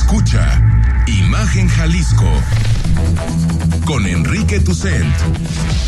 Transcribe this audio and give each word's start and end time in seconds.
Escucha 0.00 0.62
Imagen 1.08 1.68
Jalisco 1.68 2.30
con 3.84 4.06
Enrique 4.06 4.60
Tucent 4.60 5.12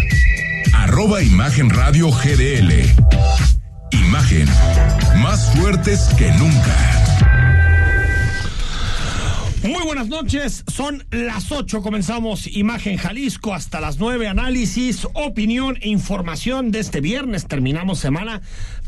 arroba 0.73 1.21
Imagen 1.21 1.69
Radio 1.69 2.11
GDL. 2.11 2.87
Imagen, 3.93 4.46
más 5.23 5.51
fuertes 5.56 6.09
que 6.16 6.30
nunca. 6.33 6.77
Muy 9.62 9.84
buenas 9.84 10.09
noches, 10.09 10.65
son 10.69 11.05
las 11.10 11.52
8, 11.52 11.82
comenzamos 11.82 12.46
Imagen 12.46 12.96
Jalisco 12.96 13.52
hasta 13.52 13.80
las 13.80 13.98
9, 13.98 14.27
análisis, 14.27 15.06
opinión 15.12 15.77
e 15.82 15.88
información 15.88 16.70
de 16.70 16.79
este 16.79 17.02
viernes, 17.02 17.46
terminamos 17.46 17.98
semana 17.98 18.41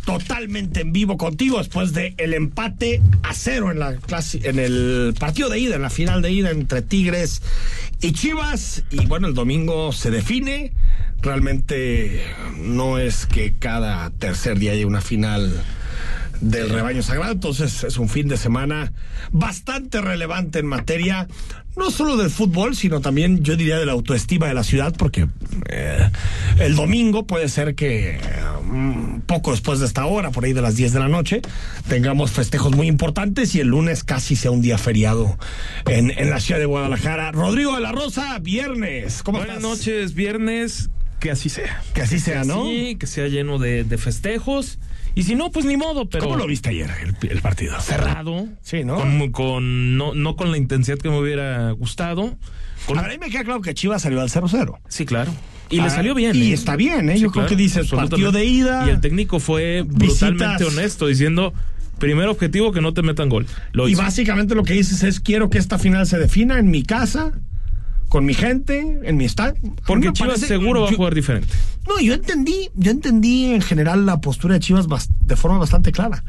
totalmente 0.04 0.80
en 0.80 0.92
vivo 0.92 1.16
contigo 1.16 1.58
después 1.58 1.92
de 1.92 2.14
el 2.18 2.34
empate 2.34 3.00
a 3.22 3.34
cero 3.34 3.70
en 3.70 3.78
la 3.78 3.94
clase, 3.96 4.40
en 4.44 4.58
el 4.58 5.14
partido 5.18 5.48
de 5.48 5.58
ida, 5.58 5.76
en 5.76 5.82
la 5.82 5.90
final 5.90 6.22
de 6.22 6.32
ida 6.32 6.50
entre 6.50 6.82
Tigres 6.82 7.42
y 8.00 8.12
Chivas. 8.12 8.84
Y 8.90 9.06
bueno, 9.06 9.28
el 9.28 9.34
domingo 9.34 9.92
se 9.92 10.10
define, 10.10 10.72
realmente 11.20 12.24
no 12.58 12.98
es 12.98 13.26
que 13.26 13.52
cada 13.58 14.10
tercer 14.10 14.58
día 14.58 14.72
haya 14.72 14.86
una 14.86 15.00
final 15.00 15.62
del 16.42 16.68
rebaño 16.68 17.02
sagrado. 17.02 17.32
Entonces 17.32 17.84
es 17.84 17.96
un 17.96 18.08
fin 18.08 18.28
de 18.28 18.36
semana 18.36 18.92
bastante 19.30 20.00
relevante 20.00 20.58
en 20.58 20.66
materia 20.66 21.26
no 21.76 21.90
solo 21.90 22.18
del 22.18 22.30
fútbol, 22.30 22.76
sino 22.76 23.00
también 23.00 23.42
yo 23.42 23.56
diría 23.56 23.78
de 23.78 23.86
la 23.86 23.92
autoestima 23.92 24.46
de 24.46 24.54
la 24.54 24.62
ciudad, 24.62 24.94
porque 24.96 25.28
eh, 25.70 26.10
el 26.58 26.76
domingo 26.76 27.26
puede 27.26 27.48
ser 27.48 27.74
que 27.74 28.20
um, 28.68 29.22
poco 29.22 29.52
después 29.52 29.80
de 29.80 29.86
esta 29.86 30.04
hora, 30.04 30.30
por 30.32 30.44
ahí 30.44 30.52
de 30.52 30.60
las 30.60 30.76
10 30.76 30.92
de 30.92 30.98
la 30.98 31.08
noche, 31.08 31.40
tengamos 31.88 32.30
festejos 32.30 32.76
muy 32.76 32.88
importantes 32.88 33.54
y 33.54 33.60
el 33.60 33.68
lunes 33.68 34.04
casi 34.04 34.36
sea 34.36 34.50
un 34.50 34.60
día 34.60 34.76
feriado 34.76 35.38
en, 35.86 36.10
en 36.10 36.28
la 36.28 36.40
ciudad 36.40 36.60
de 36.60 36.66
Guadalajara. 36.66 37.32
Rodrigo 37.32 37.74
de 37.74 37.80
la 37.80 37.92
Rosa, 37.92 38.38
viernes. 38.40 39.22
¿Cómo 39.22 39.38
Buenas 39.38 39.56
estás? 39.56 39.70
noches, 39.70 40.14
viernes. 40.14 40.90
Que 41.20 41.30
así 41.30 41.48
sea. 41.48 41.82
Que 41.94 42.02
así 42.02 42.18
sea, 42.18 42.44
¿no? 42.44 42.64
Sí, 42.66 42.96
que 42.98 43.06
sea 43.06 43.28
lleno 43.28 43.58
de, 43.58 43.84
de 43.84 43.96
festejos. 43.96 44.78
Y 45.14 45.24
si 45.24 45.34
no, 45.34 45.50
pues 45.50 45.64
ni 45.66 45.76
modo, 45.76 46.08
pero. 46.08 46.24
¿Cómo 46.24 46.36
lo 46.36 46.46
viste 46.46 46.70
ayer 46.70 46.90
el, 47.02 47.30
el 47.30 47.40
partido? 47.42 47.78
Cerrado. 47.80 48.46
Sí, 48.62 48.84
¿no? 48.84 48.96
Con, 48.96 49.30
con- 49.32 49.96
no, 49.96 50.14
no 50.14 50.36
con 50.36 50.50
la 50.50 50.56
intensidad 50.58 50.96
que 50.98 51.10
me 51.10 51.18
hubiera 51.18 51.70
gustado. 51.72 52.36
Con- 52.86 52.98
A 52.98 53.02
mí 53.02 53.18
me 53.18 53.28
queda 53.30 53.44
claro 53.44 53.60
que 53.60 53.74
Chivas 53.74 54.02
salió 54.02 54.20
al 54.20 54.28
0-0. 54.30 54.78
sí, 54.88 55.04
claro. 55.04 55.32
Y 55.70 55.78
Ah, 55.78 55.84
le 55.84 55.90
salió 55.90 56.14
bien. 56.14 56.36
y 56.36 56.50
¿eh? 56.50 56.52
está 56.52 56.76
bien, 56.76 57.08
¿eh? 57.08 57.14
Sí, 57.16 57.22
Yo 57.22 57.30
creo 57.30 57.46
que 57.46 57.56
dices 57.56 57.88
partido 57.90 58.30
de 58.30 58.44
ida. 58.44 58.84
Y 58.86 58.90
el 58.90 59.00
técnico 59.00 59.40
fue 59.40 59.82
brutalmente 59.86 60.44
Visitas. 60.64 60.74
honesto, 60.74 61.06
diciendo: 61.06 61.54
primer 61.98 62.28
objetivo, 62.28 62.72
que 62.72 62.80
no 62.82 62.92
te 62.92 63.00
metan 63.02 63.28
gol. 63.30 63.46
Lo 63.72 63.88
Y 63.88 63.92
hizo. 63.92 64.02
básicamente 64.02 64.54
lo 64.54 64.64
que 64.64 64.74
dices 64.74 65.02
es 65.02 65.20
quiero 65.20 65.48
que 65.48 65.56
esta 65.58 65.78
final 65.78 66.06
se 66.06 66.18
defina 66.18 66.58
en 66.58 66.70
mi 66.70 66.82
casa, 66.82 67.32
con 68.12 68.26
mi 68.26 68.34
gente, 68.34 68.98
en 69.04 69.16
mi 69.16 69.24
estadio. 69.24 69.54
Porque 69.86 70.12
Chivas 70.12 70.32
parece- 70.34 70.46
seguro 70.48 70.82
va 70.82 70.90
a 70.90 70.92
jugar 70.92 71.14
diferente. 71.14 71.48
No, 71.88 71.98
yo 71.98 72.12
entendí, 72.12 72.68
yo 72.74 72.90
entendí 72.90 73.46
en 73.46 73.62
general 73.62 74.04
la 74.04 74.20
postura 74.20 74.52
de 74.52 74.60
Chivas 74.60 74.86
de 75.24 75.34
forma 75.34 75.56
bastante 75.56 75.92
clara. 75.92 76.22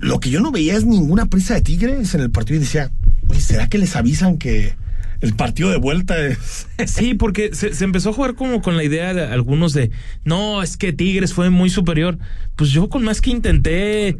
Lo 0.00 0.18
que 0.18 0.30
yo 0.30 0.40
no 0.40 0.50
veía 0.50 0.76
es 0.76 0.84
ninguna 0.84 1.26
prisa 1.26 1.54
de 1.54 1.60
Tigres 1.60 2.16
en 2.16 2.20
el 2.20 2.32
partido 2.32 2.56
y 2.56 2.64
decía, 2.64 2.90
oye, 3.28 3.40
¿será 3.40 3.68
que 3.68 3.78
les 3.78 3.94
avisan 3.94 4.38
que 4.38 4.74
el 5.20 5.34
partido 5.34 5.70
de 5.70 5.76
vuelta 5.76 6.18
es... 6.18 6.66
Sí, 6.86 7.14
porque 7.14 7.54
se, 7.54 7.74
se 7.74 7.84
empezó 7.84 8.10
a 8.10 8.12
jugar 8.12 8.34
como 8.34 8.60
con 8.60 8.76
la 8.76 8.82
idea 8.82 9.14
de 9.14 9.22
algunos 9.24 9.74
de, 9.74 9.92
no, 10.24 10.64
es 10.64 10.76
que 10.76 10.92
Tigres 10.92 11.32
fue 11.32 11.48
muy 11.50 11.70
superior. 11.70 12.18
Pues 12.56 12.70
yo 12.70 12.88
con 12.88 13.04
más 13.04 13.20
que 13.20 13.30
intenté 13.30 14.18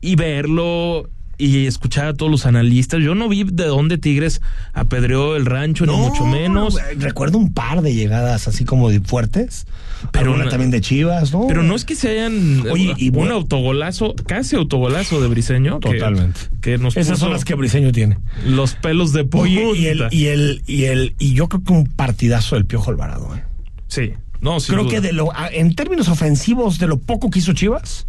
y 0.00 0.14
verlo 0.14 1.10
y 1.38 1.66
escuchar 1.66 2.06
a 2.06 2.14
todos 2.14 2.30
los 2.32 2.46
analistas, 2.46 3.00
yo 3.02 3.14
no 3.14 3.28
vi 3.28 3.44
de 3.44 3.64
dónde 3.66 3.98
Tigres 3.98 4.40
apedreó 4.72 5.36
el 5.36 5.46
rancho, 5.46 5.84
ni 5.86 5.94
mucho 5.94 6.24
menos. 6.24 6.76
Recuerdo 6.98 7.38
un 7.38 7.52
par 7.52 7.82
de 7.82 7.94
llegadas 7.94 8.48
así 8.48 8.64
como 8.64 8.88
de 8.90 9.00
fuertes, 9.00 9.66
Pero 10.12 10.32
una 10.34 10.48
también 10.48 10.70
de 10.70 10.80
Chivas, 10.80 11.32
¿no? 11.32 11.46
Pero 11.46 11.62
no 11.62 11.74
es 11.74 11.84
que 11.84 11.94
se 11.94 12.08
hayan 12.10 12.66
Oye, 12.70 12.94
y 12.96 13.08
un 13.08 13.14
bueno- 13.14 13.34
autogolazo, 13.34 14.14
casi 14.26 14.56
autogolazo 14.56 15.20
de 15.20 15.28
Briseño. 15.28 15.78
Totalmente. 15.80 16.40
Que, 16.60 16.78
nos 16.78 16.96
Esas 16.96 17.18
son 17.18 17.32
las 17.32 17.44
que 17.44 17.54
Briseño 17.54 17.92
tiene. 17.92 18.18
los 18.46 18.74
pelos 18.74 19.12
de 19.12 19.26
Oye, 19.32 19.72
y 19.76 19.86
el, 19.86 20.06
y 20.10 20.26
el, 20.26 20.62
y 20.66 20.84
el, 20.84 21.14
y 21.18 21.34
yo 21.34 21.48
creo 21.48 21.62
que 21.64 21.72
un 21.72 21.86
partidazo 21.86 22.54
del 22.56 22.64
Piojo 22.66 22.90
Alvarado, 22.90 23.34
¿eh? 23.36 23.42
Sí, 23.88 24.12
no, 24.40 24.58
Creo 24.58 24.82
duda. 24.84 24.90
que 24.90 25.00
de 25.00 25.12
lo, 25.12 25.30
en 25.52 25.74
términos 25.74 26.08
ofensivos, 26.08 26.78
de 26.78 26.86
lo 26.86 26.98
poco 26.98 27.30
que 27.30 27.38
hizo 27.40 27.52
Chivas, 27.52 28.06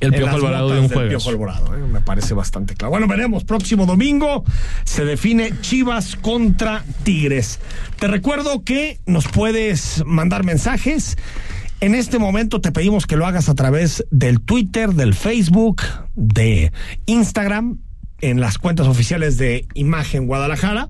el 0.00 0.12
Piojo 0.12 0.36
Alvarado 0.36 0.70
de 0.70 0.80
un 0.80 0.88
juego. 0.88 1.08
Piojo 1.08 1.30
Alvarado, 1.30 1.74
¿eh? 1.74 1.78
me 1.78 2.00
parece 2.00 2.34
bastante 2.34 2.74
claro. 2.74 2.90
Bueno, 2.90 3.06
veremos. 3.06 3.44
Próximo 3.44 3.86
domingo 3.86 4.44
se 4.84 5.04
define 5.04 5.52
Chivas 5.60 6.16
contra 6.16 6.84
Tigres. 7.02 7.60
Te 7.98 8.08
recuerdo 8.08 8.64
que 8.64 9.00
nos 9.06 9.28
puedes 9.28 10.02
mandar 10.06 10.44
mensajes. 10.44 11.16
En 11.80 11.94
este 11.94 12.18
momento 12.18 12.60
te 12.60 12.72
pedimos 12.72 13.06
que 13.06 13.16
lo 13.16 13.26
hagas 13.26 13.48
a 13.48 13.54
través 13.54 14.04
del 14.10 14.40
Twitter, 14.40 14.90
del 14.94 15.14
Facebook, 15.14 15.82
de 16.16 16.72
Instagram 17.06 17.78
en 18.20 18.40
las 18.40 18.58
cuentas 18.58 18.86
oficiales 18.86 19.38
de 19.38 19.66
Imagen 19.74 20.26
Guadalajara, 20.26 20.88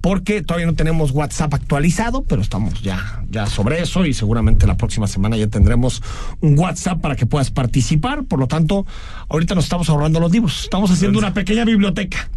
porque 0.00 0.42
todavía 0.42 0.66
no 0.66 0.74
tenemos 0.74 1.10
WhatsApp 1.10 1.54
actualizado, 1.54 2.22
pero 2.22 2.42
estamos 2.42 2.82
ya, 2.82 3.22
ya 3.30 3.46
sobre 3.46 3.80
eso 3.80 4.04
y 4.04 4.12
seguramente 4.12 4.66
la 4.66 4.76
próxima 4.76 5.06
semana 5.06 5.36
ya 5.36 5.46
tendremos 5.46 6.02
un 6.40 6.58
WhatsApp 6.58 7.00
para 7.00 7.16
que 7.16 7.26
puedas 7.26 7.50
participar. 7.50 8.24
Por 8.24 8.38
lo 8.38 8.46
tanto, 8.46 8.86
ahorita 9.28 9.54
nos 9.54 9.64
estamos 9.64 9.88
ahorrando 9.88 10.20
los 10.20 10.30
libros. 10.30 10.64
Estamos 10.64 10.90
haciendo 10.90 11.18
una 11.18 11.32
pequeña 11.32 11.64
biblioteca 11.64 12.28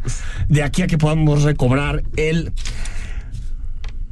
de 0.47 0.63
aquí 0.63 0.81
a 0.81 0.87
que 0.87 0.97
podamos 0.97 1.43
recobrar 1.43 2.03
el 2.15 2.53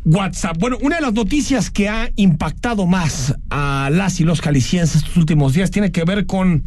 WhatsApp. 0.08 0.58
Bueno, 0.58 0.78
una 0.82 0.98
de 0.98 1.02
las 1.02 1.14
noticias 1.14 1.70
que 1.70 1.90
ha 1.90 2.12
impactado 2.16 2.86
más 2.86 3.36
a 3.50 3.90
las 3.92 4.20
y 4.20 4.24
los 4.24 4.42
calicienses 4.42 4.98
estos 4.98 5.18
últimos 5.18 5.54
días 5.54 5.72
tiene 5.72 5.92
que 5.92 6.04
ver 6.06 6.26
con 6.26 6.64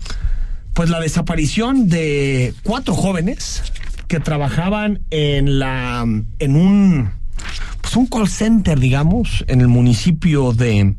pues 0.74 0.90
la 0.90 1.00
desaparición 1.00 1.88
de 1.88 2.54
cuatro 2.62 2.94
jóvenes 2.94 3.62
que 4.08 4.20
trabajaban 4.20 5.00
en 5.10 5.58
la 5.58 6.04
en 6.38 6.56
un 6.56 7.10
pues 7.80 7.96
un 7.96 8.06
call 8.06 8.28
center, 8.28 8.78
digamos, 8.78 9.44
en 9.48 9.60
el 9.60 9.68
municipio 9.68 10.52
de 10.52 10.94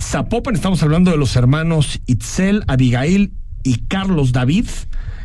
Zapopan. 0.00 0.54
Estamos 0.54 0.82
hablando 0.82 1.10
de 1.10 1.16
los 1.16 1.36
hermanos 1.36 2.00
Itzel, 2.06 2.64
Abigail 2.66 3.32
y 3.62 3.78
Carlos 3.88 4.32
David. 4.32 4.66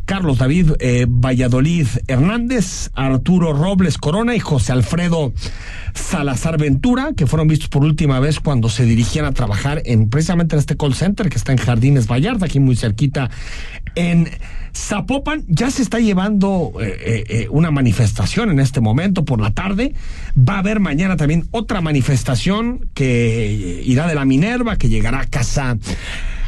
Carlos 0.05 0.37
David 0.37 0.73
eh, 0.79 1.07
Valladolid 1.09 1.87
Hernández, 2.07 2.91
Arturo 2.93 3.53
Robles 3.53 3.97
Corona 3.97 4.35
y 4.35 4.39
José 4.39 4.71
Alfredo 4.71 5.33
Salazar 5.95 6.59
Ventura, 6.59 7.13
que 7.17 7.25
fueron 7.25 7.47
vistos 7.47 7.69
por 7.69 7.83
última 7.83 8.19
vez 8.19 8.39
cuando 8.39 8.69
se 8.69 8.85
dirigían 8.85 9.25
a 9.25 9.31
trabajar 9.31 9.81
en 9.85 10.09
precisamente 10.09 10.55
en 10.55 10.59
este 10.59 10.77
call 10.77 10.93
center 10.93 11.29
que 11.29 11.37
está 11.37 11.53
en 11.53 11.57
Jardines 11.57 12.07
Vallarta, 12.07 12.45
aquí 12.45 12.59
muy 12.59 12.75
cerquita 12.75 13.31
en 13.95 14.29
Zapopan. 14.75 15.43
Ya 15.47 15.71
se 15.71 15.81
está 15.81 15.99
llevando 15.99 16.73
eh, 16.79 16.97
eh, 16.99 17.23
eh, 17.29 17.47
una 17.49 17.71
manifestación 17.71 18.51
en 18.51 18.59
este 18.59 18.81
momento 18.81 19.25
por 19.25 19.41
la 19.41 19.51
tarde. 19.51 19.93
Va 20.37 20.55
a 20.55 20.59
haber 20.59 20.79
mañana 20.79 21.17
también 21.17 21.47
otra 21.51 21.81
manifestación 21.81 22.89
que 22.93 23.81
irá 23.85 24.07
de 24.07 24.15
la 24.15 24.25
Minerva, 24.25 24.77
que 24.77 24.89
llegará 24.89 25.21
a 25.21 25.25
casa 25.25 25.77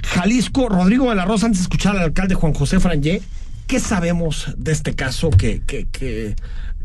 Jalisco. 0.03 0.69
Rodrigo 0.69 1.09
de 1.09 1.15
la 1.15 1.25
Rosa, 1.25 1.45
antes 1.47 1.59
de 1.59 1.63
escuchar 1.63 1.95
al 1.95 2.03
alcalde 2.03 2.35
Juan 2.35 2.53
José 2.53 2.79
Frangé, 2.79 3.21
¿qué 3.65 3.79
sabemos 3.79 4.53
de 4.57 4.71
este 4.73 4.93
caso 4.93 5.29
que, 5.29 5.61
que, 5.65 6.35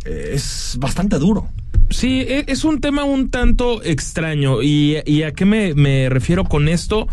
es 0.05 0.77
bastante 0.79 1.19
duro? 1.19 1.49
Sí, 1.91 2.21
e- 2.21 2.45
es 2.49 2.65
un 2.65 2.81
tema 2.81 3.05
un 3.05 3.31
tanto 3.31 3.83
extraño. 3.83 4.63
¿Y, 4.63 4.99
y 5.05 5.25
a 5.25 5.33
qué 5.33 5.45
me, 5.45 5.75
me 5.75 6.09
refiero 6.09 6.45
con 6.45 6.69
esto? 6.69 7.09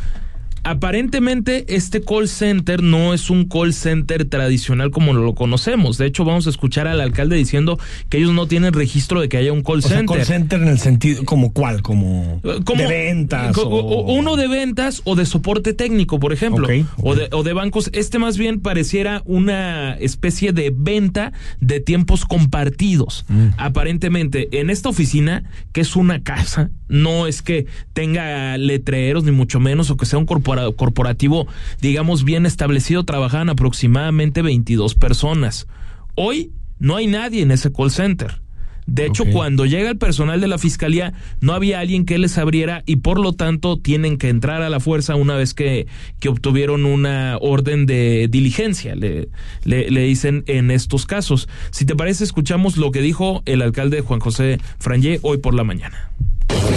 Aparentemente 0.63 1.75
este 1.75 2.01
call 2.01 2.27
center 2.27 2.81
no 2.83 3.13
es 3.13 3.29
un 3.29 3.45
call 3.45 3.73
center 3.73 4.25
tradicional 4.25 4.91
como 4.91 5.13
lo 5.13 5.33
conocemos. 5.35 5.97
De 5.97 6.05
hecho, 6.05 6.25
vamos 6.25 6.47
a 6.47 6.49
escuchar 6.49 6.87
al 6.87 7.01
alcalde 7.01 7.35
diciendo 7.35 7.79
que 8.09 8.17
ellos 8.17 8.33
no 8.33 8.47
tienen 8.47 8.73
registro 8.73 9.21
de 9.21 9.29
que 9.29 9.37
haya 9.37 9.53
un 9.53 9.63
call 9.63 9.79
O 9.79 9.81
sea, 9.81 9.97
center. 9.97 10.17
call 10.17 10.25
center 10.25 10.61
en 10.61 10.67
el 10.67 10.79
sentido, 10.79 11.23
¿como 11.25 11.53
cuál? 11.53 11.81
Como, 11.81 12.41
Como- 12.65 12.81
de 12.81 12.87
ventas. 12.87 13.53
co- 13.55 13.63
o- 13.63 13.79
o- 13.79 14.13
Uno 14.13 14.35
de 14.35 14.47
ventas 14.47 15.01
o 15.05 15.15
de 15.15 15.25
soporte 15.25 15.73
técnico, 15.73 16.19
por 16.19 16.33
ejemplo. 16.33 16.65
Ok, 16.67 16.85
O, 16.97 17.15
de, 17.15 17.29
o 17.31 17.43
de 17.43 17.53
bancos. 17.53 17.89
Este 17.93 18.19
más 18.19 18.37
bien 18.37 18.59
pareciera 18.59 19.21
una 19.25 19.93
especie 19.95 20.51
de 20.51 20.73
venta 20.75 21.31
de 21.61 21.79
tiempos 21.79 22.25
compartidos. 22.25 23.25
Mm. 23.29 23.47
Aparentemente, 23.57 24.49
en 24.59 24.69
esta 24.69 24.89
oficina, 24.89 25.43
que 25.71 25.81
es 25.81 25.95
una 25.95 26.21
casa, 26.23 26.69
no 26.89 27.27
es 27.27 27.41
que 27.41 27.65
tenga 27.93 28.57
letreros, 28.57 29.23
ni 29.23 29.31
mucho 29.31 29.59
menos, 29.59 29.89
o 29.89 29.95
que 29.97 30.05
sea 30.05 30.19
un 30.19 30.25
corporativo 30.25 30.48
corporativo, 30.75 31.47
digamos, 31.81 32.23
bien 32.23 32.45
establecido, 32.45 33.03
trabajaban 33.03 33.49
aproximadamente 33.49 34.41
22 34.41 34.95
personas. 34.95 35.67
Hoy 36.15 36.51
no 36.79 36.95
hay 36.95 37.07
nadie 37.07 37.41
en 37.41 37.51
ese 37.51 37.71
call 37.71 37.91
center. 37.91 38.41
De 38.89 39.05
hecho, 39.05 39.23
cuando 39.31 39.67
llega 39.67 39.89
el 39.91 39.97
personal 39.97 40.41
de 40.41 40.47
la 40.47 40.57
fiscalía, 40.57 41.13
no 41.41 41.53
había 41.53 41.79
alguien 41.79 42.05
que 42.05 42.17
les 42.17 42.37
abriera 42.39 42.81
y 42.87 42.97
por 42.97 43.19
lo 43.19 43.33
tanto 43.33 43.77
tienen 43.77 44.17
que 44.17 44.29
entrar 44.29 44.63
a 44.63 44.69
la 44.69 44.79
fuerza 44.79 45.15
una 45.15 45.35
vez 45.35 45.53
que, 45.53 45.85
que 46.19 46.27
obtuvieron 46.27 46.85
una 46.85 47.37
orden 47.39 47.85
de 47.85 48.27
diligencia, 48.31 48.95
le, 48.95 49.29
le, 49.63 50.01
dicen 50.01 50.43
en 50.47 50.71
estos 50.71 51.05
casos. 51.05 51.47
Si 51.69 51.85
te 51.85 51.95
parece, 51.95 52.23
escuchamos 52.23 52.77
lo 52.77 52.89
que 52.89 53.01
dijo 53.01 53.43
el 53.45 53.61
alcalde 53.61 54.01
Juan 54.01 54.19
José 54.19 54.59
Frangé 54.79 55.19
hoy 55.21 55.37
por 55.37 55.53
la 55.53 55.63
mañana 55.63 56.09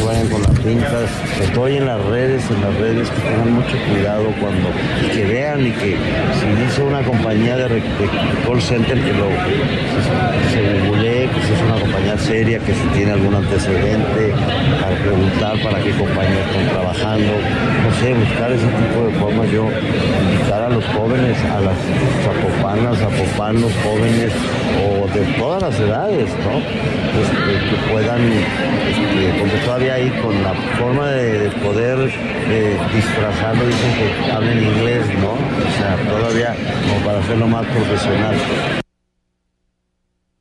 vayan 0.05 0.29
con 0.29 0.43
las 0.43 0.59
pintas, 0.61 1.11
estoy 1.41 1.77
en 1.77 1.87
las 1.87 2.05
redes, 2.07 2.43
en 2.51 2.61
las 2.61 2.75
redes, 2.79 3.11
que 3.11 3.21
tengan 3.21 3.53
mucho 3.53 3.77
cuidado 3.91 4.25
cuando, 4.41 4.69
que 5.13 5.25
vean 5.25 5.67
y 5.67 5.71
que 5.73 5.97
si 6.39 6.63
dice 6.63 6.83
una 6.83 7.03
compañía 7.03 7.57
de, 7.57 7.83
call 8.47 8.61
center 8.61 9.01
que 9.01 9.13
lo 9.13 9.29
se, 10.51 10.53
se 10.53 11.29
que 11.29 11.41
si 11.47 11.53
es 11.53 11.63
una 11.63 11.81
compañía 11.81 12.19
seria, 12.19 12.59
que 12.59 12.75
si 12.75 12.87
tiene 12.95 13.13
algún 13.13 13.35
antecedente, 13.35 14.35
para 14.81 14.97
preguntar 14.97 15.63
para 15.63 15.83
qué 15.83 15.91
compañía 15.91 16.41
están 16.41 16.69
trabajando, 16.69 17.33
no 17.33 17.95
sé, 18.01 18.15
buscar 18.15 18.53
ese 18.53 18.67
tipo 18.67 19.07
de 19.07 19.13
formas, 19.21 19.51
yo 19.51 19.69
invitar 20.33 20.63
a 20.63 20.69
los 20.69 20.85
jóvenes, 20.87 21.37
a 21.45 21.61
las 21.61 21.77
zapopanas, 22.25 22.99
zapopanos, 22.99 23.73
jóvenes 23.85 24.33
o 24.81 25.07
de 25.09 25.25
todas 25.39 25.63
las 25.63 25.79
edades, 25.81 26.31
¿no? 26.45 26.59
Este, 27.21 27.69
que 27.69 27.93
puedan 27.93 28.21
este, 28.33 29.65
todavía 29.65 29.95
ahí 29.95 30.11
con 30.23 30.43
la 30.43 30.55
forma 30.79 31.11
de, 31.11 31.51
poder 31.63 32.11
eh, 32.49 32.79
disfrazarlo, 32.95 33.67
dicen 33.67 33.93
que 33.95 34.33
hablen 34.33 34.63
inglés, 34.63 35.07
¿no? 35.21 35.33
O 35.33 35.71
sea, 35.79 35.97
todavía 36.09 36.55
como 36.89 37.07
para 37.07 37.19
hacerlo 37.19 37.47
más 37.47 37.67
profesional. 37.67 38.35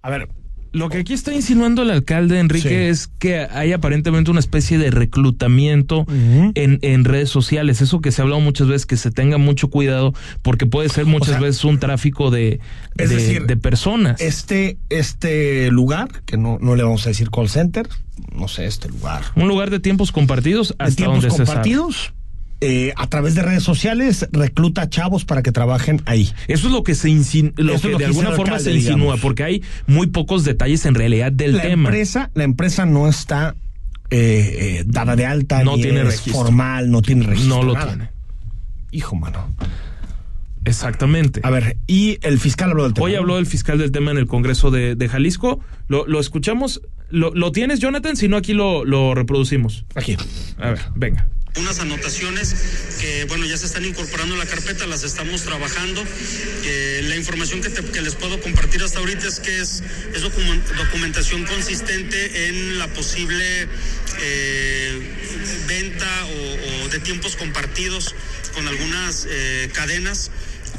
A 0.04 0.10
ver, 0.10 0.28
lo 0.74 0.90
que 0.90 1.00
aquí 1.00 1.14
está 1.14 1.34
insinuando 1.34 1.82
el 1.82 1.92
alcalde 1.92 2.40
Enrique 2.40 2.90
es 2.90 3.08
que 3.08 3.40
hay 3.40 3.74
aparentemente 3.74 4.32
una 4.32 4.40
especie 4.40 4.78
de 4.78 4.90
reclutamiento 4.90 6.06
en, 6.08 6.80
en, 6.82 7.06
redes 7.06 7.30
sociales. 7.30 7.82
Eso 7.82 8.00
que 8.00 8.12
se 8.12 8.22
ha 8.22 8.24
hablado 8.24 8.42
muchas 8.42 8.68
veces, 8.68 8.86
que 8.86 8.98
se 8.98 9.12
tenga 9.12 9.38
mucho 9.38 9.70
cuidado, 9.70 10.14
porque 10.42 10.66
puede 10.66 10.90
ser 10.90 11.06
muchas 11.06 11.40
veces 11.42 11.64
un 11.66 11.80
tráfico 11.80 12.32
de, 12.32 12.60
de, 12.96 13.58
personas. 13.58 14.22
Este, 14.22 14.78
este 14.90 15.70
lugar, 15.72 16.10
que 16.26 16.38
no, 16.38 16.58
no 16.62 16.76
le 16.76 16.84
vamos 16.84 17.06
a 17.06 17.10
decir 17.10 17.30
call 17.30 17.50
center, 17.50 17.90
no 18.34 18.48
sé, 18.48 18.66
este 18.66 18.88
lugar. 18.88 19.24
Un 19.36 19.48
lugar 19.48 19.72
de 19.72 19.80
tiempos 19.80 20.12
compartidos 20.12 20.72
hasta 20.80 20.86
de 20.86 20.96
tiempos 20.96 21.24
donde 21.24 21.36
compartidos. 21.36 22.14
Eh, 22.64 22.94
a 22.96 23.08
través 23.08 23.34
de 23.34 23.42
redes 23.42 23.64
sociales 23.64 24.28
recluta 24.32 24.88
chavos 24.88 25.26
para 25.26 25.42
que 25.42 25.52
trabajen 25.52 26.00
ahí. 26.06 26.30
Eso 26.48 26.68
es 26.68 26.74
lo 26.74 26.84
que 26.84 26.94
se 26.94 27.10
lo 27.56 27.80
que, 27.80 27.98
de 27.98 28.06
alguna 28.06 28.34
forma 28.34 28.60
se 28.60 28.72
insinúa, 28.72 29.18
porque 29.18 29.44
hay 29.44 29.64
muy 29.88 30.06
pocos 30.06 30.44
detalles 30.44 30.86
en 30.86 30.94
realidad 30.94 31.32
del 31.32 31.58
la 31.58 31.64
tema. 31.64 31.90
Empresa, 31.90 32.30
la 32.36 32.44
empresa 32.44 32.86
no 32.86 33.08
está 33.08 33.56
eh, 34.12 34.78
eh, 34.80 34.84
dada 34.86 35.16
de 35.16 35.26
alta, 35.26 35.64
no 35.64 35.74
tiene 35.74 36.04
registro. 36.04 36.34
formal, 36.34 36.92
no 36.92 37.02
tiene 37.02 37.26
registro. 37.26 37.56
No 37.56 37.64
lo 37.64 37.74
tiene. 37.74 38.10
Hijo, 38.92 39.16
mano. 39.16 39.50
Exactamente. 40.64 41.42
A 41.44 41.50
ver, 41.50 41.78
y 41.88 42.20
el 42.22 42.38
fiscal 42.40 42.70
habló 42.70 42.84
del 42.84 42.94
tema. 42.94 43.06
Hoy 43.06 43.16
habló 43.16 43.40
el 43.40 43.48
fiscal 43.48 43.80
del 43.80 43.92
tema 43.92 44.12
en 44.12 44.18
el 44.18 44.28
Congreso 44.28 44.70
de, 44.70 45.10
Jalisco. 45.10 45.62
Lo, 45.88 46.06
lo 46.06 46.20
escuchamos. 46.20 46.82
Lo, 47.10 47.34
lo, 47.34 47.52
tienes, 47.52 47.80
Jonathan? 47.80 48.16
Si 48.16 48.28
no, 48.28 48.38
aquí 48.38 48.54
lo, 48.54 48.86
lo 48.86 49.16
reproducimos. 49.16 49.84
Aquí. 49.96 50.16
A 50.60 50.70
ver, 50.70 50.80
venga 50.96 51.28
unas 51.58 51.80
anotaciones 51.80 52.56
que 53.00 53.26
bueno 53.26 53.46
ya 53.46 53.58
se 53.58 53.66
están 53.66 53.86
incorporando 53.86 54.36
a 54.36 54.38
la 54.38 54.46
carpeta, 54.46 54.88
las 54.88 55.04
estamos 55.04 55.44
trabajando. 55.44 56.04
la 57.04 57.16
información 57.16 57.62
que, 57.62 58.02
les 58.02 58.16
puedo 58.16 58.40
compartir 58.42 58.84
hasta 58.84 59.00
ahorita 59.00 59.28
es 59.28 59.40
que 59.40 59.60
es, 59.60 59.84
es 60.14 60.22
documentación 60.22 61.46
consistente 61.46 62.48
en 62.48 62.80
la 62.80 62.88
posible 62.88 63.68
eh, 64.20 65.00
venta 65.68 66.26
o, 66.26 66.90
de 66.90 67.00
tiempos 67.00 67.36
compartidos 67.36 68.16
con 68.54 68.68
algunas 68.68 69.28
eh, 69.30 69.70
cadenas 69.74 70.32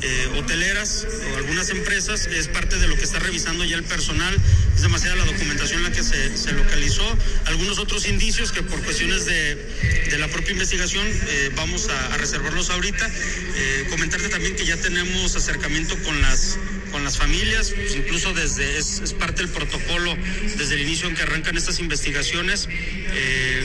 eh, 0.04 0.28
hoteleras 0.37 1.06
o 1.32 1.37
algunas 1.37 1.70
empresas, 1.70 2.26
es 2.26 2.49
parte 2.49 2.76
de 2.76 2.88
lo 2.88 2.96
que 2.96 3.04
está 3.04 3.20
revisando 3.20 3.64
ya 3.64 3.76
el 3.76 3.84
personal, 3.84 4.37
es 4.75 4.82
demasiada 4.82 5.14
la 5.14 5.25
documentación 5.25 5.82
la 5.84 5.93
que 5.93 6.02
se, 6.02 6.52
localizó, 6.52 7.04
algunos 7.46 7.78
otros 7.78 8.08
indicios 8.08 8.50
que 8.50 8.62
por 8.62 8.82
cuestiones 8.82 9.26
de, 9.26 10.19
la 10.19 10.28
propia 10.28 10.52
investigación 10.52 11.06
eh, 11.06 11.50
vamos 11.54 11.88
a, 11.88 12.16
reservarlos 12.16 12.70
ahorita, 12.70 13.08
eh, 13.56 13.87
comentarte 13.90 14.28
también 14.28 14.56
que 14.56 14.66
ya 14.66 14.76
tenemos 14.76 15.37
acercamiento 15.37 15.96
con 16.02 16.20
las 16.20 16.58
con 16.90 17.04
las 17.04 17.16
familias, 17.16 17.72
pues, 17.75 17.96
incluso 17.96 18.34
desde 18.34 18.76
es, 18.76 19.00
parte 19.19 19.43
del 19.43 19.50
protocolo 19.50 20.14
desde 20.58 20.75
el 20.75 20.82
inicio 20.82 21.08
en 21.08 21.14
que 21.14 21.22
arrancan 21.22 21.56
estas 21.56 21.81
investigaciones, 21.81 22.69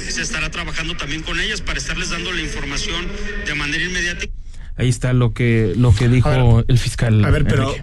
se 0.10 0.22
estará 0.22 0.50
trabajando 0.50 0.96
también 0.96 1.24
con 1.24 1.38
ellas 1.40 1.60
para 1.60 1.78
estarles 1.78 2.10
dando 2.10 2.32
la 2.32 2.42
información 2.42 3.12
de 3.46 3.54
manera 3.54 3.84
inmediata. 3.84 4.37
Ahí 4.78 4.90
está 4.90 5.14
lo 5.14 5.34
que, 5.34 5.74
lo 5.76 5.94
que 5.94 6.08
dijo 6.08 6.64
el 6.68 6.78
fiscal. 6.78 7.26
A 7.26 7.32
ver, 7.32 7.46
pero 7.46 7.72
eh, 7.72 7.82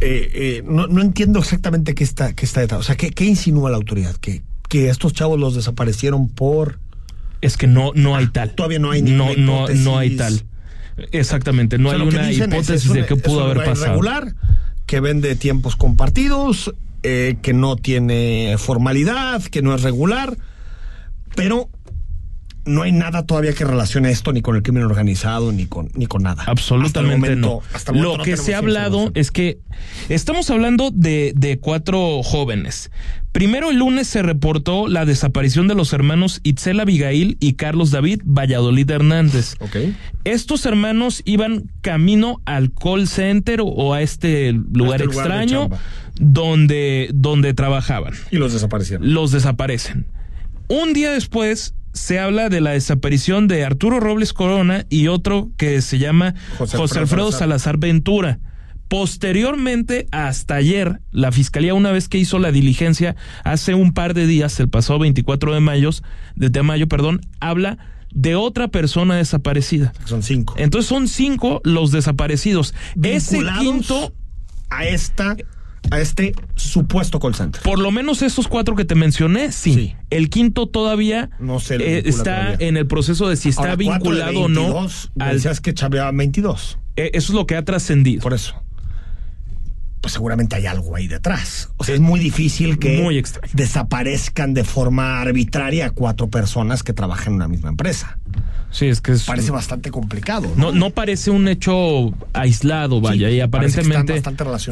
eh, 0.00 0.62
no, 0.64 0.86
no, 0.86 1.00
entiendo 1.00 1.40
exactamente 1.40 1.94
qué 1.94 2.04
está, 2.04 2.34
qué 2.34 2.44
está 2.44 2.60
detrás. 2.60 2.80
O 2.80 2.82
sea, 2.84 2.96
¿qué, 2.96 3.10
qué 3.10 3.24
insinúa 3.24 3.70
la 3.70 3.76
autoridad? 3.76 4.14
¿Que, 4.16 4.42
¿Que 4.68 4.88
estos 4.88 5.12
chavos 5.12 5.38
los 5.38 5.54
desaparecieron 5.54 6.28
por...? 6.28 6.78
Es 7.40 7.56
que 7.56 7.66
no, 7.66 7.92
no 7.94 8.16
hay 8.16 8.28
tal. 8.28 8.54
Todavía 8.54 8.78
no 8.78 8.90
hay 8.90 9.02
ninguna 9.02 9.34
no, 9.36 9.68
no, 9.68 9.74
no 9.74 9.98
hay 9.98 10.16
tal. 10.16 10.42
Exactamente, 11.12 11.76
no 11.76 11.90
hay 11.90 12.00
una 12.00 12.32
hipótesis 12.32 12.92
de 12.92 13.04
qué 13.04 13.16
pudo 13.16 13.44
haber 13.44 13.64
pasado. 13.64 13.92
Regular, 13.92 14.34
que 14.86 15.00
vende 15.00 15.36
tiempos 15.36 15.76
compartidos, 15.76 16.72
eh, 17.02 17.36
que 17.42 17.52
no 17.52 17.76
tiene 17.76 18.56
formalidad, 18.58 19.42
que 19.42 19.60
no 19.60 19.74
es 19.74 19.82
regular, 19.82 20.38
pero 21.34 21.68
no 22.66 22.82
hay 22.82 22.92
nada 22.92 23.24
todavía 23.24 23.52
que 23.52 23.64
relacione 23.64 24.10
esto 24.10 24.32
ni 24.32 24.42
con 24.42 24.56
el 24.56 24.62
crimen 24.62 24.82
organizado 24.82 25.52
ni 25.52 25.66
con 25.66 25.88
ni 25.94 26.06
con 26.06 26.24
nada. 26.24 26.44
Absolutamente 26.46 27.36
no. 27.36 27.60
Lo 27.94 28.18
que 28.18 28.36
se 28.36 28.54
ha 28.54 28.58
hablado 28.58 29.10
es 29.14 29.30
que 29.30 29.58
estamos 30.08 30.50
hablando 30.50 30.90
de, 30.90 31.32
de, 31.34 31.58
cuatro 31.58 32.22
jóvenes. 32.22 32.90
Primero 33.32 33.70
el 33.70 33.78
lunes 33.78 34.06
se 34.08 34.22
reportó 34.22 34.88
la 34.88 35.04
desaparición 35.04 35.68
de 35.68 35.74
los 35.74 35.92
hermanos 35.92 36.40
Itzel 36.42 36.80
Abigail 36.80 37.36
y 37.38 37.54
Carlos 37.54 37.90
David 37.90 38.22
Valladolid 38.24 38.90
Hernández. 38.90 39.56
Estos 40.24 40.66
hermanos 40.66 41.22
iban 41.24 41.70
camino 41.82 42.40
al 42.46 42.72
call 42.72 43.06
center 43.06 43.60
o 43.62 43.94
a 43.94 44.02
este 44.02 44.52
lugar, 44.52 45.02
este 45.02 45.14
extraño 45.14 45.70
donde, 46.18 47.10
donde 47.12 47.54
trabajaban. 47.54 48.14
Y 48.30 48.36
los 48.38 48.52
desaparecieron. 48.52 49.12
Los 49.12 49.32
desaparecen. 49.32 50.06
Un 50.68 50.94
día 50.94 51.12
después 51.12 51.75
se 51.96 52.18
habla 52.18 52.48
de 52.48 52.60
la 52.60 52.72
desaparición 52.72 53.48
de 53.48 53.64
Arturo 53.64 54.00
Robles 54.00 54.32
Corona 54.32 54.86
y 54.90 55.08
otro 55.08 55.50
que 55.56 55.80
se 55.80 55.98
llama 55.98 56.34
José, 56.58 56.98
Alfredo 56.98 57.32
Salazar 57.32 57.78
Ventura. 57.78 58.38
Posteriormente, 58.88 60.06
hasta 60.12 60.54
ayer, 60.54 61.00
la 61.10 61.32
fiscalía, 61.32 61.74
una 61.74 61.90
vez 61.90 62.08
que 62.08 62.18
hizo 62.18 62.38
la 62.38 62.52
diligencia, 62.52 63.16
hace 63.42 63.74
un 63.74 63.92
par 63.92 64.14
de 64.14 64.26
días, 64.26 64.60
el 64.60 64.68
pasado 64.68 65.00
24 65.00 65.54
de 65.54 65.60
mayo, 65.60 65.90
de 66.36 66.62
mayo, 66.62 66.86
perdón, 66.86 67.20
habla 67.40 67.78
de 68.12 68.36
otra 68.36 68.68
persona 68.68 69.16
desaparecida. 69.16 69.92
Son 70.04 70.22
cinco. 70.22 70.54
Entonces 70.56 70.88
son 70.88 71.08
cinco 71.08 71.60
los 71.64 71.90
desaparecidos. 71.90 72.74
Ese 73.02 73.40
quinto 73.58 74.12
a 74.70 74.84
esta 74.84 75.36
a 75.90 76.00
este 76.00 76.34
supuesto 76.54 77.20
call 77.20 77.34
center. 77.34 77.62
Por 77.62 77.78
lo 77.78 77.90
menos 77.90 78.22
esos 78.22 78.48
cuatro 78.48 78.74
que 78.76 78.84
te 78.84 78.94
mencioné, 78.94 79.52
sí. 79.52 79.94
El 80.10 80.30
quinto 80.30 80.66
todavía 80.68 81.30
no 81.38 81.58
eh, 81.70 82.02
está 82.04 82.54
en 82.54 82.76
el 82.76 82.86
proceso 82.86 83.28
de 83.28 83.36
si 83.36 83.50
está 83.50 83.76
vinculado 83.76 84.40
o 84.40 84.48
no. 84.48 84.86
Al... 85.18 85.36
Decías 85.36 85.60
que 85.60 85.74
chaveaba 85.74 86.10
22. 86.12 86.78
Eh, 86.96 87.10
eso 87.14 87.32
es 87.32 87.36
lo 87.36 87.46
que 87.46 87.56
ha 87.56 87.64
trascendido. 87.64 88.22
Por 88.22 88.34
eso. 88.34 88.54
Pues 90.00 90.12
seguramente 90.12 90.54
hay 90.56 90.66
algo 90.66 90.94
ahí 90.94 91.08
detrás. 91.08 91.70
O 91.78 91.84
sea, 91.84 91.94
es 91.94 92.00
muy 92.00 92.20
difícil 92.20 92.78
que 92.78 93.22
desaparezcan 93.54 94.54
de 94.54 94.62
forma 94.62 95.20
arbitraria 95.20 95.90
cuatro 95.90 96.28
personas 96.28 96.82
que 96.82 96.92
trabajan 96.92 97.28
en 97.28 97.34
una 97.34 97.48
misma 97.48 97.70
empresa. 97.70 98.18
Sí, 98.70 98.86
es 98.88 99.00
que 99.00 99.14
parece 99.26 99.52
bastante 99.52 99.90
complicado. 99.90 100.52
¿no? 100.56 100.72
no, 100.72 100.90
parece 100.90 101.30
un 101.30 101.48
hecho 101.48 102.12
aislado, 102.34 103.00
vaya, 103.00 103.30
y 103.30 103.40
aparentemente 103.40 104.22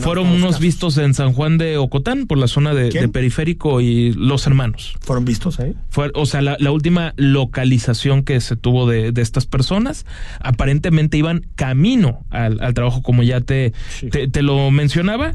fueron 0.01 0.29
unos 0.29 0.61
vistos 0.61 0.99
en 0.99 1.15
San 1.15 1.33
Juan 1.33 1.57
de 1.57 1.79
Ocotán, 1.79 2.27
por 2.27 2.37
la 2.37 2.47
zona 2.47 2.75
de, 2.75 3.09
periférico 3.09 3.81
y 3.81 4.13
los 4.13 4.47
hermanos. 4.47 4.97
¿Fueron 5.01 5.25
vistos 5.25 5.59
ahí? 5.61 5.75
Fue, 5.89 6.11
o 6.15 6.27
sea, 6.27 6.43
la, 6.43 6.71
última 6.71 7.15
localización 7.17 8.25
que 8.25 8.41
se 8.41 8.57
tuvo 8.57 8.87
de, 8.87 9.13
estas 9.17 9.47
personas, 9.47 10.05
aparentemente 10.41 11.17
iban 11.17 11.47
camino 11.55 12.25
al, 12.31 12.75
trabajo, 12.75 13.03
como 13.03 13.23
ya 13.23 13.41
te, 13.41 13.73
te, 14.11 14.43
lo 14.43 14.71
mencionaba. 14.71 15.35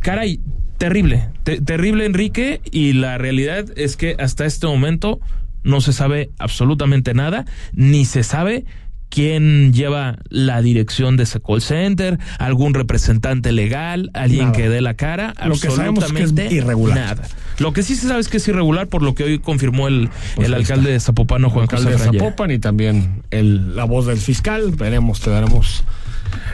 Caray, 0.00 0.40
terrible, 0.78 1.28
terrible 1.44 2.06
Enrique, 2.06 2.60
y 2.72 2.94
la 2.94 3.18
realidad 3.18 3.66
es 3.76 3.96
que 3.96 4.16
hasta 4.18 4.46
este 4.46 4.66
momento 4.66 5.20
no 5.62 5.80
se 5.80 5.92
sabe 5.92 6.30
absolutamente 6.38 7.14
nada, 7.14 7.44
ni 7.72 8.04
se 8.04 8.22
sabe 8.22 8.64
quién 9.10 9.72
lleva 9.72 10.18
la 10.30 10.62
dirección 10.62 11.16
de 11.16 11.24
ese 11.24 11.40
call 11.40 11.60
center, 11.60 12.18
algún 12.38 12.72
representante 12.72 13.52
legal, 13.52 14.10
alguien 14.14 14.46
Nada. 14.46 14.52
que 14.52 14.68
dé 14.68 14.80
la 14.80 14.94
cara, 14.94 15.34
Lo 15.44 15.58
que 15.58 15.70
sabemos 15.70 16.04
es 16.04 16.12
que 16.12 16.46
es 16.46 16.52
irregular. 16.52 17.16
Nada. 17.18 17.28
Lo 17.58 17.72
que 17.74 17.82
sí 17.82 17.96
se 17.96 18.08
sabe 18.08 18.20
es 18.20 18.28
que 18.28 18.38
es 18.38 18.48
irregular 18.48 18.86
por 18.86 19.02
lo 19.02 19.14
que 19.14 19.24
hoy 19.24 19.38
confirmó 19.38 19.88
el, 19.88 20.08
Pues 20.36 20.48
el 20.48 20.54
alcalde 20.54 20.92
de 20.92 21.00
Zapopano, 21.00 21.50
Juan 21.50 21.64
alcalde 21.64 21.92
José 21.92 22.10
de. 22.10 22.18
Zapopan 22.18 22.50
y 22.52 22.58
también 22.58 23.22
el, 23.30 23.76
la 23.76 23.84
voz 23.84 24.06
del 24.06 24.18
fiscal. 24.18 24.70
Veremos, 24.70 25.20
te 25.20 25.30
daremos 25.30 25.84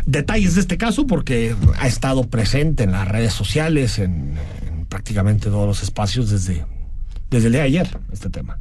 detalles 0.06 0.54
de 0.54 0.62
este 0.62 0.78
caso 0.78 1.06
porque 1.06 1.54
ha 1.78 1.86
estado 1.86 2.24
presente 2.24 2.84
en 2.84 2.92
las 2.92 3.06
redes 3.06 3.34
sociales, 3.34 3.98
en, 3.98 4.34
en 4.66 4.86
prácticamente 4.86 5.50
todos 5.50 5.66
los 5.66 5.82
espacios 5.82 6.30
desde, 6.30 6.64
desde 7.30 7.46
el 7.48 7.52
día 7.52 7.62
de 7.62 7.66
ayer, 7.68 7.98
este 8.10 8.30
tema. 8.30 8.58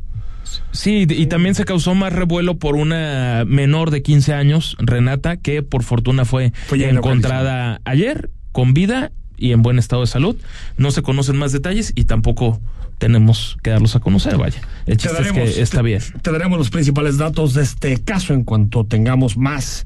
Sí, 0.72 1.06
y 1.10 1.26
también 1.28 1.56
se 1.56 1.66
causó 1.66 1.96
más 1.96 2.14
revuelo 2.14 2.58
por 2.58 2.76
una 2.76 3.44
menor 3.48 3.92
de 3.92 4.02
15 4.02 4.34
años, 4.34 4.76
Renata, 4.80 5.38
que 5.38 5.64
por 5.64 5.84
fortuna 5.84 6.26
fue, 6.26 6.54
encontrada 6.98 7.82
ayer 7.86 8.30
con 8.52 8.74
vida 8.74 9.12
y 9.38 9.52
en 9.52 9.62
buen 9.62 9.80
estado 9.80 10.02
de 10.04 10.08
salud. 10.08 10.36
No 10.78 10.92
se 10.92 11.02
conocen 11.02 11.38
más 11.38 11.52
detalles 11.52 11.92
y 11.96 12.06
tampoco 12.06 12.62
tenemos 12.98 13.58
que 13.62 13.72
darlos 13.72 13.96
a 13.96 14.00
conocer, 14.00 14.38
vaya. 14.38 14.62
El 14.86 14.98
chiste 14.98 15.22
es 15.22 15.32
que 15.34 15.62
está 15.62 15.78
te- 15.80 15.84
bien. 15.84 16.02
Te 16.22 16.32
daremos 16.32 16.58
los 16.58 16.70
principales 16.70 17.18
datos 17.18 17.54
de 17.54 17.64
este 17.64 17.98
caso 18.02 18.34
en 18.34 18.44
cuanto 18.44 18.86
tengamos 18.86 19.36
más 19.38 19.86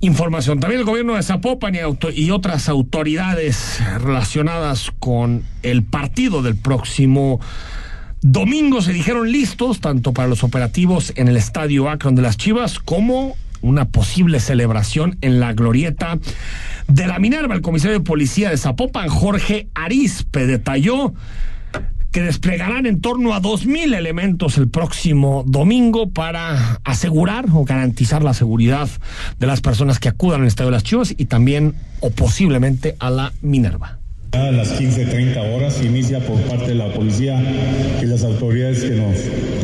información. 0.00 0.58
También 0.60 0.80
el 0.80 0.86
gobierno 0.86 1.14
de 1.14 1.22
Zapopan 1.22 1.74
y, 1.74 1.78
auto- 1.78 2.10
y 2.10 2.30
otras 2.30 2.68
autoridades 2.68 3.78
relacionadas 4.00 4.90
con 4.98 5.44
el 5.62 5.84
partido 5.84 6.42
del 6.42 6.56
próximo 6.56 7.40
domingo 8.22 8.80
se 8.82 8.92
dijeron 8.92 9.30
listos 9.30 9.80
tanto 9.80 10.12
para 10.12 10.28
los 10.28 10.44
operativos 10.44 11.12
en 11.16 11.28
el 11.28 11.36
estadio 11.36 11.90
Akron 11.90 12.14
de 12.14 12.22
las 12.22 12.36
Chivas 12.36 12.78
como 12.78 13.36
una 13.60 13.86
posible 13.86 14.40
celebración 14.40 15.18
en 15.20 15.40
la 15.40 15.52
glorieta 15.52 16.18
de 16.88 17.06
la 17.06 17.18
Minerva. 17.18 17.54
El 17.54 17.62
comisario 17.62 17.98
de 17.98 18.04
policía 18.04 18.50
de 18.50 18.58
Zapopan, 18.58 19.08
Jorge 19.08 19.68
Arispe, 19.74 20.46
detalló 20.46 21.14
que 22.12 22.22
desplegarán 22.22 22.86
en 22.86 23.00
torno 23.00 23.34
a 23.34 23.40
2.000 23.40 23.94
elementos 23.96 24.58
el 24.58 24.68
próximo 24.68 25.44
domingo 25.46 26.10
para 26.10 26.80
asegurar 26.84 27.46
o 27.52 27.64
garantizar 27.64 28.22
la 28.22 28.34
seguridad 28.34 28.88
de 29.38 29.46
las 29.46 29.62
personas 29.62 29.98
que 29.98 30.10
acudan 30.10 30.42
al 30.42 30.46
Estadio 30.46 30.70
de 30.70 30.76
las 30.76 30.84
Chivas 30.84 31.14
y 31.16 31.24
también 31.24 31.74
o 32.00 32.10
posiblemente 32.10 32.96
a 32.98 33.10
la 33.10 33.32
Minerva. 33.40 34.01
A 34.32 34.50
las 34.50 34.80
15.30 34.80 35.54
horas 35.54 35.82
inicia 35.84 36.18
por 36.20 36.40
parte 36.42 36.68
de 36.68 36.74
la 36.74 36.86
policía 36.90 37.38
y 38.02 38.06
las 38.06 38.24
autoridades 38.24 38.82
que 38.82 38.92
nos 38.94 39.14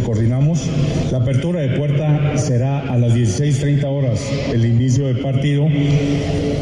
coordinamos. 0.05 0.69
La 1.11 1.19
apertura 1.19 1.61
de 1.61 1.71
puerta 1.79 2.37
será 2.37 2.81
a 2.81 2.99
las 2.99 3.15
16.30 3.15 3.85
horas. 3.85 4.21
El 4.53 4.67
inicio 4.67 5.07
del 5.07 5.21
partido 5.21 5.67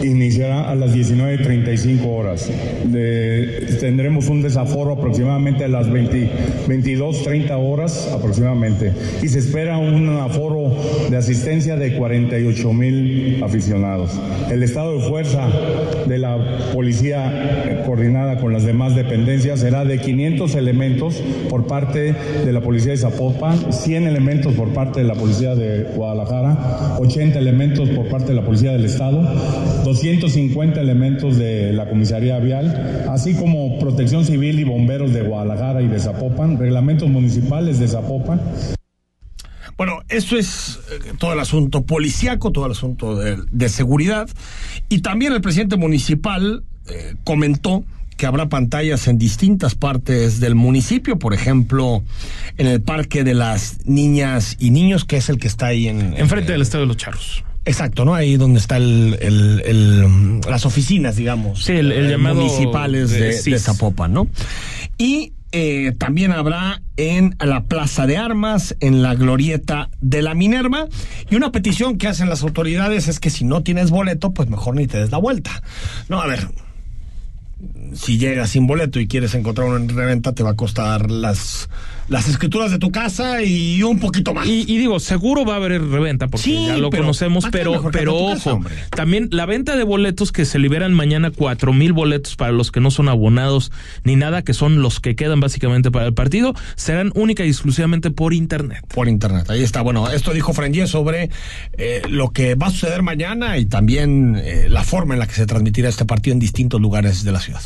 iniciará 0.04 0.70
a 0.70 0.76
las 0.76 0.94
19.35 0.94 2.04
horas. 2.06 2.48
De- 2.84 3.76
tendremos 3.80 4.28
un 4.28 4.40
desaforo 4.40 4.92
aproximadamente 4.92 5.64
a 5.64 5.68
las 5.68 5.90
20 5.90 6.30
22.30 6.68 7.50
horas 7.58 8.08
aproximadamente. 8.12 8.92
Y 9.20 9.26
se 9.28 9.40
espera 9.40 9.78
un 9.78 10.08
aforo 10.10 10.76
de 11.10 11.16
asistencia 11.16 11.74
de 11.76 11.96
48 11.96 12.72
mil 12.72 13.42
aficionados. 13.42 14.12
El 14.48 14.62
estado 14.62 14.96
de 14.96 15.08
fuerza 15.08 15.48
de 16.06 16.18
la 16.18 16.38
policía 16.72 17.64
eh, 17.66 17.82
coordinada 17.96 18.38
con 18.38 18.52
las 18.52 18.64
demás 18.64 18.94
dependencias 18.94 19.60
será 19.60 19.86
de 19.86 19.98
500 19.98 20.54
elementos 20.54 21.22
por 21.48 21.66
parte 21.66 22.14
de 22.44 22.52
la 22.52 22.60
policía 22.60 22.92
de 22.92 22.98
Zapopan, 22.98 23.72
100 23.72 24.06
elementos 24.06 24.52
por 24.52 24.74
parte 24.74 25.00
de 25.00 25.06
la 25.06 25.14
policía 25.14 25.54
de 25.54 25.84
Guadalajara, 25.96 26.98
80 26.98 27.38
elementos 27.38 27.88
por 27.88 28.06
parte 28.08 28.28
de 28.28 28.34
la 28.34 28.44
policía 28.44 28.72
del 28.72 28.84
estado, 28.84 29.22
250 29.84 30.78
elementos 30.78 31.38
de 31.38 31.72
la 31.72 31.88
comisaría 31.88 32.38
vial, 32.38 33.06
así 33.08 33.34
como 33.34 33.78
protección 33.78 34.26
civil 34.26 34.60
y 34.60 34.64
bomberos 34.64 35.14
de 35.14 35.22
Guadalajara 35.22 35.80
y 35.80 35.88
de 35.88 35.98
Zapopan, 35.98 36.58
reglamentos 36.58 37.08
municipales 37.08 37.78
de 37.78 37.88
Zapopan. 37.88 38.42
Bueno, 39.78 40.00
eso 40.10 40.36
es 40.36 40.80
eh, 40.90 41.12
todo 41.18 41.32
el 41.32 41.40
asunto 41.40 41.86
policíaco, 41.86 42.52
todo 42.52 42.66
el 42.66 42.72
asunto 42.72 43.16
de 43.16 43.68
seguridad. 43.70 44.28
Y 44.90 45.00
también 45.00 45.32
el 45.32 45.40
presidente 45.40 45.76
municipal 45.76 46.62
eh, 46.88 47.14
comentó 47.24 47.84
que 48.16 48.24
habrá 48.26 48.48
pantallas 48.48 49.08
en 49.08 49.18
distintas 49.18 49.74
partes 49.74 50.40
del 50.40 50.54
municipio, 50.54 51.18
por 51.18 51.34
ejemplo, 51.34 52.02
en 52.56 52.66
el 52.66 52.80
Parque 52.80 53.24
de 53.24 53.34
las 53.34 53.84
Niñas 53.86 54.56
y 54.58 54.70
Niños, 54.70 55.04
que 55.04 55.18
es 55.18 55.28
el 55.28 55.38
que 55.38 55.48
está 55.48 55.66
ahí 55.66 55.86
en... 55.88 56.14
Enfrente 56.16 56.52
del 56.52 56.62
Estadio 56.62 56.82
de 56.82 56.86
los 56.88 56.96
Charros. 56.96 57.44
Exacto, 57.66 58.04
¿no? 58.06 58.14
Ahí 58.14 58.36
donde 58.36 58.58
está 58.60 58.76
el, 58.78 59.18
el- 59.20 59.62
el, 59.66 60.40
las 60.48 60.64
oficinas, 60.64 61.16
digamos. 61.16 61.64
Sí, 61.64 61.72
el- 61.72 61.92
eh, 61.92 62.08
llamado 62.08 62.36
municipales 62.36 63.10
de, 63.10 63.38
de. 63.42 63.58
Zapopan, 63.58 64.12
¿no? 64.12 64.28
Y 64.98 65.32
eh, 65.52 65.92
también 65.98 66.32
habrá 66.32 66.80
en 66.96 67.34
la 67.44 67.64
Plaza 67.64 68.06
de 68.06 68.16
Armas, 68.18 68.76
en 68.80 69.02
la 69.02 69.14
Glorieta 69.14 69.90
de 70.00 70.22
la 70.22 70.34
Minerva. 70.34 70.86
Y 71.28 71.34
una 71.34 71.50
petición 71.52 71.98
que 71.98 72.06
hacen 72.08 72.28
las 72.30 72.42
autoridades 72.44 73.08
es 73.08 73.18
que 73.20 73.30
si 73.30 73.44
no 73.44 73.62
tienes 73.62 73.90
boleto, 73.90 74.32
pues 74.32 74.48
mejor 74.48 74.76
ni 74.76 74.86
te 74.86 74.98
des 74.98 75.10
la 75.10 75.18
vuelta. 75.18 75.62
No, 76.08 76.20
a 76.22 76.26
ver. 76.28 76.48
Si 77.94 78.18
llegas 78.18 78.50
sin 78.50 78.66
boleto 78.66 79.00
y 79.00 79.08
quieres 79.08 79.34
encontrar 79.34 79.68
en 79.68 79.88
reventa, 79.88 80.32
te 80.32 80.42
va 80.42 80.50
a 80.50 80.56
costar 80.56 81.10
las, 81.10 81.68
las 82.08 82.28
escrituras 82.28 82.70
de 82.70 82.78
tu 82.78 82.90
casa 82.90 83.42
y 83.42 83.82
un 83.82 83.98
poquito 83.98 84.34
más. 84.34 84.46
Y, 84.46 84.64
y 84.66 84.78
digo, 84.78 85.00
seguro 85.00 85.44
va 85.44 85.54
a 85.54 85.56
haber 85.56 85.82
reventa 85.82 86.28
porque 86.28 86.44
Sí, 86.44 86.66
ya 86.66 86.76
lo 86.76 86.90
pero 86.90 87.04
conocemos, 87.04 87.44
¿para 87.44 87.52
qué 87.52 87.58
pero, 87.58 87.90
pero 87.90 88.16
ojo, 88.16 88.60
casa, 88.60 88.88
también 88.90 89.28
la 89.32 89.46
venta 89.46 89.76
de 89.76 89.84
boletos 89.84 90.32
que 90.32 90.44
se 90.44 90.58
liberan 90.58 90.94
mañana, 90.94 91.30
cuatro 91.30 91.72
mil 91.72 91.92
boletos 91.92 92.36
para 92.36 92.52
los 92.52 92.70
que 92.70 92.80
no 92.80 92.90
son 92.90 93.08
abonados 93.08 93.72
ni 94.04 94.16
nada, 94.16 94.42
que 94.42 94.54
son 94.54 94.82
los 94.82 95.00
que 95.00 95.16
quedan 95.16 95.40
básicamente 95.40 95.90
para 95.90 96.06
el 96.06 96.14
partido, 96.14 96.54
serán 96.76 97.12
única 97.14 97.44
y 97.44 97.48
exclusivamente 97.48 98.10
por 98.10 98.34
internet. 98.34 98.84
por 98.94 99.08
internet. 99.08 99.50
Ahí 99.50 99.62
está. 99.62 99.82
Bueno, 99.82 100.10
esto 100.10 100.32
dijo 100.32 100.52
Frenier 100.52 100.88
sobre 100.88 101.30
eh, 101.78 102.02
lo 102.08 102.30
que 102.30 102.54
va 102.54 102.68
a 102.68 102.70
suceder 102.70 103.02
mañana 103.02 103.58
y 103.58 103.66
también 103.66 104.40
eh, 104.42 104.66
la 104.68 104.84
forma 104.84 105.14
en 105.14 105.20
la 105.20 105.26
que 105.26 105.34
se 105.34 105.46
transmitirá 105.46 105.88
este 105.88 106.04
partido 106.04 106.34
en 106.34 106.40
distintos 106.40 106.80
lugares 106.80 107.24
de 107.24 107.32
la 107.32 107.40
ciudad. 107.40 107.62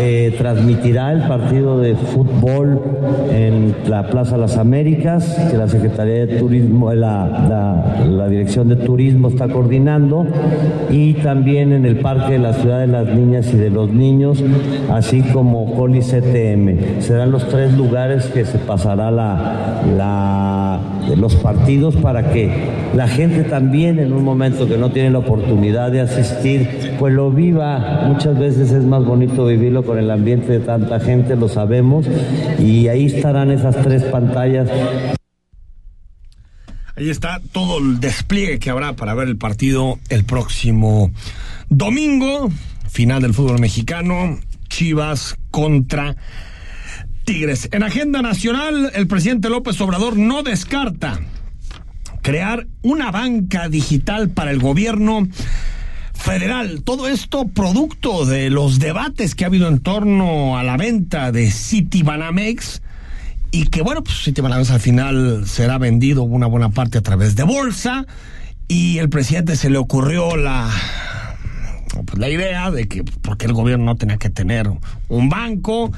Eh, 0.00 0.32
transmitirá 0.38 1.10
el 1.12 1.22
partido 1.26 1.80
de 1.80 1.96
fútbol 1.96 2.80
en 3.32 3.74
la 3.88 4.06
Plaza 4.06 4.36
Las 4.36 4.56
Américas, 4.56 5.36
que 5.50 5.56
la 5.56 5.66
Secretaría 5.66 6.24
de 6.24 6.38
Turismo, 6.38 6.92
la, 6.94 7.26
la- 7.48 8.06
la 8.08 8.28
Dirección 8.28 8.68
de 8.68 8.76
Turismo 8.76 9.26
está 9.26 9.48
coordinando, 9.48 10.24
y 10.88 11.14
también 11.14 11.72
en 11.72 11.84
el 11.84 11.96
Parque 11.96 12.34
de 12.34 12.38
la 12.38 12.52
Ciudad 12.52 12.78
de 12.78 12.86
las 12.86 13.08
Niñas 13.08 13.52
y 13.52 13.56
de 13.56 13.70
los 13.70 13.90
Niños, 13.92 14.40
así 14.92 15.22
como 15.32 15.74
Coli 15.74 15.98
CTM. 16.00 17.00
Serán 17.02 17.32
los 17.32 17.48
tres 17.48 17.72
lugares 17.76 18.26
que 18.26 18.44
se 18.44 18.58
pasará 18.58 19.10
la, 19.10 19.82
la- 19.96 20.80
los 21.16 21.34
partidos 21.36 21.96
para 21.96 22.30
que 22.30 22.50
la 22.94 23.08
gente 23.08 23.42
también 23.42 23.98
en 23.98 24.12
un 24.12 24.22
momento 24.22 24.68
que 24.68 24.76
no 24.76 24.90
tiene 24.90 25.10
la 25.10 25.18
oportunidad 25.18 25.90
de 25.90 26.02
asistir, 26.02 26.94
pues 27.00 27.14
lo 27.14 27.30
viva. 27.32 28.04
Muchas 28.06 28.38
veces 28.38 28.70
es 28.72 28.84
más 28.84 29.04
bonito 29.04 29.46
vivirlo 29.46 29.77
con 29.84 29.98
el 29.98 30.10
ambiente 30.10 30.52
de 30.52 30.60
tanta 30.60 31.00
gente, 31.00 31.36
lo 31.36 31.48
sabemos, 31.48 32.06
y 32.58 32.88
ahí 32.88 33.06
estarán 33.06 33.50
esas 33.50 33.76
tres 33.82 34.02
pantallas. 34.04 34.68
Ahí 36.96 37.10
está 37.10 37.40
todo 37.52 37.78
el 37.78 38.00
despliegue 38.00 38.58
que 38.58 38.70
habrá 38.70 38.94
para 38.94 39.14
ver 39.14 39.28
el 39.28 39.36
partido 39.36 39.98
el 40.08 40.24
próximo 40.24 41.12
domingo, 41.68 42.50
final 42.88 43.22
del 43.22 43.34
fútbol 43.34 43.60
mexicano, 43.60 44.38
Chivas 44.68 45.36
contra 45.50 46.16
Tigres. 47.24 47.68
En 47.72 47.82
agenda 47.82 48.20
nacional, 48.20 48.90
el 48.94 49.06
presidente 49.06 49.48
López 49.48 49.80
Obrador 49.80 50.16
no 50.16 50.42
descarta 50.42 51.20
crear 52.22 52.66
una 52.82 53.10
banca 53.10 53.68
digital 53.68 54.30
para 54.30 54.50
el 54.50 54.58
gobierno 54.58 55.28
federal. 56.28 56.82
Todo 56.82 57.08
esto 57.08 57.46
producto 57.48 58.26
de 58.26 58.50
los 58.50 58.78
debates 58.78 59.34
que 59.34 59.44
ha 59.44 59.48
habido 59.48 59.68
en 59.68 59.80
torno 59.80 60.58
a 60.58 60.62
la 60.62 60.76
venta 60.76 61.32
de 61.32 61.50
Citibanamex 61.50 62.82
y 63.50 63.66
que 63.66 63.82
bueno, 63.82 64.02
pues 64.02 64.22
Citibanamex 64.22 64.70
al 64.70 64.80
final 64.80 65.44
será 65.46 65.78
vendido 65.78 66.22
una 66.22 66.46
buena 66.46 66.70
parte 66.70 66.98
a 66.98 67.02
través 67.02 67.34
de 67.34 67.44
bolsa 67.44 68.06
y 68.68 68.98
el 68.98 69.08
presidente 69.08 69.56
se 69.56 69.70
le 69.70 69.78
ocurrió 69.78 70.36
la 70.36 70.70
pues, 72.04 72.18
la 72.18 72.28
idea 72.28 72.70
de 72.70 72.86
que 72.86 73.04
porque 73.04 73.46
el 73.46 73.54
gobierno 73.54 73.86
no 73.86 73.96
tenía 73.96 74.18
que 74.18 74.28
tener 74.28 74.70
un 75.08 75.28
banco 75.28 75.90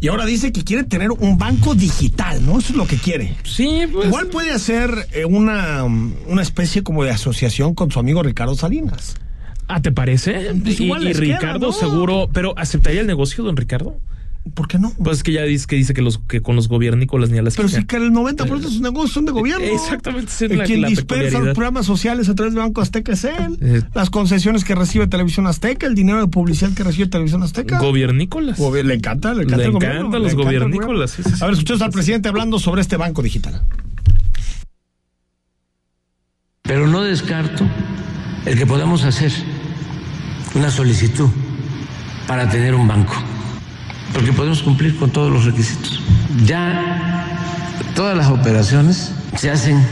y 0.00 0.08
ahora 0.08 0.26
dice 0.26 0.52
que 0.52 0.64
quiere 0.64 0.84
tener 0.84 1.10
un 1.10 1.38
banco 1.38 1.74
digital, 1.74 2.44
¿no? 2.44 2.58
Eso 2.58 2.72
es 2.72 2.76
lo 2.76 2.86
que 2.86 2.96
quiere. 2.96 3.36
Sí, 3.44 3.84
pues. 3.90 4.08
Igual 4.08 4.26
puede 4.26 4.52
hacer 4.52 5.08
eh, 5.12 5.24
una, 5.24 5.84
una 5.84 6.42
especie 6.42 6.82
como 6.82 7.04
de 7.04 7.10
asociación 7.10 7.74
con 7.74 7.90
su 7.90 7.98
amigo 7.98 8.22
Ricardo 8.22 8.54
Salinas. 8.54 9.14
Ah, 9.74 9.80
¿te 9.82 9.92
parece? 9.92 10.50
Pues 10.62 10.80
y 10.80 10.84
igual 10.84 11.02
y 11.02 11.12
queda, 11.12 11.20
Ricardo 11.20 11.66
¿no? 11.68 11.72
seguro, 11.72 12.28
pero 12.32 12.52
¿aceptaría 12.58 13.00
el 13.00 13.06
negocio, 13.06 13.42
don 13.44 13.56
Ricardo? 13.56 13.96
¿Por 14.54 14.66
qué 14.66 14.76
no? 14.76 14.92
Pues 15.02 15.18
es 15.18 15.22
que 15.22 15.30
ya 15.30 15.42
dice 15.44 15.66
que 15.68 15.76
dice 15.76 15.94
que 15.94 16.02
los 16.02 16.18
que 16.18 16.40
con 16.42 16.56
los 16.56 16.66
gobiernícolas 16.66 17.30
ni 17.30 17.38
a 17.38 17.42
las 17.42 17.54
Pero 17.54 17.68
sí 17.68 17.84
que 17.84 17.94
el 17.94 18.10
90% 18.10 18.56
de 18.58 18.62
sus 18.64 18.80
negocios 18.80 19.12
son 19.12 19.24
de 19.24 19.30
gobierno. 19.30 19.64
Exactamente, 19.64 20.32
es 20.32 20.42
El 20.42 20.58
la- 20.58 20.64
Quien 20.64 20.82
la 20.82 20.88
dispersa 20.88 21.38
los 21.38 21.54
programas 21.54 21.86
sociales 21.86 22.28
a 22.28 22.34
través 22.34 22.52
del 22.52 22.60
Banco 22.64 22.80
Azteca 22.80 23.12
es 23.12 23.22
él. 23.22 23.56
Eh. 23.60 23.82
Las 23.94 24.10
concesiones 24.10 24.64
que 24.64 24.74
recibe 24.74 25.06
Televisión 25.06 25.46
Azteca, 25.46 25.86
el 25.86 25.94
dinero 25.94 26.20
de 26.20 26.26
publicidad 26.26 26.72
que 26.74 26.82
recibe 26.82 27.06
Televisión 27.06 27.44
Azteca. 27.44 27.78
Gobiernícolas. 27.78 28.58
Gobi- 28.58 28.82
Le 28.82 28.94
encanta, 28.94 29.32
le 29.32 29.44
encanta 29.44 29.56
Le 29.58 29.64
el 29.66 29.70
gobierno, 29.70 29.98
encantan 30.00 30.20
le 30.22 30.24
los 30.24 30.32
el 30.32 30.44
gobiernícolas, 30.44 30.86
gobierno. 30.88 31.06
sí, 31.08 31.22
sí, 31.22 31.30
sí. 31.38 31.42
A 31.42 31.46
ver, 31.46 31.52
escuchamos 31.54 31.82
al 31.82 31.90
presidente 31.92 32.28
hablando 32.28 32.58
sobre 32.58 32.80
este 32.82 32.96
banco 32.96 33.22
digital. 33.22 33.62
Pero 36.62 36.86
no 36.88 37.02
descarto 37.02 37.64
el 38.46 38.58
que 38.58 38.66
podamos 38.66 39.04
hacer 39.04 39.30
una 40.54 40.70
solicitud 40.70 41.28
para 42.26 42.48
tener 42.48 42.74
un 42.74 42.86
banco, 42.86 43.14
porque 44.12 44.32
podemos 44.32 44.62
cumplir 44.62 44.96
con 44.96 45.10
todos 45.10 45.32
los 45.32 45.44
requisitos. 45.44 46.00
Ya 46.46 47.26
todas 47.94 48.16
las 48.16 48.28
operaciones 48.28 49.12
se 49.36 49.50
hacen 49.50 49.84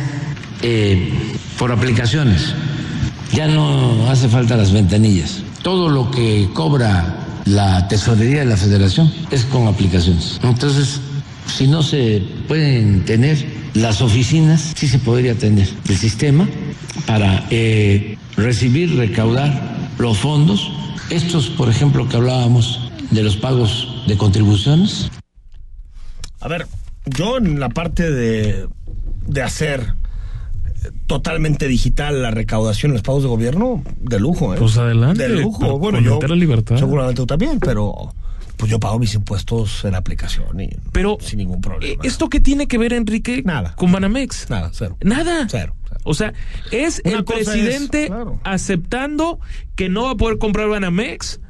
eh, 0.62 1.12
por 1.58 1.72
aplicaciones, 1.72 2.54
ya 3.32 3.46
no 3.46 4.10
hace 4.10 4.28
falta 4.28 4.56
las 4.56 4.72
ventanillas. 4.72 5.42
Todo 5.62 5.88
lo 5.88 6.10
que 6.10 6.48
cobra 6.54 7.16
la 7.44 7.88
tesorería 7.88 8.40
de 8.40 8.46
la 8.46 8.56
federación 8.56 9.12
es 9.30 9.44
con 9.44 9.66
aplicaciones. 9.66 10.40
Entonces, 10.42 11.00
si 11.46 11.66
no 11.66 11.82
se 11.82 12.22
pueden 12.48 13.04
tener 13.04 13.44
las 13.74 14.00
oficinas, 14.00 14.72
sí 14.76 14.88
se 14.88 14.98
podría 14.98 15.34
tener 15.34 15.68
el 15.88 15.96
sistema 15.96 16.48
para 17.06 17.46
eh, 17.50 18.16
recibir, 18.36 18.96
recaudar 18.96 19.79
los 20.00 20.18
fondos. 20.18 20.70
Estos, 21.10 21.48
por 21.50 21.68
ejemplo, 21.68 22.08
que 22.08 22.16
hablábamos 22.16 22.90
de 23.10 23.22
los 23.22 23.36
pagos 23.36 24.04
de 24.06 24.16
contribuciones, 24.16 25.10
A 26.40 26.48
ver, 26.48 26.66
yo 27.06 27.36
en 27.38 27.60
la 27.60 27.68
parte 27.68 28.10
de, 28.10 28.66
de 29.26 29.42
hacer 29.42 29.94
eh, 30.64 30.90
totalmente 31.06 31.66
digital 31.68 32.22
la 32.22 32.30
recaudación 32.30 32.92
los 32.92 33.02
pagos 33.02 33.22
de 33.22 33.28
gobierno, 33.28 33.82
de 34.00 34.20
lujo, 34.20 34.54
¿eh? 34.54 34.56
Pues 34.58 34.78
adelante, 34.78 35.28
De 35.28 35.40
lujo. 35.40 35.78
Bueno, 35.78 36.00
yo. 36.00 36.18
libertad. 36.34 36.78
Seguramente 36.78 37.16
tú 37.20 37.26
también, 37.26 37.58
pero 37.60 38.14
pues 38.56 38.70
yo 38.70 38.78
pago 38.78 38.98
mis 38.98 39.14
impuestos 39.14 39.84
en 39.84 39.94
aplicación 39.94 40.60
y 40.60 40.68
Pero 40.92 41.16
sin 41.20 41.38
ningún 41.38 41.60
problema. 41.60 42.02
¿Esto 42.04 42.28
qué 42.28 42.40
tiene 42.40 42.68
que 42.68 42.78
ver, 42.78 42.92
Enrique, 42.92 43.42
Nada. 43.44 43.74
con 43.74 43.90
Banamex? 43.90 44.48
Nada, 44.50 44.70
cero. 44.72 44.96
Nada. 45.02 45.46
Cero. 45.50 45.74
O 46.04 46.14
sea, 46.14 46.32
es 46.70 47.02
Una 47.04 47.14
el 47.14 47.18
es, 47.20 47.24
presidente 47.24 48.06
claro. 48.06 48.40
aceptando 48.44 49.38
que 49.76 49.88
no 49.88 50.04
va 50.04 50.10
a 50.12 50.16
poder 50.16 50.38
comprar 50.38 50.68
Banamex. 50.68 51.40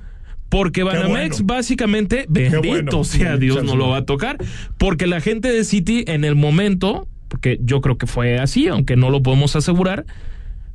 Porque 0.48 0.82
Banamex 0.82 1.42
bueno. 1.42 1.54
básicamente, 1.54 2.26
bendito 2.28 2.60
bueno. 2.68 3.04
sea 3.04 3.36
Dios, 3.36 3.62
no 3.62 3.76
lo 3.76 3.88
va 3.90 3.98
a 3.98 4.04
tocar. 4.04 4.36
Porque 4.78 5.06
la 5.06 5.20
gente 5.20 5.52
de 5.52 5.62
City 5.64 6.04
en 6.08 6.24
el 6.24 6.34
momento, 6.34 7.06
porque 7.28 7.60
yo 7.62 7.80
creo 7.80 7.96
que 7.96 8.08
fue 8.08 8.38
así, 8.40 8.66
aunque 8.66 8.96
no 8.96 9.10
lo 9.10 9.22
podemos 9.22 9.54
asegurar, 9.54 10.06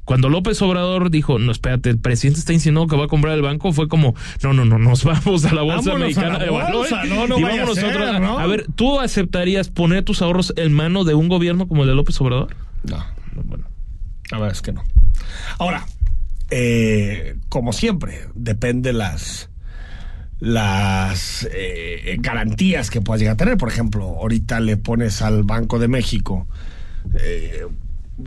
cuando 0.06 0.30
López 0.30 0.62
Obrador 0.62 1.10
dijo, 1.10 1.40
no, 1.40 1.52
espérate, 1.52 1.90
el 1.90 1.98
presidente 1.98 2.40
está 2.40 2.54
insinuando 2.54 2.88
que 2.90 2.96
va 2.96 3.06
a 3.06 3.08
comprar 3.10 3.34
el 3.34 3.42
banco, 3.42 3.74
fue 3.74 3.88
como, 3.90 4.16
no, 4.44 4.54
no, 4.54 4.64
no, 4.64 4.78
nos 4.80 5.04
vamos 5.04 5.44
a 5.44 5.54
la 5.54 5.64
bolsa 5.64 5.90
Vámonos 5.90 6.08
mexicana 6.08 6.36
a 6.36 6.38
la 6.40 6.46
de 6.46 6.52
valores 6.52 6.92
no, 7.10 7.28
no 7.28 7.40
y 7.40 7.44
vaya 7.44 7.56
a 7.56 7.66
vámonos 7.66 7.76
ser, 7.76 7.98
otro- 7.98 8.20
¿no? 8.20 8.40
A 8.40 8.46
ver, 8.48 8.68
¿tú 8.76 9.00
aceptarías 9.02 9.68
poner 9.70 10.04
tus 10.04 10.22
ahorros 10.22 10.54
en 10.56 10.72
mano 10.72 11.04
de 11.04 11.16
un 11.16 11.28
gobierno 11.28 11.68
como 11.68 11.84
el 11.84 11.90
de 11.90 11.96
López 11.96 12.22
Obrador? 12.22 12.56
No, 12.84 13.04
bueno. 13.44 13.66
La 14.32 14.40
verdad 14.40 14.56
es 14.56 14.62
que 14.62 14.74
no. 14.74 14.84
Ahora, 15.60 15.86
eh, 16.50 17.38
como 17.50 17.74
siempre, 17.74 18.28
depende 18.34 18.94
las 18.94 19.50
las 20.40 21.48
eh, 21.52 22.18
garantías 22.20 22.90
que 22.90 23.02
puedas 23.02 23.20
llegar 23.20 23.34
a 23.36 23.38
tener. 23.38 23.58
Por 23.58 23.70
ejemplo, 23.70 24.04
ahorita 24.04 24.60
le 24.60 24.78
pones 24.78 25.22
al 25.22 25.44
Banco 25.44 25.80
de 25.80 25.88
México 25.88 26.48
eh, 27.20 27.66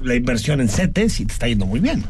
la 0.03 0.15
inversión 0.15 0.61
en 0.61 0.69
CETES 0.69 1.21
y 1.21 1.27
te 1.27 1.33
está 1.33 1.49
yendo 1.49 1.67
muy 1.67 1.81
bien. 1.81 2.05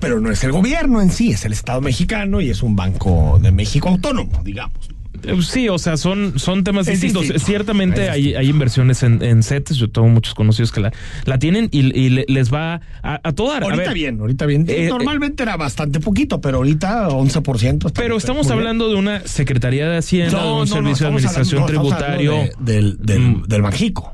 Pero 0.00 0.20
no 0.20 0.30
es 0.30 0.42
el 0.44 0.52
gobierno 0.52 1.00
en 1.00 1.10
sí, 1.10 1.30
es 1.30 1.44
el 1.44 1.52
Estado 1.52 1.80
mexicano 1.80 2.40
y 2.40 2.50
es 2.50 2.62
un 2.62 2.76
Banco 2.76 3.38
de 3.40 3.52
México 3.52 3.88
autónomo, 3.88 4.42
digamos. 4.42 4.88
Eh, 5.26 5.36
Sí, 5.42 5.68
o 5.68 5.78
sea, 5.78 5.96
son, 5.96 6.38
son 6.38 6.64
temas 6.64 6.86
Es 6.88 6.94
distintos. 7.00 7.22
distinto. 7.22 7.44
Ciertamente 7.46 8.10
hay, 8.10 8.34
hay 8.34 8.48
inversiones 8.48 9.02
en, 9.02 9.22
en 9.22 9.42
CETES, 9.42 9.76
yo 9.76 9.90
tengo 9.90 10.08
muchos 10.08 10.34
conocidos 10.34 10.72
que 10.72 10.80
la, 10.80 10.92
la 11.24 11.38
tienen 11.38 11.68
y, 11.72 11.80
y 11.98 12.10
le- 12.10 12.24
les 12.28 12.52
va 12.52 12.80
a, 13.02 13.20
a 13.22 13.32
todo 13.32 13.50
dar. 13.52 13.62
A 13.62 13.66
Ahorita 13.66 13.82
ver, 13.84 13.94
bien, 13.94 14.20
ahorita 14.20 14.46
bien. 14.46 14.64
eh, 14.68 14.88
Normalmente 14.88 15.42
era 15.42 15.56
bastante 15.56 16.00
poquito, 16.00 16.40
pero 16.40 16.58
ahorita 16.58 17.08
11%. 17.08 17.86
está 17.88 18.00
Pero 18.02 18.16
estamos 18.16 18.46
bien. 18.46 18.58
hablando 18.58 18.88
de 18.88 18.94
una 18.96 19.20
Secretaría 19.26 19.88
de 19.88 19.98
Hacienda, 19.98 20.42
de 20.44 20.52
un 20.52 20.66
Servicio 20.66 21.06
de 21.06 21.12
Administración 21.12 21.60
no, 21.60 21.66
Tributario. 21.66 22.32
de- 22.32 22.52
del, 22.58 22.96
del, 22.98 23.20
Mm. 23.20 23.42
del 23.46 23.62
Banjico. 23.62 24.13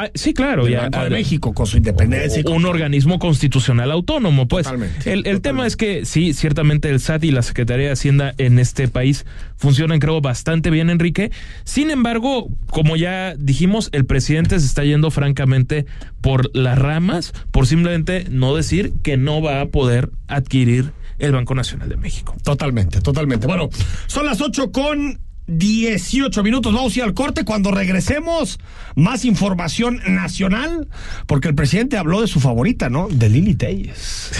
Ah, 0.00 0.10
sí, 0.14 0.34
claro. 0.34 0.64
del 0.64 0.72
ya, 0.74 0.82
Banco 0.82 1.04
de 1.04 1.10
México, 1.10 1.52
con 1.52 1.66
su 1.66 1.76
independencia. 1.76 2.38
un 2.46 2.62
todo. 2.62 2.70
organismo 2.70 3.18
constitucional 3.18 3.90
autónomo, 3.90 4.46
pues. 4.46 4.64
Totalmente, 4.64 4.96
el 5.12 5.18
el 5.18 5.22
totalmente. 5.22 5.40
tema 5.40 5.66
es 5.66 5.76
que 5.76 6.04
sí, 6.04 6.34
ciertamente 6.34 6.88
el 6.90 7.00
SAT 7.00 7.24
y 7.24 7.30
la 7.30 7.42
Secretaría 7.42 7.86
de 7.86 7.92
Hacienda 7.92 8.34
en 8.38 8.58
este 8.58 8.88
país 8.88 9.26
funcionan, 9.56 9.98
creo, 9.98 10.20
bastante 10.20 10.70
bien, 10.70 10.90
Enrique. 10.90 11.30
Sin 11.64 11.90
embargo, 11.90 12.48
como 12.70 12.96
ya 12.96 13.34
dijimos, 13.36 13.88
el 13.92 14.04
presidente 14.06 14.58
se 14.60 14.66
está 14.66 14.84
yendo 14.84 15.10
francamente 15.10 15.86
por 16.20 16.54
las 16.56 16.78
ramas, 16.78 17.32
por 17.50 17.66
simplemente 17.66 18.26
no 18.30 18.54
decir 18.54 18.92
que 19.02 19.16
no 19.16 19.42
va 19.42 19.60
a 19.60 19.66
poder 19.66 20.10
adquirir 20.28 20.92
el 21.18 21.32
Banco 21.32 21.54
Nacional 21.54 21.88
de 21.88 21.96
México. 21.96 22.36
Totalmente, 22.44 23.00
totalmente. 23.00 23.46
Bueno, 23.46 23.68
son 24.06 24.26
las 24.26 24.40
8 24.40 24.70
con 24.70 25.18
18 25.48 26.42
minutos. 26.42 26.72
Vamos 26.72 26.94
a 26.94 26.98
ir 26.98 27.02
al 27.04 27.14
corte. 27.14 27.44
Cuando 27.44 27.70
regresemos, 27.70 28.58
más 28.94 29.24
información 29.24 30.00
nacional, 30.06 30.88
porque 31.26 31.48
el 31.48 31.54
presidente 31.54 31.96
habló 31.98 32.20
de 32.20 32.28
su 32.28 32.38
favorita, 32.40 32.88
¿no? 32.90 33.08
De 33.08 33.28
Lili 33.28 33.54
Telles. 33.54 34.30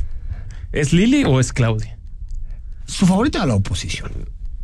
¿Es 0.72 0.92
Lili 0.92 1.24
o 1.24 1.40
es 1.40 1.52
Claudia? 1.52 1.98
Su 2.86 3.06
favorita 3.06 3.40
de 3.40 3.46
la 3.46 3.54
oposición. 3.54 4.10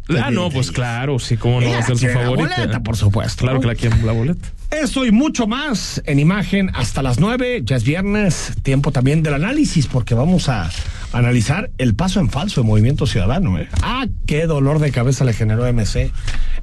De 0.09 0.19
Ah, 0.21 0.31
Lili 0.31 0.37
no, 0.41 0.51
pues 0.51 0.71
claro, 0.73 1.19
sí, 1.19 1.37
cómo 1.37 1.61
no 1.61 1.69
va 1.71 1.79
a 1.79 1.83
ser 1.83 1.97
su 1.97 2.01
quiere 2.01 2.15
la 2.15 2.21
favorita. 2.23 2.57
boleta, 2.57 2.83
por 2.83 2.97
supuesto, 2.97 3.41
Claro 3.43 3.57
¿no? 3.57 3.61
que 3.61 3.67
la 3.67 3.75
quieren 3.75 4.07
la 4.07 4.13
boleta. 4.13 4.49
Eso 4.71 5.05
y 5.07 5.13
mucho 5.13 5.47
más 5.47 6.03
en 6.07 6.19
imagen 6.19 6.71
hasta 6.75 7.03
las 7.03 7.19
9. 7.21 7.63
Ya 7.65 7.77
es 7.77 7.85
viernes, 7.85 8.53
tiempo 8.63 8.91
también 8.93 9.23
del 9.23 9.35
análisis, 9.35 9.87
porque 9.87 10.15
vamos 10.15 10.49
a 10.49 10.71
analizar 11.13 11.71
el 11.79 11.95
paso 11.95 12.21
en 12.21 12.31
falso 12.31 12.63
de 12.63 12.67
Movimiento 12.67 13.07
Ciudadano. 13.07 13.59
¿eh? 13.59 13.69
Ah, 13.83 14.07
qué 14.27 14.47
dolor 14.47 14.79
de 14.79 14.91
cabeza 14.91 15.25
le 15.25 15.33
generó 15.33 15.65
a 15.65 15.73
MC 15.73 16.13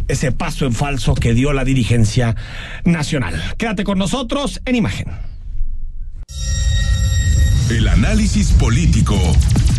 ese 0.07 0.31
paso 0.31 0.65
en 0.65 0.73
falso 0.73 1.15
que 1.15 1.33
dio 1.33 1.53
la 1.53 1.63
dirigencia 1.63 2.35
nacional. 2.83 3.41
Quédate 3.57 3.83
con 3.83 3.97
nosotros 3.97 4.61
en 4.65 4.75
imagen. 4.75 5.07
El 7.69 7.87
análisis 7.87 8.51
político. 8.51 9.19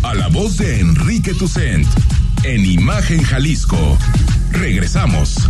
A 0.03 0.13
la 0.13 0.27
voz 0.27 0.57
de 0.57 0.79
Enrique 0.79 1.33
Tucent. 1.33 1.87
En 2.43 2.65
Imagen 2.65 3.23
Jalisco. 3.23 3.97
Regresamos. 4.51 5.49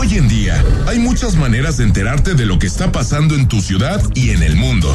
Hoy 0.00 0.14
en 0.14 0.28
día 0.28 0.64
hay 0.86 1.00
muchas 1.00 1.34
maneras 1.34 1.76
de 1.76 1.82
enterarte 1.82 2.34
de 2.34 2.46
lo 2.46 2.60
que 2.60 2.68
está 2.68 2.92
pasando 2.92 3.34
en 3.34 3.48
tu 3.48 3.60
ciudad 3.60 4.00
y 4.14 4.30
en 4.30 4.44
el 4.44 4.54
mundo. 4.54 4.94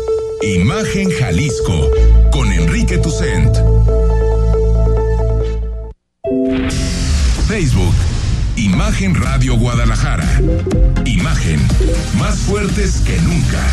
Imagen 0.43 1.11
Jalisco 1.11 1.91
con 2.31 2.51
Enrique 2.51 2.97
Tucent. 2.97 3.55
Facebook, 7.47 7.93
Imagen 8.55 9.13
Radio 9.13 9.55
Guadalajara. 9.55 10.41
Imagen, 11.05 11.59
más 12.17 12.39
fuertes 12.39 13.01
que 13.01 13.21
nunca. 13.21 13.63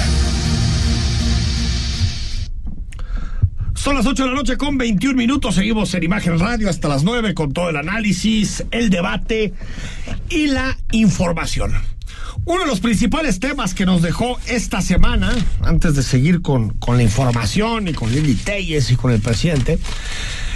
Son 3.74 3.94
las 3.94 4.04
8 4.04 4.24
de 4.24 4.28
la 4.28 4.35
noche 4.35 4.59
con 4.59 4.76
21 4.76 5.16
minutos. 5.16 5.54
Seguimos 5.54 5.94
en 5.94 6.02
Imagen 6.02 6.38
Radio 6.38 6.68
hasta 6.68 6.88
las 6.88 7.02
9 7.02 7.33
con 7.33 7.54
todo 7.54 7.70
el 7.70 7.76
análisis, 7.76 8.62
el 8.72 8.90
debate 8.90 9.54
y 10.28 10.48
la 10.48 10.76
información. 10.92 11.72
Uno 12.44 12.62
de 12.62 12.66
los 12.66 12.80
principales 12.80 13.40
temas 13.40 13.74
que 13.74 13.86
nos 13.86 14.02
dejó 14.02 14.38
esta 14.46 14.80
semana, 14.80 15.34
antes 15.62 15.94
de 15.94 16.02
seguir 16.02 16.42
con, 16.42 16.70
con 16.70 16.96
la 16.96 17.02
información 17.02 17.88
y 17.88 17.92
con 17.92 18.10
Lili 18.10 18.34
Telles 18.34 18.90
y 18.90 18.96
con 18.96 19.12
el 19.12 19.20
presidente, 19.20 19.78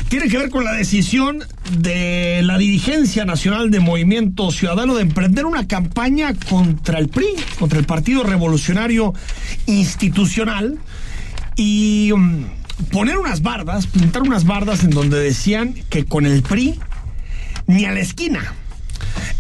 tiene 0.09 0.29
que 0.29 0.37
ver 0.37 0.51
con 0.51 0.65
la 0.65 0.73
decisión 0.73 1.43
de 1.79 2.43
la 2.43 2.59
dirigencia 2.59 3.25
nacional 3.25 3.71
de 3.71 3.81
Movimiento 3.81 4.51
Ciudadano 4.51 4.95
de 4.95 5.03
emprender 5.03 5.47
una 5.47 5.67
campaña 5.67 6.35
contra 6.35 6.99
el 6.99 7.09
PRI, 7.09 7.29
contra 7.59 7.79
el 7.79 7.87
Partido 7.87 8.23
Revolucionario 8.23 9.15
Institucional, 9.67 10.79
y 11.57 12.13
um, 12.13 12.45
poner 12.91 13.19
unas 13.19 13.43
bardas, 13.43 13.87
pintar 13.87 14.23
unas 14.23 14.45
bardas 14.45 14.85
en 14.85 14.91
donde 14.91 15.19
decían 15.19 15.75
que 15.89 16.05
con 16.05 16.27
el 16.27 16.43
PRI 16.43 16.79
ni 17.67 17.85
a 17.85 17.93
la 17.93 18.01
esquina. 18.01 18.55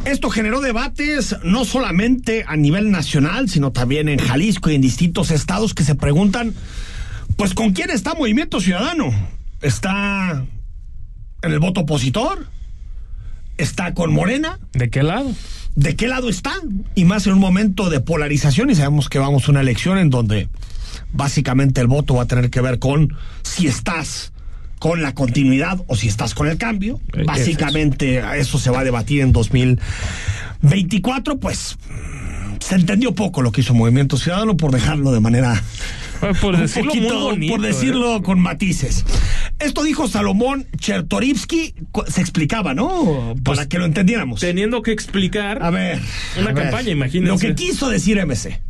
Esto 0.05 0.31
generó 0.31 0.61
debates 0.61 1.37
no 1.45 1.65
solamente 1.65 2.45
a 2.47 2.57
nivel 2.57 2.91
nacional, 2.91 3.49
sino 3.49 3.71
también 3.71 4.09
en 4.09 4.19
Jalisco 4.19 4.69
y 4.69 4.75
en 4.75 4.81
distintos 4.81 5.31
estados 5.31 5.75
que 5.75 5.85
se 5.85 5.95
preguntan, 5.95 6.55
pues 7.37 7.55
¿con 7.55 7.73
quién 7.73 7.91
está 7.91 8.15
Movimiento 8.15 8.61
Ciudadano? 8.61 9.12
¿Está 9.61 10.45
en 11.43 11.53
el 11.53 11.61
voto 11.61 11.83
opositor? 11.83 12.49
¿Está 13.59 13.95
con 13.95 14.12
Morena? 14.12 14.59
¿De 14.73 14.91
qué 14.91 15.05
lado? 15.05 15.33
¿De 15.77 15.95
qué 15.95 16.09
lado 16.09 16.29
está? 16.29 16.53
Y 16.97 17.05
más 17.05 17.27
en 17.29 17.35
un 17.35 17.38
momento 17.38 17.88
de 17.88 18.01
polarización 18.01 18.71
y 18.71 18.75
sabemos 18.75 19.09
que 19.09 19.21
vamos 19.21 19.47
a 19.47 19.53
una 19.53 19.61
elección 19.61 19.99
en 19.99 20.11
donde 20.11 20.49
básicamente 21.12 21.81
el 21.81 21.87
voto 21.87 22.17
va 22.17 22.25
a 22.25 22.27
tener 22.27 22.51
que 22.51 22.61
ver 22.61 22.81
con 22.81 23.17
si 23.43 23.69
estás 23.69 24.32
con 24.83 25.01
la 25.01 25.14
continuidad 25.14 25.81
o 25.87 25.95
si 25.95 26.09
estás 26.09 26.35
con 26.35 26.49
el 26.49 26.59
cambio. 26.59 26.99
Básicamente 27.25 28.21
eso 28.40 28.59
se 28.59 28.68
va 28.68 28.81
a 28.81 28.85
debatir 28.85 29.21
en 29.21 29.31
2024, 29.31 31.38
pues 31.38 31.79
se 32.59 32.75
entendió 32.75 33.14
poco 33.14 33.42
lo 33.42 33.53
que 33.53 33.61
hizo 33.61 33.75
Movimiento 33.75 34.16
Ciudadano 34.16 34.57
por 34.57 34.73
dejarlo 34.73 35.12
de 35.12 35.21
manera 35.21 35.62
por 36.40 36.57
decirlo, 36.57 36.90
poquito, 36.90 37.21
bonito, 37.21 37.53
por 37.53 37.62
decirlo 37.62 38.16
¿eh? 38.16 38.23
con 38.23 38.40
matices. 38.40 39.05
Esto 39.61 39.85
dijo 39.85 40.09
Salomón 40.09 40.66
Chertorivsky, 40.77 41.77
se 42.09 42.21
explicaba, 42.21 42.75
¿no? 42.75 43.37
Para 43.45 43.57
Pues, 43.57 43.66
que 43.68 43.79
lo 43.79 43.85
entendiéramos. 43.85 44.40
Teniendo 44.40 44.83
que 44.83 44.90
explicar 44.90 45.62
A 45.62 45.71
ver. 45.71 46.01
una 46.40 46.51
a 46.51 46.55
ver. 46.55 46.62
campaña, 46.64 46.90
imagínense. 46.90 47.33
Lo 47.33 47.38
que 47.38 47.55
quiso 47.55 47.88
decir 47.88 48.18
MC. 48.18 48.61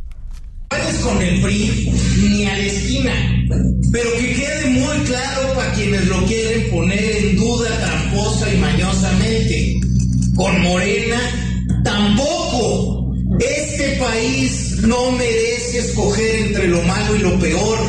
Es 0.89 0.95
con 0.99 1.21
el 1.21 1.41
PRI 1.41 1.91
ni 2.17 2.45
a 2.45 2.57
la 2.57 2.63
esquina. 2.63 3.13
Pero 3.91 4.09
que 4.17 4.33
quede 4.33 4.65
muy 4.71 4.97
claro 5.05 5.53
para 5.55 5.71
quienes 5.73 6.05
lo 6.07 6.25
quieren 6.25 6.69
poner 6.71 7.15
en 7.17 7.35
duda 7.35 7.69
tramposa 7.79 8.53
y 8.53 8.57
mañosamente. 8.57 9.79
Con 10.35 10.61
Morena 10.61 11.19
tampoco. 11.83 13.13
Este 13.39 13.97
país 13.97 14.77
no 14.81 15.11
merece 15.11 15.79
escoger 15.79 16.47
entre 16.47 16.67
lo 16.67 16.81
malo 16.83 17.15
y 17.15 17.19
lo 17.19 17.39
peor. 17.39 17.79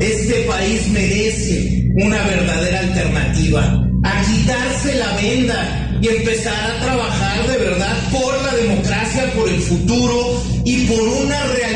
Este 0.00 0.42
país 0.42 0.88
merece 0.88 1.88
una 1.96 2.22
verdadera 2.26 2.80
alternativa. 2.80 3.88
A 4.04 4.22
quitarse 4.24 4.94
la 4.96 5.16
venda 5.16 5.98
y 6.00 6.08
empezar 6.08 6.70
a 6.70 6.80
trabajar 6.80 7.46
de 7.46 7.58
verdad 7.58 7.96
por 8.10 8.42
la 8.42 8.56
democracia, 8.56 9.32
por 9.34 9.48
el 9.48 9.60
futuro 9.60 10.42
y 10.64 10.86
por 10.86 11.00
una 11.00 11.44
realidad 11.44 11.71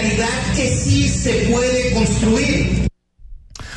que 0.55 0.69
sí 0.77 1.09
se 1.09 1.49
puede 1.53 1.93
construir. 1.95 2.87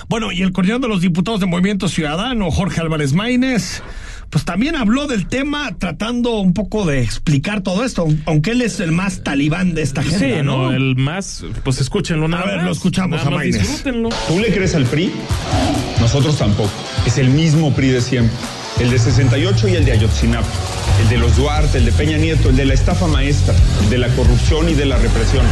Bueno, 0.07 0.31
y 0.31 0.41
el 0.41 0.51
coordinador 0.51 0.81
de 0.83 0.87
los 0.87 1.01
diputados 1.01 1.39
de 1.39 1.45
Movimiento 1.45 1.87
Ciudadano, 1.87 2.49
Jorge 2.49 2.81
Álvarez 2.81 3.13
Maínez, 3.13 3.83
pues 4.31 4.43
también 4.43 4.75
habló 4.75 5.05
del 5.07 5.27
tema 5.27 5.75
tratando 5.77 6.39
un 6.39 6.53
poco 6.53 6.85
de 6.85 7.01
explicar 7.03 7.61
todo 7.61 7.83
esto, 7.85 8.07
aunque 8.25 8.51
él 8.51 8.61
es 8.63 8.79
el 8.79 8.91
más 8.91 9.23
talibán 9.23 9.75
de 9.75 9.83
esta 9.83 10.01
gente. 10.01 10.37
Sí, 10.37 10.43
no, 10.43 10.71
el 10.71 10.95
más, 10.95 11.43
pues 11.63 11.79
escúchenlo 11.81 12.27
nada 12.27 12.43
A 12.43 12.45
ver, 12.47 12.55
más. 12.57 12.65
lo 12.65 12.71
escuchamos 12.71 13.19
Nada 13.19 13.29
a 13.29 13.35
Maínez. 13.37 13.61
Disfrútenlo. 13.61 14.09
¿Tú 14.27 14.39
le 14.39 14.51
crees 14.51 14.73
al 14.73 14.85
PRI? 14.85 15.11
Nosotros 15.99 16.37
tampoco. 16.37 16.71
Es 17.05 17.17
el 17.19 17.29
mismo 17.29 17.73
PRI 17.75 17.89
de 17.89 18.01
siempre. 18.01 18.35
El 18.79 18.89
de 18.91 18.97
68 18.97 19.67
y 19.67 19.75
el 19.75 19.85
de 19.85 19.91
Ayotzinapa. 19.91 20.47
El 21.03 21.09
de 21.09 21.17
los 21.17 21.35
Duarte, 21.37 21.77
el 21.77 21.85
de 21.85 21.91
Peña 21.91 22.17
Nieto, 22.17 22.49
el 22.49 22.55
de 22.55 22.65
la 22.65 22.73
estafa 22.73 23.07
maestra, 23.07 23.53
el 23.83 23.89
de 23.89 23.97
la 23.99 24.07
corrupción 24.15 24.69
y 24.69 24.73
de 24.73 24.85
la 24.85 24.97
represión. 24.97 25.45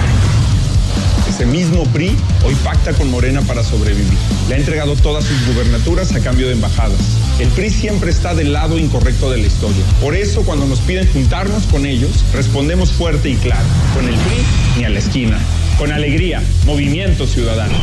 Ese 1.38 1.46
mismo 1.46 1.84
PRI 1.94 2.18
hoy 2.44 2.56
pacta 2.64 2.94
con 2.94 3.12
Morena 3.12 3.44
para 3.44 3.64
sobrevivir. 3.64 4.18
Le 4.50 4.56
ha 4.56 4.58
entregado 4.58 4.96
todas 4.96 5.24
sus 5.24 5.46
gubernaturas 5.46 6.12
a 6.16 6.20
cambio 6.20 6.48
de 6.48 6.54
embajadas. 6.54 6.98
El 7.38 7.48
PRI 7.50 7.70
siempre 7.70 8.10
está 8.10 8.34
del 8.34 8.54
lado 8.54 8.80
incorrecto 8.80 9.30
de 9.30 9.38
la 9.38 9.46
historia. 9.46 9.84
Por 10.02 10.16
eso, 10.16 10.42
cuando 10.42 10.66
nos 10.66 10.80
piden 10.80 11.08
juntarnos 11.14 11.68
con 11.68 11.86
ellos, 11.86 12.26
respondemos 12.34 12.92
fuerte 12.92 13.30
y 13.30 13.36
claro. 13.36 13.68
Con 13.94 14.06
el 14.06 14.16
PRI 14.16 14.80
ni 14.80 14.86
a 14.86 14.90
la 14.90 14.98
esquina. 14.98 15.38
Con 15.78 15.92
alegría, 15.92 16.42
movimiento 16.66 17.28
ciudadano. 17.28 17.78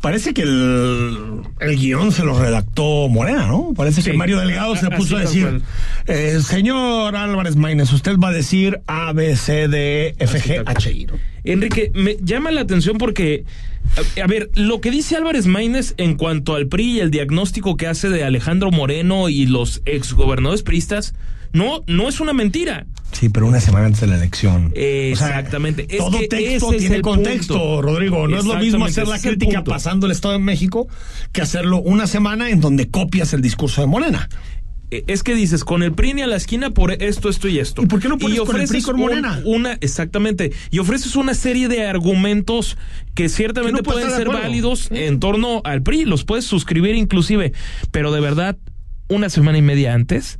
Parece 0.00 0.32
que 0.32 0.42
el, 0.42 1.42
el 1.58 1.76
guion 1.76 2.12
se 2.12 2.24
lo 2.24 2.38
redactó 2.38 3.08
Morena, 3.08 3.46
¿no? 3.46 3.72
Parece 3.76 4.02
que. 4.02 4.16
Mario 4.16 4.38
Delgado 4.38 4.76
se 4.76 4.88
puso 4.90 5.16
a 5.16 5.20
decir, 5.20 5.60
eh, 6.06 6.38
señor 6.40 7.16
Álvarez 7.16 7.56
Maínez, 7.56 7.92
usted 7.92 8.16
va 8.16 8.28
a 8.28 8.32
decir 8.32 8.80
A, 8.86 9.12
B, 9.12 9.34
C, 9.34 9.66
D, 9.66 10.14
F, 10.18 10.40
G. 10.40 10.62
H, 10.64 10.92
I. 10.92 11.06
¿no? 11.06 11.14
Enrique, 11.42 11.90
me 11.94 12.16
llama 12.22 12.52
la 12.52 12.60
atención 12.60 12.96
porque, 12.96 13.44
a, 13.96 14.22
a 14.22 14.26
ver, 14.28 14.50
lo 14.54 14.80
que 14.80 14.92
dice 14.92 15.16
Álvarez 15.16 15.46
Maínez 15.46 15.94
en 15.96 16.14
cuanto 16.14 16.54
al 16.54 16.68
PRI 16.68 16.98
y 16.98 17.00
el 17.00 17.10
diagnóstico 17.10 17.76
que 17.76 17.88
hace 17.88 18.08
de 18.08 18.22
Alejandro 18.22 18.70
Moreno 18.70 19.28
y 19.28 19.46
los 19.46 19.82
exgobernadores 19.84 20.62
priistas, 20.62 21.14
no, 21.52 21.82
no 21.88 22.08
es 22.08 22.20
una 22.20 22.32
mentira. 22.32 22.86
Sí, 23.12 23.28
pero 23.28 23.46
una 23.46 23.60
semana 23.60 23.86
antes 23.86 24.00
de 24.00 24.06
la 24.06 24.16
elección. 24.16 24.72
Exactamente. 24.74 25.86
O 25.86 25.88
sea, 25.88 25.98
todo 25.98 26.18
texto 26.28 26.70
tiene 26.72 27.00
contexto, 27.00 27.82
Rodrigo. 27.82 28.28
No 28.28 28.38
es 28.38 28.44
lo 28.44 28.56
mismo 28.56 28.84
hacer 28.84 29.08
la 29.08 29.18
crítica 29.18 29.64
pasando 29.64 30.06
el 30.06 30.12
Estado 30.12 30.34
de 30.34 30.40
México 30.40 30.88
que 31.32 31.42
hacerlo 31.42 31.80
una 31.80 32.06
semana 32.06 32.50
en 32.50 32.60
donde 32.60 32.88
copias 32.90 33.32
el 33.32 33.42
discurso 33.42 33.80
de 33.80 33.86
Morena. 33.86 34.28
Eh, 34.90 35.04
es 35.06 35.22
que 35.22 35.34
dices, 35.34 35.64
con 35.64 35.82
el 35.82 35.92
PRI 35.92 36.14
ni 36.14 36.22
a 36.22 36.26
la 36.26 36.36
esquina 36.36 36.70
por 36.70 36.92
esto, 36.92 37.28
esto 37.28 37.48
y 37.48 37.58
esto. 37.58 37.82
¿Y 37.82 37.86
por 37.86 38.00
qué 38.00 38.08
no 38.08 38.18
pones 38.18 38.40
con 38.40 38.60
el 38.60 38.68
PRI 38.68 38.82
con 38.82 38.96
Morena? 38.96 39.40
una, 39.44 39.74
exactamente. 39.80 40.52
Y 40.70 40.78
ofreces 40.78 41.16
una 41.16 41.34
serie 41.34 41.68
de 41.68 41.86
argumentos 41.86 42.78
que 43.14 43.28
ciertamente 43.28 43.82
pueden 43.82 44.10
ser 44.10 44.28
válidos 44.28 44.88
en 44.90 45.20
torno 45.20 45.60
al 45.64 45.82
PRI. 45.82 46.04
Los 46.04 46.24
puedes 46.24 46.44
suscribir 46.44 46.94
inclusive. 46.94 47.52
Pero 47.90 48.12
de 48.12 48.20
verdad, 48.20 48.56
una 49.08 49.28
semana 49.28 49.58
y 49.58 49.62
media 49.62 49.92
antes, 49.92 50.38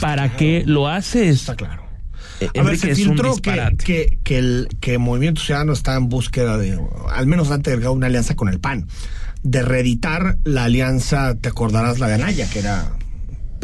¿para 0.00 0.36
qué 0.36 0.64
lo 0.66 0.88
haces? 0.88 1.42
Está 1.42 1.56
claro. 1.56 1.83
Eh, 2.52 2.60
a 2.60 2.62
ver, 2.62 2.78
se 2.78 2.94
filtró 2.94 3.36
que, 3.36 3.76
que, 3.84 4.18
que, 4.22 4.38
el 4.38 4.68
que 4.80 4.98
Movimiento 4.98 5.40
Ciudadano 5.40 5.72
está 5.72 5.96
en 5.96 6.08
búsqueda 6.08 6.58
de, 6.58 6.78
al 7.10 7.26
menos 7.26 7.50
antes 7.50 7.80
de 7.80 7.88
una 7.88 8.06
alianza 8.06 8.36
con 8.36 8.48
el 8.48 8.60
PAN, 8.60 8.86
de 9.42 9.62
reeditar 9.62 10.38
la 10.44 10.64
alianza, 10.64 11.34
te 11.34 11.48
acordarás 11.48 11.98
la 11.98 12.08
de 12.08 12.14
Anaya, 12.14 12.48
que 12.50 12.60
era 12.60 12.92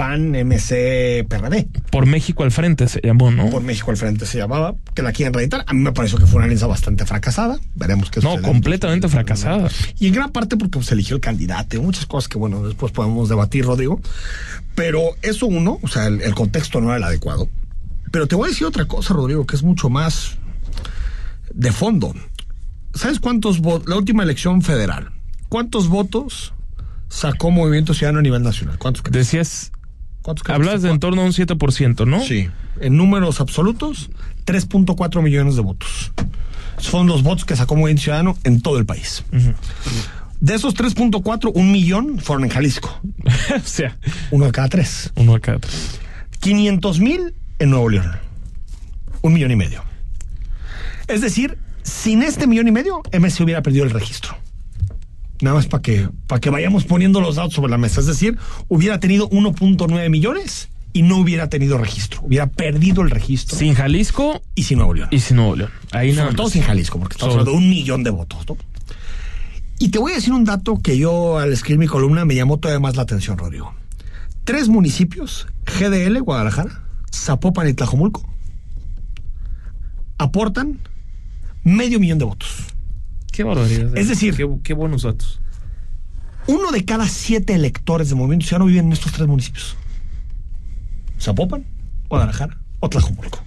PAN, 0.00 0.30
MC, 0.30 1.26
PRD. 1.28 1.68
Por 1.90 2.06
México 2.06 2.42
al 2.42 2.50
frente 2.50 2.88
se 2.88 3.02
llamó, 3.02 3.30
¿no? 3.30 3.50
Por 3.50 3.62
México 3.62 3.90
al 3.90 3.98
frente 3.98 4.24
se 4.24 4.38
llamaba, 4.38 4.74
que 4.94 5.02
la 5.02 5.12
quieren 5.12 5.34
reeditar. 5.34 5.62
A 5.66 5.74
mí 5.74 5.80
me 5.80 5.92
pareció 5.92 6.18
que 6.18 6.24
fue 6.24 6.36
una 6.36 6.44
alianza 6.46 6.66
bastante 6.66 7.04
fracasada. 7.04 7.58
Veremos 7.74 8.10
qué 8.10 8.20
No, 8.20 8.40
completamente 8.40 9.08
fracasada. 9.08 9.68
Y 9.98 10.06
en 10.06 10.14
gran 10.14 10.32
parte 10.32 10.56
porque 10.56 10.82
se 10.82 10.94
eligió 10.94 11.16
el 11.16 11.20
candidato, 11.20 11.82
muchas 11.82 12.06
cosas 12.06 12.28
que, 12.28 12.38
bueno, 12.38 12.66
después 12.66 12.92
podemos 12.92 13.28
debatir, 13.28 13.66
Rodrigo. 13.66 14.00
Pero 14.74 15.02
eso 15.20 15.46
uno, 15.46 15.78
o 15.82 15.88
sea, 15.88 16.06
el, 16.06 16.34
contexto 16.34 16.80
no 16.80 16.88
era 16.88 16.96
el 16.96 17.04
adecuado. 17.04 17.50
Pero 18.10 18.26
te 18.26 18.34
voy 18.34 18.46
a 18.46 18.48
decir 18.48 18.66
otra 18.66 18.86
cosa, 18.86 19.14
Rodrigo, 19.14 19.46
que 19.46 19.56
es 19.56 19.62
mucho 19.62 19.88
más 19.88 20.36
de 21.52 21.72
fondo. 21.72 22.14
¿Sabes 22.94 23.20
cuántos 23.20 23.60
votos? 23.60 23.88
La 23.88 23.96
última 23.96 24.22
elección 24.22 24.62
federal. 24.62 25.12
¿Cuántos 25.48 25.88
votos 25.88 26.52
sacó 27.08 27.50
Movimiento 27.50 27.94
Ciudadano 27.94 28.20
a 28.20 28.22
nivel 28.22 28.42
nacional? 28.42 28.78
¿Cuántos 28.78 29.02
Decías 29.10 29.72
Hablas 30.46 30.82
de 30.82 30.90
en 30.90 31.00
torno 31.00 31.22
a 31.22 31.24
un 31.24 31.32
7%, 31.32 32.06
¿no? 32.06 32.20
Sí. 32.20 32.48
En 32.80 32.96
números 32.96 33.40
absolutos, 33.40 34.10
3.4 34.44 35.22
millones 35.22 35.56
de 35.56 35.62
votos. 35.62 36.12
Son 36.78 37.06
los 37.06 37.22
votos 37.22 37.44
que 37.44 37.56
sacó 37.56 37.74
Movimiento 37.74 38.02
Ciudadano 38.02 38.36
en 38.44 38.60
todo 38.60 38.78
el 38.78 38.86
país. 38.86 39.24
De 40.40 40.54
esos 40.54 40.74
3.4, 40.74 41.52
un 41.54 41.72
millón 41.72 42.18
fueron 42.18 42.44
en 42.44 42.50
Jalisco. 42.50 43.00
o 43.56 43.60
sea. 43.66 43.98
Uno 44.30 44.46
de 44.46 44.52
cada 44.52 44.68
tres. 44.68 45.10
Uno 45.16 45.34
de 45.34 45.40
cada 45.40 45.58
tres. 45.58 46.00
500 46.40 47.00
mil 47.00 47.34
en 47.60 47.70
Nuevo 47.70 47.88
León. 47.88 48.10
Un 49.22 49.34
millón 49.34 49.52
y 49.52 49.56
medio. 49.56 49.84
Es 51.06 51.20
decir, 51.20 51.58
sin 51.82 52.22
este 52.22 52.46
millón 52.46 52.66
y 52.66 52.72
medio, 52.72 53.02
MS 53.12 53.40
hubiera 53.40 53.62
perdido 53.62 53.84
el 53.84 53.90
registro. 53.90 54.36
Nada 55.40 55.56
más 55.56 55.66
para 55.66 55.82
que, 55.82 56.08
para 56.26 56.40
que 56.40 56.50
vayamos 56.50 56.84
poniendo 56.84 57.20
los 57.20 57.36
datos 57.36 57.54
sobre 57.54 57.70
la 57.70 57.78
mesa. 57.78 58.00
Es 58.00 58.06
decir, 58.06 58.36
hubiera 58.68 58.98
tenido 58.98 59.28
1.9 59.30 60.10
millones 60.10 60.68
y 60.92 61.02
no 61.02 61.18
hubiera 61.18 61.48
tenido 61.48 61.78
registro. 61.78 62.20
Hubiera 62.22 62.46
perdido 62.46 63.02
el 63.02 63.10
registro. 63.10 63.56
Sin 63.56 63.74
Jalisco. 63.74 64.42
Y 64.54 64.64
sin 64.64 64.78
Nuevo 64.78 64.94
León. 64.94 65.08
Y 65.10 65.20
sin 65.20 65.36
Nuevo 65.36 65.56
León. 65.56 65.70
Ahí 65.92 66.14
Sobre 66.14 66.34
todo 66.34 66.50
sin 66.50 66.62
Jalisco, 66.62 66.98
porque 66.98 67.14
estamos 67.14 67.34
hablando 67.34 67.52
de 67.52 67.56
un 67.58 67.70
millón 67.70 68.02
de 68.02 68.10
votos. 68.10 68.44
Y 69.78 69.88
te 69.88 69.98
voy 69.98 70.12
a 70.12 70.16
decir 70.16 70.32
un 70.32 70.44
dato 70.44 70.80
que 70.82 70.98
yo 70.98 71.38
al 71.38 71.52
escribir 71.52 71.78
mi 71.78 71.86
columna 71.86 72.24
me 72.24 72.34
llamó 72.34 72.58
todavía 72.58 72.80
más 72.80 72.96
la 72.96 73.02
atención, 73.02 73.38
Rodrigo. 73.38 73.74
Tres 74.44 74.68
municipios, 74.68 75.46
GDL, 75.64 76.20
Guadalajara, 76.20 76.82
Zapopan 77.12 77.68
y 77.68 77.74
Tlajomulco, 77.74 78.28
aportan 80.18 80.78
medio 81.64 82.00
millón 82.00 82.18
de 82.18 82.24
votos. 82.24 82.64
Qué 83.32 83.44
barbaridad. 83.44 83.96
Es 83.96 84.08
decir, 84.08 84.36
qué, 84.62 84.74
buenos 84.74 85.02
datos. 85.02 85.40
Uno 86.46 86.72
de 86.72 86.84
cada 86.84 87.06
siete 87.06 87.54
electores 87.54 88.08
de 88.08 88.14
Movimiento 88.14 88.46
Ciudadano 88.46 88.66
viven 88.66 88.86
en 88.86 88.92
estos 88.92 89.12
tres 89.12 89.28
municipios. 89.28 89.76
Zapopan, 91.20 91.64
Guadalajara 92.08 92.58
o 92.80 92.88
Tlajomulco. 92.88 93.42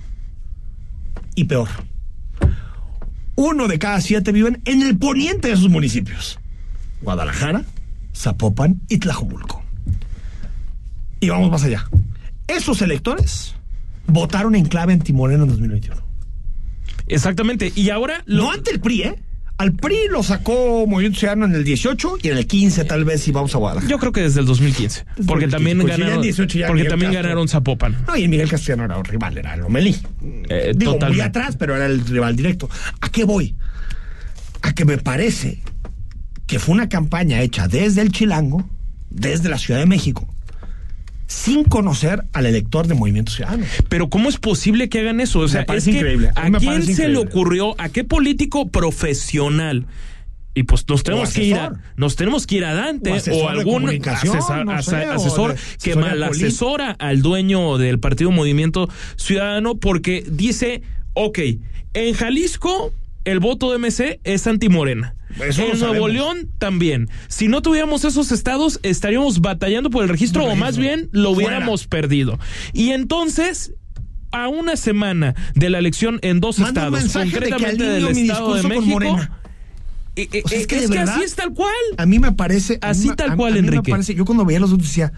Y 1.36 1.45
peor, 1.45 1.69
uno 3.36 3.67
de 3.67 3.80
cada 3.80 3.99
siete 3.99 4.32
viven 4.32 4.62
en 4.65 4.84
el 4.84 4.97
poniente 4.97 5.47
de 5.47 5.56
esos 5.56 5.69
municipios. 5.69 6.39
Guadalajara, 7.02 7.63
Zapopan 8.15 8.82
y 8.89 8.99
Tlajomulco. 8.99 9.63
Y 11.19 11.30
vamos 11.30 11.49
más 11.49 11.63
allá. 11.63 11.88
Esos 12.47 12.82
electores 12.82 13.56
votaron 14.08 14.56
en 14.56 14.65
clave 14.65 14.93
antimoreno 14.93 15.43
en 15.43 15.49
2021. 15.49 16.01
Exactamente. 17.08 17.71
Y 17.75 17.89
ahora... 17.89 18.23
No 18.25 18.51
ante 18.51 18.71
el 18.71 18.79
PRI, 18.79 19.01
¿eh? 19.03 19.19
Al 19.58 19.73
PRI 19.73 20.08
lo 20.10 20.23
sacó 20.23 20.86
Movimiento 20.88 21.19
Ciudadano 21.19 21.45
en 21.45 21.53
el 21.53 21.63
18 21.63 22.17
y 22.23 22.29
en 22.29 22.38
el 22.38 22.47
15 22.47 22.86
tal 22.86 23.06
vez 23.06 23.21
si 23.21 23.32
vamos 23.32 23.53
a 23.53 23.60
Guadalajara. 23.60 23.89
Yo 23.89 23.99
creo 23.99 24.12
que 24.12 24.21
desde 24.21 24.39
el 24.39 24.47
2015. 24.47 25.06
porque 25.27 25.47
también 25.47 25.79
pues 25.79 25.95
ganaron, 25.95 26.23
porque 26.67 26.86
también 26.86 27.13
ganaron 27.13 27.47
Zapopan. 27.47 28.03
No, 28.08 28.17
y 28.17 28.27
Miguel 28.27 28.49
Castellano 28.49 28.86
era 28.86 28.97
un 28.97 29.06
rival, 29.06 29.38
era 29.38 29.53
el 29.53 29.62
Lomelí. 29.62 29.95
Eh, 30.49 30.73
Digo, 30.75 30.97
muy 31.08 31.21
atrás, 31.21 31.56
pero 31.56 31.75
era 31.75 31.86
el 31.86 32.06
rival 32.06 32.36
directo. 32.36 32.67
¿A 32.99 33.10
qué 33.10 33.25
voy? 33.25 33.56
A 34.63 34.73
que 34.73 34.86
me 34.86 34.97
parece 34.97 35.62
que 36.47 36.58
fue 36.58 36.73
una 36.73 36.89
campaña 36.89 37.41
hecha 37.41 37.67
desde 37.67 38.01
el 38.01 38.12
Chilango, 38.12 38.67
desde 39.12 39.49
la 39.49 39.60
Ciudad 39.60 39.79
de 39.79 39.86
México, 39.86 40.33
sin 41.34 41.63
conocer 41.63 42.24
al 42.32 42.46
elector 42.46 42.88
de 42.88 42.93
Movimiento 42.93 43.32
Ciudadano. 43.32 43.65
Pero 43.89 44.10
¿cómo 44.10 44.30
es 44.30 44.38
posible 44.38 44.88
que 44.88 45.00
hagan 45.00 45.19
eso? 45.19 45.39
O 45.39 45.48
sea, 45.48 45.65
es 45.67 45.88
increíble. 45.88 46.30
¿A, 46.36 46.52
quién 46.52 46.84
se 46.84 47.10
le 47.10 47.17
ocurrió? 47.17 47.76
¿A 47.80 47.89
qué 47.89 48.04
político 48.04 48.69
profesional? 48.69 49.88
Y 50.54 50.63
pues 50.63 50.88
nos 50.88 51.02
tenemos 51.02 51.34
que 51.34 51.43
ir 51.43 51.56
a, 51.56 51.74
nos 51.98 52.15
tenemos 52.15 52.46
que 52.46 52.58
ir 52.58 52.65
a 52.65 52.76
Dante 52.76 53.12
o, 53.32 53.50
algún 53.50 53.89
asesor, 54.69 55.56
que 55.82 55.96
mal 55.96 56.22
asesora 56.22 56.91
al 56.91 57.24
dueño 57.24 57.80
del 57.80 58.00
partido 58.00 58.30
Movimiento 58.30 58.88
Ciudadano 59.15 59.76
porque 59.76 60.24
dice, 60.30 60.84
ok, 61.13 61.39
en 61.96 62.13
Jalisco 62.13 62.93
el 63.25 63.39
voto 63.39 63.71
de 63.71 63.77
MC 63.79 64.19
es 64.23 64.47
antimorena. 64.47 65.15
en 65.39 65.79
Nuevo 65.79 66.07
León 66.07 66.49
también. 66.57 67.09
Si 67.27 67.47
no 67.47 67.62
tuviéramos 67.62 68.05
esos 68.05 68.31
estados, 68.31 68.79
estaríamos 68.83 69.41
batallando 69.41 69.89
por 69.89 70.03
el 70.03 70.09
registro, 70.09 70.45
o 70.45 70.55
más 70.55 70.77
bien 70.77 71.09
lo 71.12 71.31
hubiéramos 71.31 71.88
perdido. 71.88 72.39
Y 72.73 72.91
entonces, 72.91 73.73
a 74.31 74.47
una 74.47 74.75
semana 74.75 75.36
de 75.55 75.69
la 75.69 75.79
elección 75.79 76.19
en 76.21 76.39
dos 76.39 76.59
estados, 76.59 77.13
concretamente 77.13 77.83
del 77.83 78.07
Estado 78.07 78.55
de 78.55 78.63
México. 78.63 79.19
Eh, 80.15 80.29
eh, 80.31 80.43
es, 80.51 80.67
que, 80.67 80.77
así 80.99 81.23
es 81.23 81.33
tal 81.33 81.53
cual. 81.53 81.73
A 81.97 82.05
mí 82.05 82.19
me 82.19 82.31
parece. 82.31 82.77
Así 82.81 83.09
tal 83.15 83.36
cual, 83.36 83.57
Enrique. 83.57 83.89
Me 83.89 83.93
parece, 83.93 84.13
yo 84.13 84.25
cuando 84.25 84.45
veía 84.45 84.59
los 84.59 84.69
dos 84.69 84.79
decía, 84.79 85.12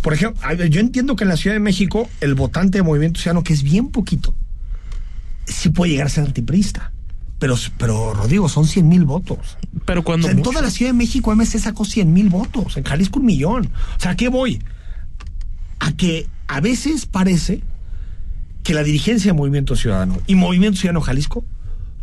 por 0.00 0.14
ejemplo, 0.14 0.40
yo 0.66 0.80
entiendo 0.80 1.14
que 1.14 1.24
en 1.24 1.28
la 1.28 1.36
Ciudad 1.36 1.56
de 1.56 1.60
México 1.60 2.08
el 2.22 2.34
votante 2.34 2.78
de 2.78 2.82
Movimiento 2.82 3.20
Ciudadano, 3.20 3.44
que 3.44 3.52
es 3.52 3.62
bien 3.62 3.88
poquito, 3.88 4.34
sí 5.44 5.68
puede 5.68 5.92
llegar 5.92 6.06
a 6.06 6.10
ser 6.10 6.24
antiprista. 6.24 6.92
Pero, 7.40 7.56
pero 7.78 8.12
Rodrigo, 8.12 8.48
son 8.48 8.66
100 8.66 8.88
mil 8.88 9.04
votos. 9.04 9.38
Pero 9.86 10.04
cuando. 10.04 10.28
en 10.28 10.42
toda 10.42 10.62
la 10.62 10.70
Ciudad 10.70 10.90
de 10.92 10.98
México, 10.98 11.34
MC 11.34 11.58
sacó 11.58 11.84
100 11.84 12.12
mil 12.12 12.28
votos. 12.28 12.76
En 12.76 12.84
Jalisco, 12.84 13.18
un 13.18 13.26
millón. 13.26 13.70
O 13.96 14.00
sea, 14.00 14.12
¿a 14.12 14.16
qué 14.16 14.28
voy? 14.28 14.62
A 15.80 15.92
que 15.92 16.28
a 16.46 16.60
veces 16.60 17.06
parece 17.06 17.62
que 18.62 18.74
la 18.74 18.84
dirigencia 18.84 19.32
de 19.32 19.38
Movimiento 19.38 19.74
Ciudadano 19.74 20.18
y 20.26 20.34
Movimiento 20.34 20.78
Ciudadano 20.78 21.00
Jalisco 21.00 21.42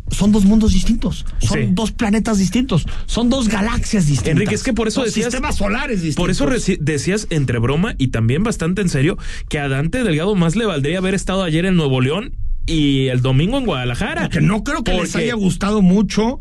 son 0.09 0.31
dos 0.31 0.45
mundos 0.45 0.73
distintos, 0.73 1.25
son 1.39 1.75
dos 1.75 1.91
planetas 1.91 2.39
distintos, 2.39 2.87
son 3.05 3.29
dos 3.29 3.49
galaxias 3.49 4.07
distintas. 4.07 4.31
Enrique, 4.31 4.55
es 4.55 4.63
que 4.63 4.73
por 4.73 4.87
eso 4.87 5.03
decías. 5.03 5.25
Sistemas 5.25 5.57
solares 5.57 6.01
distintos. 6.01 6.39
Por 6.39 6.53
eso 6.55 6.77
decías, 6.79 7.27
entre 7.29 7.59
broma 7.59 7.93
y 7.99 8.07
también 8.07 8.41
bastante 8.41 8.81
en 8.81 8.89
serio, 8.89 9.17
que 9.49 9.59
a 9.59 9.67
Dante 9.67 10.03
Delgado 10.03 10.33
más 10.33 10.55
le 10.55 10.65
valdría 10.65 10.97
haber 10.97 11.13
estado 11.13 11.43
ayer 11.43 11.65
en 11.65 11.75
Nuevo 11.75 12.01
León 12.01 12.33
y 12.67 13.07
el 13.07 13.21
domingo 13.21 13.57
en 13.57 13.65
Guadalajara. 13.65 14.29
Que 14.29 14.41
no 14.41 14.63
creo 14.63 14.83
que 14.83 14.93
les 14.93 15.15
haya 15.15 15.33
gustado 15.33 15.81
mucho 15.81 16.39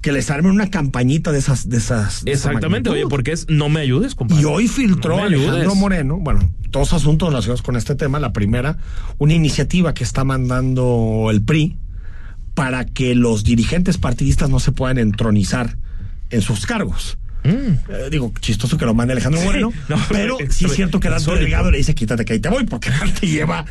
que 0.00 0.12
les 0.12 0.30
armen 0.30 0.52
una 0.52 0.70
campañita 0.70 1.32
de 1.32 1.38
esas 1.38 1.68
de 1.68 1.78
esas 1.78 2.22
exactamente 2.26 2.90
oye 2.90 3.06
porque 3.08 3.32
es 3.32 3.46
no 3.48 3.68
me 3.68 3.80
ayudes 3.80 4.14
compadre. 4.14 4.42
Y 4.42 4.44
hoy 4.44 4.68
filtró 4.68 5.20
Alejandro 5.24 5.74
Moreno 5.74 6.18
bueno 6.18 6.48
dos 6.70 6.92
asuntos 6.92 7.30
relacionados 7.30 7.62
con 7.62 7.76
este 7.76 7.96
tema. 7.96 8.20
La 8.20 8.32
primera 8.32 8.78
una 9.18 9.34
iniciativa 9.34 9.94
que 9.94 10.04
está 10.04 10.22
mandando 10.22 11.28
el 11.30 11.42
PRI 11.42 11.76
para 12.54 12.84
que 12.84 13.16
los 13.16 13.42
dirigentes 13.42 13.98
partidistas 13.98 14.48
no 14.48 14.60
se 14.60 14.70
puedan 14.70 14.98
entronizar 14.98 15.76
en 16.30 16.42
sus 16.42 16.66
cargos 16.66 17.18
Mm. 17.46 17.92
Eh, 17.92 18.08
digo, 18.10 18.32
chistoso 18.40 18.76
que 18.76 18.84
lo 18.84 18.94
mande 18.94 19.12
Alejandro 19.12 19.40
Moreno, 19.42 19.72
pero 20.08 20.36
sí 20.50 20.64
es 20.64 20.72
cierto 20.72 20.98
que 20.98 21.08
Dante 21.08 21.34
Delgado 21.36 21.70
le 21.70 21.78
dice 21.78 21.94
quítate 21.94 22.24
que 22.24 22.32
ahí 22.32 22.40
te 22.40 22.48
voy, 22.48 22.64
porque 22.64 22.90
Dante 22.90 23.26
lleva 23.26 23.64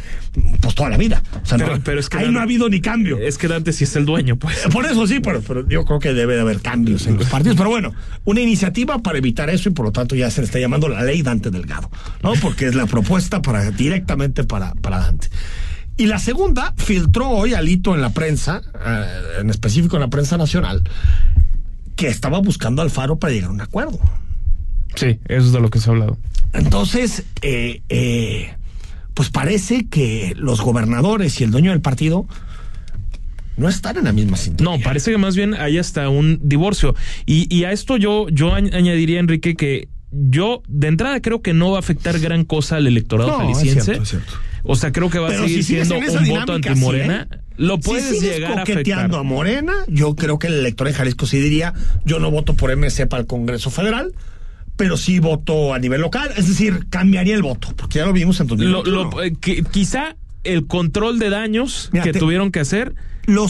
pues 0.61 0.75
toda 0.75 0.89
la 0.89 0.97
vida. 0.97 1.21
O 1.43 1.45
sea, 1.45 1.57
pero, 1.83 1.99
es 1.99 2.09
que 2.09 2.17
ahí 2.17 2.31
no 2.31 2.39
ha 2.39 2.43
habido 2.43 2.69
ni 2.69 2.79
cambio. 2.79 3.17
Es 3.17 3.37
que 3.37 3.47
Dante 3.47 3.73
sí 3.73 3.83
es 3.83 3.95
el 3.95 4.05
dueño, 4.05 4.37
pues. 4.37 4.57
Por 4.71 4.85
eso 4.85 5.05
sí, 5.07 5.19
pero, 5.19 5.41
pero 5.41 5.67
yo 5.67 5.83
creo 5.85 5.99
que 5.99 6.13
debe 6.13 6.35
de 6.35 6.41
haber 6.41 6.61
cambios 6.61 7.07
en 7.07 7.17
los 7.17 7.27
partidos. 7.27 7.57
Pero 7.57 7.69
bueno, 7.69 7.93
una 8.23 8.41
iniciativa 8.41 8.99
para 8.99 9.17
evitar 9.17 9.49
eso 9.49 9.69
y 9.69 9.73
por 9.73 9.85
lo 9.85 9.91
tanto 9.91 10.15
ya 10.15 10.29
se 10.31 10.41
le 10.41 10.45
está 10.45 10.59
llamando 10.59 10.87
la 10.87 11.03
ley 11.03 11.21
Dante 11.21 11.51
Delgado, 11.51 11.89
¿no? 12.23 12.33
Porque 12.41 12.67
es 12.67 12.75
la 12.75 12.85
propuesta 12.85 13.41
para 13.41 13.71
directamente 13.71 14.43
para, 14.43 14.73
para 14.75 14.99
Dante. 14.99 15.29
Y 15.97 16.07
la 16.07 16.19
segunda 16.19 16.73
filtró 16.75 17.29
hoy 17.29 17.53
Alito 17.53 17.95
en 17.95 18.01
la 18.01 18.09
prensa, 18.09 18.61
eh, 18.85 19.39
en 19.39 19.49
específico 19.49 19.95
en 19.95 20.01
la 20.01 20.09
prensa 20.09 20.37
nacional, 20.37 20.83
que 21.95 22.07
estaba 22.07 22.39
buscando 22.39 22.81
al 22.81 22.89
Faro 22.89 23.17
para 23.17 23.33
llegar 23.33 23.49
a 23.49 23.53
un 23.53 23.61
acuerdo. 23.61 23.99
Sí, 24.95 25.19
eso 25.25 25.47
es 25.47 25.51
de 25.51 25.59
lo 25.59 25.69
que 25.69 25.79
se 25.79 25.89
ha 25.89 25.93
hablado. 25.93 26.17
Entonces, 26.53 27.23
eh, 27.41 27.81
eh, 27.89 28.53
pues 29.13 29.29
parece 29.29 29.87
que 29.87 30.33
los 30.37 30.61
gobernadores 30.61 31.39
y 31.41 31.43
el 31.43 31.51
dueño 31.51 31.71
del 31.71 31.81
partido 31.81 32.25
no 33.57 33.69
están 33.69 33.97
en 33.97 34.05
la 34.05 34.11
misma 34.11 34.37
sintonía. 34.37 34.77
No, 34.77 34.83
parece 34.83 35.11
que 35.11 35.17
más 35.17 35.35
bien 35.35 35.53
hay 35.53 35.77
hasta 35.77 36.09
un 36.09 36.39
divorcio. 36.43 36.95
Y, 37.25 37.53
y 37.53 37.63
a 37.63 37.71
esto 37.71 37.97
yo, 37.97 38.27
yo 38.29 38.53
añadiría, 38.53 39.19
Enrique, 39.19 39.55
que 39.55 39.87
yo 40.11 40.61
de 40.67 40.87
entrada 40.87 41.21
creo 41.21 41.41
que 41.41 41.53
no 41.53 41.71
va 41.71 41.77
a 41.77 41.79
afectar 41.79 42.19
gran 42.19 42.45
cosa 42.45 42.77
al 42.77 42.87
electorado 42.87 43.31
No, 43.31 43.37
jalisciense. 43.39 43.79
es 43.79 43.85
cierto, 43.85 44.03
es 44.03 44.09
cierto. 44.09 44.33
O 44.67 44.75
sea, 44.75 44.91
creo 44.91 45.09
que 45.09 45.19
va 45.19 45.27
Pero 45.29 45.43
a 45.43 45.47
seguir 45.47 45.63
si 45.63 45.73
siendo 45.75 45.95
un 45.97 46.05
voto 46.05 46.19
dinámica, 46.23 46.53
antimorena. 46.71 47.27
sí, 47.31 47.35
¿eh? 47.35 47.39
Lo 47.57 47.75
Si 47.75 47.81
puedes 47.83 48.05
sigues 48.19 48.35
llegar 48.35 48.51
a 48.51 48.53
afectar. 48.63 48.75
coqueteando 48.77 49.17
a 49.17 49.23
Morena, 49.23 49.73
yo 49.87 50.15
creo 50.15 50.39
que 50.39 50.47
el 50.47 50.55
elector 50.55 50.87
en 50.87 50.93
Jalisco 50.93 51.25
sí 51.25 51.39
diría, 51.39 51.73
yo 52.03 52.19
no 52.19 52.31
voto 52.31 52.55
por 52.55 52.71
MC 52.75 53.07
para 53.07 53.21
el 53.21 53.27
Congreso 53.27 53.69
Federal, 53.69 54.13
pero 54.75 54.97
sí 54.97 55.19
voto 55.19 55.73
a 55.73 55.79
nivel 55.79 56.01
local, 56.01 56.31
es 56.35 56.47
decir, 56.49 56.87
cambiaría 56.89 57.33
el 57.35 57.41
voto, 57.43 57.73
porque 57.77 57.99
ya 57.99 58.05
lo 58.05 58.11
vimos 58.13 58.39
en 58.41 58.47
Lo- 58.47 58.55
2021. 58.83 59.09
lo- 59.11 59.23
eh, 59.23 59.33
que- 59.39 59.63
quizá 59.63 60.17
el 60.43 60.67
control 60.67 61.17
de 61.19 61.29
daños 61.29 61.89
Mira, 61.93 62.03
que 62.03 62.11
te- 62.13 62.19
tuvieron 62.19 62.51
que 62.51 62.59
hacer 62.59 62.93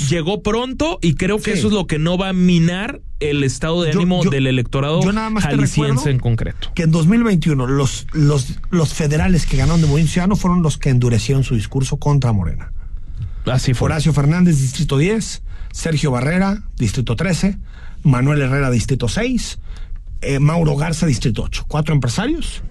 llegó 0.09 0.41
pronto 0.43 0.99
y 1.01 1.15
creo 1.15 1.37
que 1.37 1.53
Sí. 1.53 1.57
eso 1.59 1.67
es 1.67 1.73
lo 1.73 1.87
que 1.87 1.97
no 1.99 2.17
va 2.17 2.29
a 2.29 2.33
minar 2.33 3.01
el 3.19 3.43
estado 3.43 3.83
de 3.83 3.91
ánimo 3.91 4.23
yo- 4.23 4.29
del 4.29 4.47
electorado 4.47 5.01
yo 5.01 5.11
nada 5.13 5.29
más 5.29 5.43
jalisciense 5.43 6.09
en 6.09 6.19
concreto. 6.19 6.71
que 6.75 6.83
en 6.83 6.91
2021 6.91 7.65
los, 7.67 8.07
los, 8.13 8.55
los 8.71 8.93
federales 8.93 9.45
que 9.45 9.57
ganaron 9.57 9.79
de 9.81 9.87
Movimiento 9.87 10.13
Ciudadano 10.13 10.35
fueron 10.35 10.61
los 10.61 10.77
que 10.77 10.89
endurecieron 10.89 11.43
su 11.43 11.55
discurso 11.55 11.97
contra 11.97 12.31
Morena. 12.33 12.71
Así 13.45 13.73
fue. 13.73 13.85
Horacio 13.85 14.11
Fernández, 14.11 14.59
Distrito 14.59 14.97
10, 14.97 15.43
Sergio 15.71 16.11
Barrera, 16.11 16.63
Distrito 16.77 17.15
13, 17.15 17.57
Manuel 18.03 18.41
Herrera, 18.41 18.69
Distrito 18.71 19.07
6, 19.07 19.59
eh, 20.21 20.39
Mauro 20.39 20.75
Garza, 20.75 21.05
Distrito 21.05 21.43
8. 21.43 21.65
Cuatro 21.67 21.93
empresarios. 21.93 22.63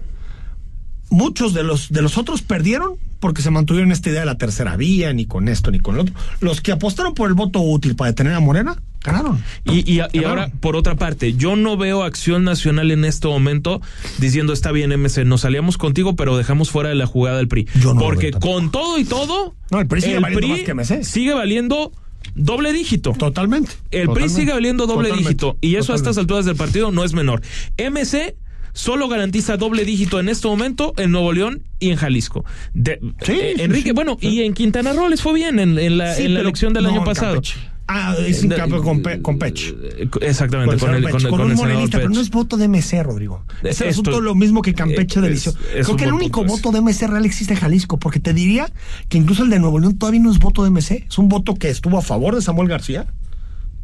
Muchos 1.09 1.53
de 1.53 1.63
los, 1.63 1.89
de 1.91 2.01
los 2.01 2.17
otros 2.17 2.41
perdieron 2.41 2.95
porque 3.19 3.41
se 3.41 3.51
mantuvieron 3.51 3.91
esta 3.91 4.09
idea 4.09 4.19
de 4.21 4.25
la 4.25 4.37
tercera 4.37 4.75
vía, 4.75 5.13
ni 5.13 5.25
con 5.25 5.47
esto 5.47 5.71
ni 5.71 5.79
con 5.79 5.95
lo 5.95 6.01
otro. 6.01 6.13
Los 6.41 6.61
que 6.61 6.71
apostaron 6.71 7.13
por 7.13 7.29
el 7.29 7.35
voto 7.35 7.61
útil 7.61 7.95
para 7.95 8.11
detener 8.11 8.33
a 8.33 8.39
Morena, 8.39 8.75
ganaron. 9.05 9.43
Y, 9.65 9.89
y- 9.91 10.23
ahora, 10.25 10.51
por 10.59 10.75
otra 10.75 10.95
parte, 10.95 11.33
yo 11.33 11.55
no 11.55 11.77
veo 11.77 12.03
acción 12.03 12.43
nacional 12.43 12.91
en 12.91 13.05
este 13.05 13.27
momento 13.27 13.81
diciendo 14.17 14.51
está 14.53 14.71
bien, 14.71 14.91
MC, 14.91 15.23
nos 15.25 15.41
salíamos 15.41 15.77
contigo, 15.77 16.15
pero 16.15 16.35
dejamos 16.37 16.69
fuera 16.71 16.89
de 16.89 16.95
la 16.95 17.05
jugada 17.05 17.39
el 17.39 17.47
PRI. 17.47 17.67
Yo 17.79 17.93
no 17.93 18.01
Porque 18.01 18.31
con 18.31 18.71
todo 18.71 18.97
y 18.97 19.05
todo, 19.05 19.53
No, 19.71 19.79
el 19.79 19.87
PRI 19.87 20.01
sigue 20.01 20.19
valiendo 20.19 20.47
más 20.47 20.59
que 20.61 20.73
MC. 20.73 21.03
sigue 21.03 21.33
valiendo 21.33 21.91
doble 22.33 22.73
dígito. 22.73 23.13
Totalmente. 23.13 23.71
El 23.91 24.09
PRI 24.09 24.29
sigue 24.29 24.51
valiendo 24.51 24.87
doble 24.87 25.11
dígito. 25.11 25.57
Y 25.61 25.75
eso 25.75 25.93
a 25.93 25.95
estas 25.95 26.17
alturas 26.17 26.45
del 26.45 26.55
partido 26.55 26.91
no 26.91 27.03
es 27.03 27.13
menor. 27.13 27.41
MC 27.77 28.35
solo 28.73 29.07
garantiza 29.07 29.55
doble 29.55 29.85
dígito 29.85 30.19
en 30.19 30.27
este 30.27 30.47
momento 30.49 30.93
en 30.97 31.11
Nuevo 31.11 31.31
León 31.31 31.61
y 31.79 31.91
en 31.91 31.95
Jalisco. 31.95 32.43
De- 32.73 32.99
eh, 33.01 33.13
sí, 33.21 33.61
Enrique, 33.61 33.89
sí, 33.89 33.93
bueno, 33.93 34.17
sí. 34.19 34.27
y 34.27 34.41
en 34.41 34.53
Quintana 34.53 34.91
Roo 34.91 35.07
les 35.07 35.21
fue 35.21 35.33
bien 35.33 35.59
en, 35.59 35.79
en 35.79 35.97
la, 35.97 36.13
Sí, 36.15 36.23
en 36.23 36.33
la 36.33 36.39
pero 36.39 36.49
elección 36.49 36.73
del 36.73 36.83
no, 36.83 36.89
año 36.89 37.03
pasado. 37.05 37.35
Campeche. 37.35 37.55
Ah, 37.87 38.15
es 38.19 38.41
un 38.43 38.51
Eh, 38.51 38.55
con, 38.81 39.01
Pe- 39.03 39.21
con 39.21 39.37
Pech. 39.37 39.75
Exactamente, 40.21 40.77
con, 40.77 40.95
el, 40.95 41.03
con, 41.03 41.21
el- 41.21 41.29
con 41.29 41.31
con 41.39 41.51
un 41.51 41.55
morenista, 41.55 41.97
pero 41.97 42.09
no 42.09 42.19
es 42.19 42.31
voto 42.31 42.57
de 42.57 42.67
MC, 42.67 43.03
Rodrigo. 43.03 43.45
Es 43.63 43.79
el 43.81 43.89
asunto 43.89 44.21
lo 44.21 44.33
mismo 44.33 44.61
que 44.63 44.73
Campeche 44.73 45.19
eh, 45.19 45.21
de 45.21 45.29
Liceo. 45.29 45.53
Creo 45.83 45.95
que 45.95 46.05
el 46.05 46.13
único 46.13 46.43
voto 46.43 46.71
de 46.71 46.81
MC 46.81 47.07
real 47.07 47.25
existe 47.25 47.53
en 47.53 47.59
Jalisco, 47.59 47.99
porque 47.99 48.19
te 48.19 48.33
diría 48.33 48.71
que 49.07 49.17
incluso 49.19 49.43
el 49.43 49.49
de 49.51 49.59
Nuevo 49.59 49.77
León 49.79 49.97
todavía 49.99 50.19
no 50.21 50.31
es 50.31 50.39
voto 50.39 50.63
de 50.63 50.71
MC. 50.71 51.05
Es 51.07 51.17
un 51.19 51.29
voto 51.29 51.53
que 51.55 51.69
estuvo 51.69 51.97
a 51.99 52.01
favor 52.01 52.33
de 52.35 52.41
Samuel 52.41 52.67
García 52.69 53.05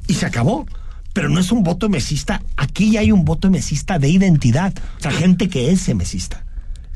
y 0.07 0.15
se 0.15 0.25
acabó. 0.25 0.65
Pero 1.13 1.27
no 1.27 1.41
es 1.41 1.51
un 1.51 1.61
voto 1.63 1.89
mesista. 1.89 2.41
Aquí 2.55 2.91
ya 2.91 3.01
hay 3.01 3.11
un 3.11 3.25
voto 3.25 3.49
mesista 3.51 3.99
de 3.99 4.07
identidad. 4.07 4.73
O 4.97 5.01
sea, 5.01 5.11
gente 5.11 5.49
que 5.49 5.69
es 5.69 5.93
mesista. 5.93 6.45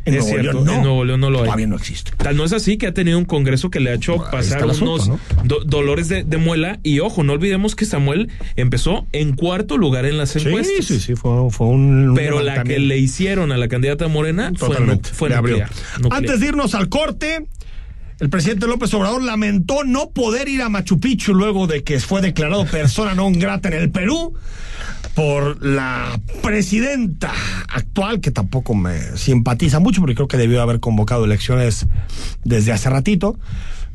En 0.05 0.13
Es 0.13 0.23
Nuevo 0.25 0.39
cierto, 0.39 0.51
León 0.53 0.65
no. 0.65 0.73
en 0.73 0.81
Nuevo 0.83 1.03
León 1.05 1.19
no 1.19 1.29
lo 1.31 1.39
hay. 1.39 1.45
Todavía 1.45 1.67
no 1.67 1.75
existe. 1.75 2.11
Tal 2.17 2.37
no 2.37 2.43
es 2.45 2.53
así 2.53 2.77
que 2.77 2.87
ha 2.87 2.93
tenido 2.93 3.17
un 3.17 3.25
congreso 3.25 3.69
que 3.71 3.79
le 3.79 3.89
ha 3.89 3.93
hecho 3.95 4.17
pasar 4.31 4.63
asunto, 4.69 4.93
unos 4.93 5.07
¿no? 5.07 5.19
do- 5.43 5.63
dolores 5.65 6.09
de, 6.09 6.23
de 6.23 6.37
muela. 6.37 6.79
Y 6.83 6.99
ojo, 6.99 7.23
no 7.23 7.33
olvidemos 7.33 7.75
que 7.75 7.85
Samuel 7.85 8.29
empezó 8.55 9.07
en 9.13 9.33
cuarto 9.35 9.77
lugar 9.77 10.05
en 10.05 10.17
las 10.17 10.29
Sí, 10.29 10.39
encuestas. 10.45 10.85
sí, 10.85 10.99
sí, 10.99 11.15
fue, 11.15 11.49
fue 11.49 11.67
un. 11.67 12.09
un 12.09 12.15
Pero 12.15 12.41
la 12.41 12.63
que 12.63 12.77
le 12.79 12.97
hicieron 12.99 13.51
a 13.51 13.57
la 13.57 13.67
candidata 13.67 14.07
Morena 14.07 14.51
fue, 14.55 14.69
Totalmente. 14.69 15.09
fue 15.11 15.29
nuclear, 15.29 15.69
nuclear. 15.99 16.13
Antes 16.23 16.39
de 16.39 16.47
irnos 16.47 16.75
al 16.75 16.87
corte, 16.89 17.47
el 18.19 18.29
presidente 18.29 18.67
López 18.67 18.93
Obrador 18.93 19.23
lamentó 19.23 19.83
no 19.83 20.11
poder 20.11 20.47
ir 20.47 20.61
a 20.61 20.69
Machu 20.69 20.99
Picchu 20.99 21.33
luego 21.33 21.67
de 21.67 21.83
que 21.83 21.99
fue 21.99 22.21
declarado 22.21 22.65
persona 22.65 23.13
non 23.17 23.33
grata 23.33 23.67
en 23.69 23.73
el 23.75 23.89
Perú 23.91 24.33
por 25.15 25.65
la 25.65 26.19
presidenta 26.43 27.33
actual, 27.69 28.19
que 28.19 28.31
tampoco 28.31 28.75
me 28.75 28.99
simpatiza 29.17 29.79
mucho, 29.79 30.01
porque 30.01 30.15
creo 30.15 30.27
que 30.27 30.37
debió 30.37 30.61
haber 30.61 30.79
convocado 30.79 31.25
elecciones 31.25 31.87
desde 32.43 32.73
hace 32.73 32.89
ratito. 32.89 33.39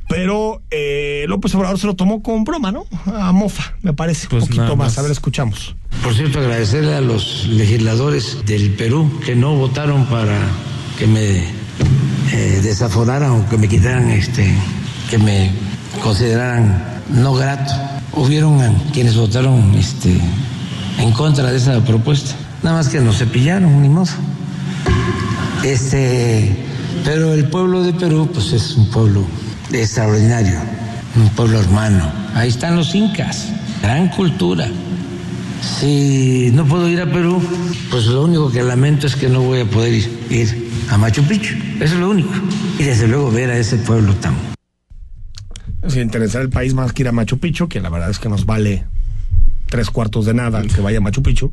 Pero 0.09 0.61
eh, 0.72 1.24
López 1.28 1.54
Obrador 1.54 1.78
se 1.78 1.87
lo 1.87 1.94
tomó 1.94 2.20
con 2.20 2.42
broma, 2.42 2.72
¿no? 2.72 2.85
A 3.06 3.30
mofa, 3.30 3.74
me 3.83 3.92
parece. 3.92 4.26
Pues 4.28 4.42
un 4.42 4.48
poquito 4.48 4.62
nada 4.64 4.74
más. 4.74 4.88
más. 4.88 4.98
A 4.98 5.02
ver, 5.02 5.12
escuchamos. 5.12 5.76
Por 6.02 6.14
cierto, 6.14 6.40
agradecerle 6.40 6.94
a 6.94 7.00
los 7.00 7.46
legisladores 7.46 8.44
del 8.44 8.70
Perú 8.72 9.20
que 9.24 9.37
no 9.37 9.54
votaron 9.54 10.06
para 10.06 10.37
que 10.98 11.06
me 11.06 11.44
eh, 12.33 12.61
desaforaran 12.61 13.30
o 13.30 13.48
que 13.48 13.56
me 13.56 13.68
quitaran, 13.68 14.11
este, 14.11 14.52
que 15.09 15.18
me 15.18 15.52
consideraran 16.02 17.02
no 17.11 17.35
grato. 17.35 17.72
Hubieron 18.12 18.74
quienes 18.92 19.16
votaron 19.16 19.74
este, 19.76 20.20
en 21.01 21.13
contra 21.13 21.51
de 21.51 21.57
esa 21.57 21.81
propuesta. 21.85 22.35
Nada 22.63 22.77
más 22.77 22.89
que 22.89 23.01
nos 23.01 23.19
cepillaron, 23.19 23.81
ni 23.83 23.89
modo. 23.89 24.11
Este, 25.65 26.57
pero 27.05 27.33
el 27.35 27.45
pueblo 27.45 27.83
de 27.83 27.93
Perú, 27.93 28.29
pues 28.33 28.53
es 28.53 28.77
un 28.77 28.91
pueblo 28.91 29.25
extraordinario, 29.73 30.59
un 31.17 31.29
pueblo 31.31 31.61
hermano. 31.61 32.11
Ahí 32.35 32.49
están 32.49 32.77
los 32.77 32.95
incas, 32.95 33.49
gran 33.83 34.09
cultura. 34.09 34.69
Si 35.79 36.51
no 36.53 36.65
puedo 36.65 36.89
ir 36.89 37.01
a 37.01 37.11
Perú, 37.11 37.43
pues 37.91 38.07
lo 38.07 38.25
único 38.25 38.51
que 38.51 38.63
lamento 38.63 39.07
es 39.07 39.17
que 39.17 39.29
no 39.29 39.43
voy 39.43 39.61
a 39.61 39.65
poder 39.67 39.93
ir, 39.93 40.27
ir 40.31 40.71
a 40.91 40.97
Machu 40.97 41.23
Picchu. 41.25 41.55
Eso 41.77 41.95
es 41.95 42.01
lo 42.01 42.11
único. 42.11 42.31
Y 42.79 42.85
desde 42.85 43.07
luego 43.09 43.31
ver 43.31 43.51
a 43.51 43.59
ese 43.59 43.77
pueblo 43.77 44.15
tan 44.15 44.35
sin 45.89 46.03
interesar 46.03 46.43
el 46.43 46.51
país 46.51 46.75
más 46.75 46.93
que 46.93 47.03
ir 47.03 47.09
a 47.09 47.13
Machu 47.13 47.39
Picchu, 47.39 47.69
que 47.69 47.81
la 47.81 47.89
verdad 47.89 48.11
es 48.11 48.19
que 48.19 48.29
nos 48.29 48.47
vale 48.47 48.85
tres 49.70 49.88
cuartos 49.90 50.26
de 50.26 50.35
nada 50.35 50.62
que 50.62 50.80
vaya 50.83 50.98
a 50.98 51.00
Machu 51.00 51.22
Picchu, 51.22 51.52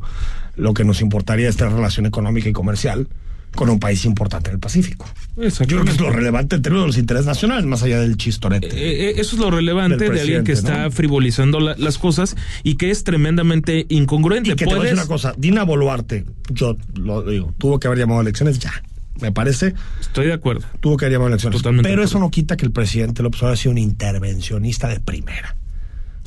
lo 0.56 0.74
que 0.74 0.84
nos 0.84 1.00
importaría 1.00 1.48
es 1.48 1.58
la 1.60 1.68
relación 1.70 2.04
económica 2.06 2.48
y 2.48 2.52
comercial 2.52 3.08
con 3.54 3.70
un 3.70 3.80
país 3.80 4.04
importante 4.04 4.50
en 4.50 4.54
el 4.56 4.60
Pacífico. 4.60 5.06
Yo 5.36 5.48
creo 5.66 5.84
que 5.84 5.90
es 5.92 6.00
lo 6.00 6.10
relevante 6.10 6.56
en 6.56 6.62
términos 6.62 6.84
de 6.84 6.86
los 6.88 6.98
intereses 6.98 7.26
nacionales, 7.26 7.64
más 7.64 7.82
allá 7.82 7.98
del 8.00 8.16
chistorete. 8.18 8.66
Eh, 8.68 9.10
eh, 9.10 9.14
eso 9.16 9.36
es 9.36 9.40
lo 9.40 9.50
relevante 9.50 9.96
Del 10.04 10.14
de 10.14 10.20
alguien 10.20 10.44
que 10.44 10.52
está 10.52 10.84
¿no? 10.84 10.90
frivolizando 10.90 11.58
la- 11.58 11.74
las 11.78 11.96
cosas 11.96 12.36
y 12.62 12.74
que 12.74 12.90
es 12.90 13.04
tremendamente 13.04 13.86
incongruente. 13.88 14.50
Y 14.50 14.54
que 14.54 14.66
te 14.66 14.70
voy 14.70 14.80
a 14.80 14.82
decir 14.82 14.98
una 14.98 15.06
cosa, 15.06 15.32
Dina 15.38 15.62
Boluarte, 15.64 16.26
yo 16.50 16.76
lo 16.94 17.22
digo, 17.22 17.54
tuvo 17.56 17.80
que 17.80 17.86
haber 17.86 17.98
llamado 18.00 18.18
a 18.20 18.22
elecciones 18.22 18.58
ya. 18.58 18.72
Me 19.20 19.32
parece, 19.32 19.74
Estoy 20.00 20.26
de 20.26 20.34
acuerdo. 20.34 20.66
tuvo 20.80 20.96
que 20.98 21.06
haber 21.06 21.14
llamado 21.14 21.28
a 21.28 21.30
elecciones. 21.30 21.58
Totalmente 21.58 21.88
Pero 21.88 22.04
eso 22.04 22.18
no 22.20 22.30
quita 22.30 22.56
que 22.56 22.66
el 22.66 22.70
presidente 22.72 23.22
López 23.22 23.40
Obrador 23.40 23.54
ha 23.54 23.56
sido 23.56 23.72
un 23.72 23.78
intervencionista 23.78 24.88
de 24.88 25.00
primera. 25.00 25.56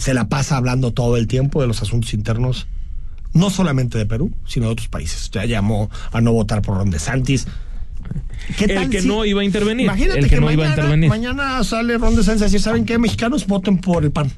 Se 0.01 0.15
la 0.15 0.27
pasa 0.29 0.57
hablando 0.57 0.91
todo 0.93 1.15
el 1.15 1.27
tiempo 1.27 1.61
de 1.61 1.67
los 1.67 1.83
asuntos 1.83 2.15
internos, 2.15 2.65
no 3.33 3.51
solamente 3.51 3.99
de 3.99 4.07
Perú, 4.07 4.31
sino 4.47 4.65
de 4.65 4.71
otros 4.71 4.87
países. 4.87 5.29
Ya 5.31 5.45
llamó 5.45 5.91
a 6.11 6.21
no 6.21 6.33
votar 6.33 6.63
por 6.63 6.75
Ron 6.77 6.89
DeSantis. 6.89 7.45
¿Qué 8.57 8.65
El 8.65 8.73
tal 8.73 8.89
que 8.89 9.01
si- 9.03 9.07
no 9.07 9.25
iba 9.25 9.41
a 9.41 9.43
intervenir. 9.43 9.85
Imagínate 9.85 10.17
el 10.21 10.25
que, 10.25 10.35
que, 10.35 10.41
no 10.41 10.51
iba 10.51 10.63
a 10.65 10.69
mañana, 10.69 10.81
intervenir. 10.81 11.09
mañana 11.09 11.63
sale 11.63 11.99
Ron 11.99 12.15
DeSantis 12.15 12.41
a 12.41 12.45
decir, 12.45 12.59
¿saben 12.61 12.83
qué? 12.85 12.97
Mexicanos 12.97 13.45
voten 13.45 13.77
por 13.77 14.03
el 14.03 14.09
PAN. 14.11 14.31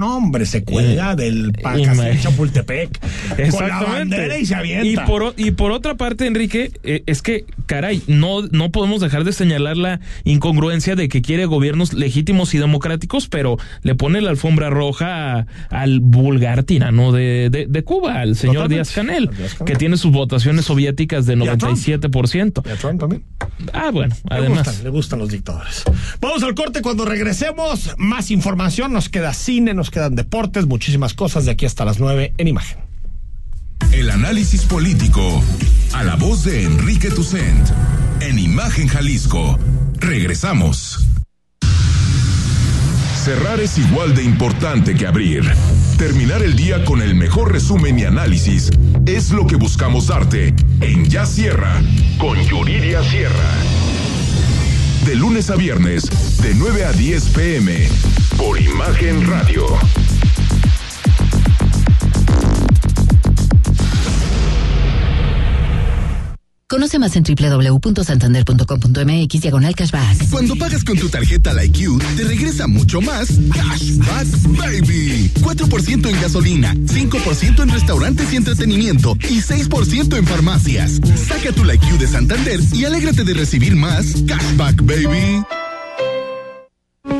No, 0.00 0.16
hombre, 0.16 0.46
se 0.46 0.64
cuelga 0.64 1.12
Eh, 1.12 1.16
del 1.16 1.52
y 1.76 1.82
en 1.82 2.20
Chapultepec 2.20 2.98
con 3.50 3.68
la 3.68 3.82
bandera 3.82 4.38
y 4.38 4.46
se 4.46 4.54
avienta. 4.54 4.86
Y 5.04 5.06
por, 5.06 5.34
y 5.36 5.50
por 5.50 5.72
otra 5.72 5.96
parte, 5.96 6.26
Enrique, 6.26 6.72
eh, 6.84 7.02
es 7.06 7.20
que, 7.20 7.44
caray, 7.66 8.02
no, 8.06 8.42
no 8.50 8.70
podemos 8.72 9.00
dejar 9.02 9.24
de 9.24 9.32
señalar 9.34 9.76
la 9.76 10.00
incongruencia 10.24 10.96
de 10.96 11.08
que 11.08 11.20
quiere 11.20 11.44
gobiernos 11.44 11.92
legítimos 11.92 12.54
y 12.54 12.58
democráticos, 12.58 13.28
pero 13.28 13.58
le 13.82 13.94
pone 13.94 14.20
la 14.22 14.30
alfombra 14.30 14.70
roja 14.70 15.40
a- 15.40 15.46
al 15.68 16.00
vulgar 16.00 16.62
tirano 16.64 17.12
de, 17.12 17.48
de, 17.50 17.66
de 17.68 17.84
Cuba, 17.84 18.20
al 18.20 18.36
señor. 18.36 18.68
Díaz 18.70 18.92
Canel, 18.92 19.28
A 19.28 19.36
Díaz 19.36 19.54
Canel. 19.54 19.72
que 19.72 19.76
tiene 19.78 19.96
sus 19.98 20.12
votaciones 20.12 20.64
soviéticas 20.64 21.26
de 21.26 21.34
Y 21.34 21.46
a 21.48 21.56
Trump. 21.58 21.76
97%. 21.76 22.62
Y 22.66 22.70
a 22.70 22.76
Trump 22.76 23.00
también. 23.00 23.22
Ah, 23.74 23.90
bueno, 23.92 24.14
Le 24.30 24.36
además. 24.36 24.66
gustan, 24.66 24.84
le 24.84 24.90
gustan 24.90 25.18
los 25.18 25.28
dictadores. 25.30 25.84
Vamos 26.20 26.42
al 26.42 26.54
corte 26.54 26.80
cuando 26.80 27.04
regresemos. 27.04 27.94
Más 27.98 28.30
información, 28.30 28.92
nos 28.92 29.08
queda 29.08 29.32
cine, 29.34 29.74
nos 29.74 29.89
quedan 29.90 30.14
deportes, 30.14 30.66
muchísimas 30.66 31.14
cosas 31.14 31.44
de 31.44 31.52
aquí 31.52 31.66
hasta 31.66 31.84
las 31.84 31.98
9 31.98 32.34
en 32.36 32.48
imagen. 32.48 32.78
El 33.92 34.10
análisis 34.10 34.62
político 34.62 35.42
a 35.92 36.04
la 36.04 36.16
voz 36.16 36.44
de 36.44 36.62
Enrique 36.64 37.10
Tucent 37.10 37.68
en 38.20 38.38
Imagen 38.38 38.86
Jalisco. 38.86 39.58
Regresamos. 39.94 41.06
Cerrar 43.24 43.60
es 43.60 43.76
igual 43.76 44.14
de 44.14 44.24
importante 44.24 44.94
que 44.94 45.06
abrir. 45.06 45.44
Terminar 45.98 46.42
el 46.42 46.56
día 46.56 46.84
con 46.84 47.02
el 47.02 47.14
mejor 47.14 47.52
resumen 47.52 47.98
y 47.98 48.04
análisis 48.04 48.70
es 49.06 49.30
lo 49.30 49.46
que 49.46 49.56
buscamos 49.56 50.06
darte 50.06 50.54
en 50.80 51.04
Ya 51.06 51.26
Sierra 51.26 51.82
con 52.18 52.38
Yuridia 52.38 53.02
Sierra. 53.02 53.89
De 55.04 55.14
lunes 55.14 55.50
a 55.50 55.56
viernes, 55.56 56.08
de 56.42 56.54
9 56.54 56.84
a 56.84 56.92
10 56.92 57.28
pm, 57.30 57.88
por 58.36 58.60
Imagen 58.60 59.26
Radio. 59.26 59.66
Conoce 66.70 66.98
más 67.00 67.16
en 67.16 67.24
www.santander.com.mx 67.24 69.40
diagonal 69.40 69.74
cashback. 69.74 70.30
Cuando 70.30 70.54
pagas 70.54 70.84
con 70.84 70.96
tu 70.96 71.08
tarjeta 71.08 71.52
La 71.52 71.62
te 71.62 72.22
regresa 72.22 72.68
mucho 72.68 73.00
más 73.00 73.28
Cashback 73.52 74.28
Baby. 74.56 75.32
4% 75.40 76.08
en 76.08 76.22
gasolina, 76.22 76.72
5% 76.74 77.62
en 77.64 77.70
restaurantes 77.70 78.32
y 78.32 78.36
entretenimiento 78.36 79.16
y 79.28 79.40
6% 79.40 80.16
en 80.16 80.24
farmacias. 80.24 81.00
Saca 81.26 81.50
tu 81.50 81.64
La 81.64 81.74
de 81.76 82.06
Santander 82.06 82.60
y 82.72 82.84
alégrate 82.84 83.24
de 83.24 83.34
recibir 83.34 83.74
más 83.74 84.14
Cashback 84.28 84.84
Baby. 84.84 85.42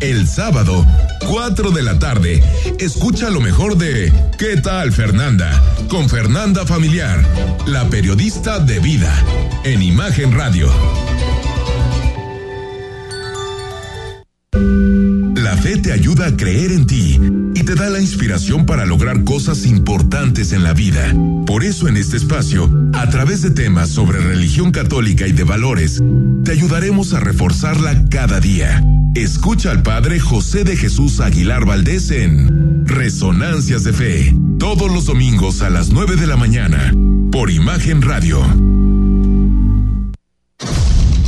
El 0.00 0.28
sábado, 0.28 0.86
4 1.26 1.72
de 1.72 1.82
la 1.82 1.98
tarde, 1.98 2.40
escucha 2.78 3.30
lo 3.30 3.40
mejor 3.40 3.76
de 3.76 4.12
¿Qué 4.38 4.56
tal 4.60 4.92
Fernanda? 4.92 5.50
Con 5.88 6.08
Fernanda 6.08 6.64
Familiar, 6.64 7.20
la 7.66 7.88
periodista 7.90 8.60
de 8.60 8.78
vida, 8.78 9.12
en 9.64 9.82
Imagen 9.82 10.32
Radio. 10.32 10.70
La 15.34 15.56
fe 15.56 15.78
te 15.78 15.90
ayuda 15.90 16.28
a 16.28 16.36
creer 16.36 16.70
en 16.70 16.86
ti 16.86 17.20
y 17.54 17.64
te 17.64 17.74
da 17.74 17.90
la 17.90 18.00
inspiración 18.00 18.66
para 18.66 18.86
lograr 18.86 19.24
cosas 19.24 19.66
importantes 19.66 20.52
en 20.52 20.62
la 20.62 20.74
vida. 20.74 21.12
Por 21.44 21.64
eso 21.64 21.88
en 21.88 21.96
este 21.96 22.18
espacio, 22.18 22.70
a 22.94 23.08
través 23.10 23.42
de 23.42 23.50
temas 23.50 23.88
sobre 23.88 24.20
religión 24.20 24.70
católica 24.70 25.26
y 25.26 25.32
de 25.32 25.42
valores, 25.42 26.00
te 26.44 26.52
ayudaremos 26.52 27.14
a 27.14 27.20
reforzarla 27.20 28.04
cada 28.08 28.38
día. 28.38 28.80
Escucha 29.18 29.72
al 29.72 29.82
Padre 29.82 30.20
José 30.20 30.62
de 30.62 30.76
Jesús 30.76 31.18
Aguilar 31.18 31.66
Valdés 31.66 32.12
en 32.12 32.86
Resonancias 32.86 33.82
de 33.82 33.92
Fe, 33.92 34.36
todos 34.60 34.92
los 34.92 35.06
domingos 35.06 35.60
a 35.62 35.70
las 35.70 35.88
9 35.90 36.14
de 36.14 36.28
la 36.28 36.36
mañana, 36.36 36.94
por 37.32 37.50
Imagen 37.50 38.00
Radio. 38.00 38.40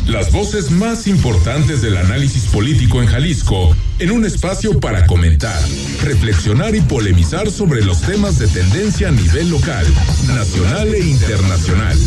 Las 0.07 0.31
voces 0.31 0.71
más 0.71 1.09
importantes 1.09 1.83
del 1.83 1.97
análisis 1.97 2.45
político 2.45 3.03
en 3.03 3.09
Jalisco, 3.09 3.77
en 3.99 4.13
un 4.13 4.25
espacio 4.25 4.79
para 4.79 5.05
comentar, 5.09 5.61
reflexionar 6.05 6.77
y 6.77 6.83
polemizar 6.83 7.51
sobre 7.51 7.85
los 7.85 8.03
temas 8.03 8.39
de 8.39 8.47
tendencia 8.47 9.09
a 9.09 9.11
nivel 9.11 9.51
local, 9.51 9.85
nacional 10.29 10.95
e 10.95 11.01
internacional. 11.01 11.99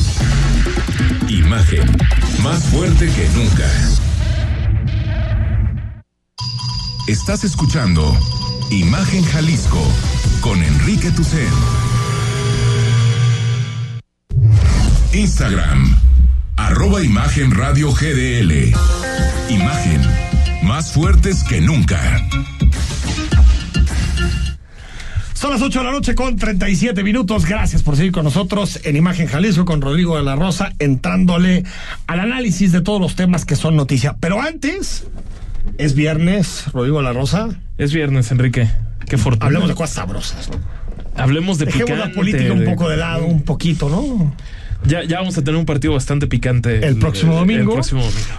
Imagen, 1.27 1.91
más 2.41 2.63
fuerte 2.67 3.07
que 3.07 3.27
nunca. 3.38 3.69
Estás 7.08 7.43
escuchando 7.43 8.18
Imagen 8.72 9.26
Jalisco 9.26 9.82
con 10.39 10.64
Enrique 10.64 11.12
Tucen. 11.12 11.49
Instagram 15.12 15.99
Arroba 16.56 17.04
Imagen 17.04 17.51
Radio 17.51 17.91
GDL. 17.91 18.74
Imagen. 19.49 20.01
Más 20.64 20.93
fuertes 20.93 21.43
que 21.43 21.60
nunca. 21.60 21.99
Son 25.34 25.51
las 25.51 25.62
8 25.62 25.80
de 25.80 25.86
la 25.86 25.91
noche 25.91 26.16
con 26.16 26.38
37 26.38 27.04
minutos. 27.04 27.45
Gracias 27.45 27.84
por 27.84 27.97
seguir 27.97 28.14
con 28.14 28.24
nosotros 28.24 28.80
en 28.86 28.95
Imagen 28.95 29.28
Jalisco 29.28 29.66
con 29.66 29.82
Rodrigo 29.82 30.16
de 30.16 30.24
la 30.24 30.38
Rosa, 30.38 30.72
entrándole 30.80 31.66
al 32.08 32.22
análisis 32.22 32.72
de 32.72 32.80
todos 32.80 33.01
los 33.01 33.16
temas 33.18 33.43
que 33.43 33.58
son 33.58 33.76
noticia. 33.76 34.16
Pero 34.22 34.41
antes, 34.41 35.04
es 35.78 35.95
viernes, 35.95 36.66
Rodrigo 36.74 37.01
la 37.01 37.14
Rosa. 37.14 37.49
Es 37.78 37.93
viernes, 37.93 38.32
Enrique. 38.32 38.70
Qué 39.07 39.18
fortuna. 39.18 39.47
Hablemos 39.47 39.70
de 39.70 39.76
cosas 39.76 39.95
sabrosas, 39.95 40.49
¿no? 40.49 40.57
Hablemos 41.16 41.59
de 41.59 41.66
Dejemos 41.66 41.97
la 41.97 42.11
política 42.11 42.53
un 42.53 42.66
poco 42.66 42.89
de 42.89 42.97
lado, 42.97 43.26
un 43.26 43.43
poquito, 43.43 43.89
¿no? 43.89 44.34
Ya, 44.86 45.03
ya 45.03 45.19
vamos 45.19 45.38
a 45.38 45.43
tener 45.43 45.57
un 45.57 45.65
partido 45.65 45.93
bastante 45.93 46.27
picante 46.27 46.86
el, 46.86 46.97
próximo 46.97 47.36
domingo. 47.36 47.79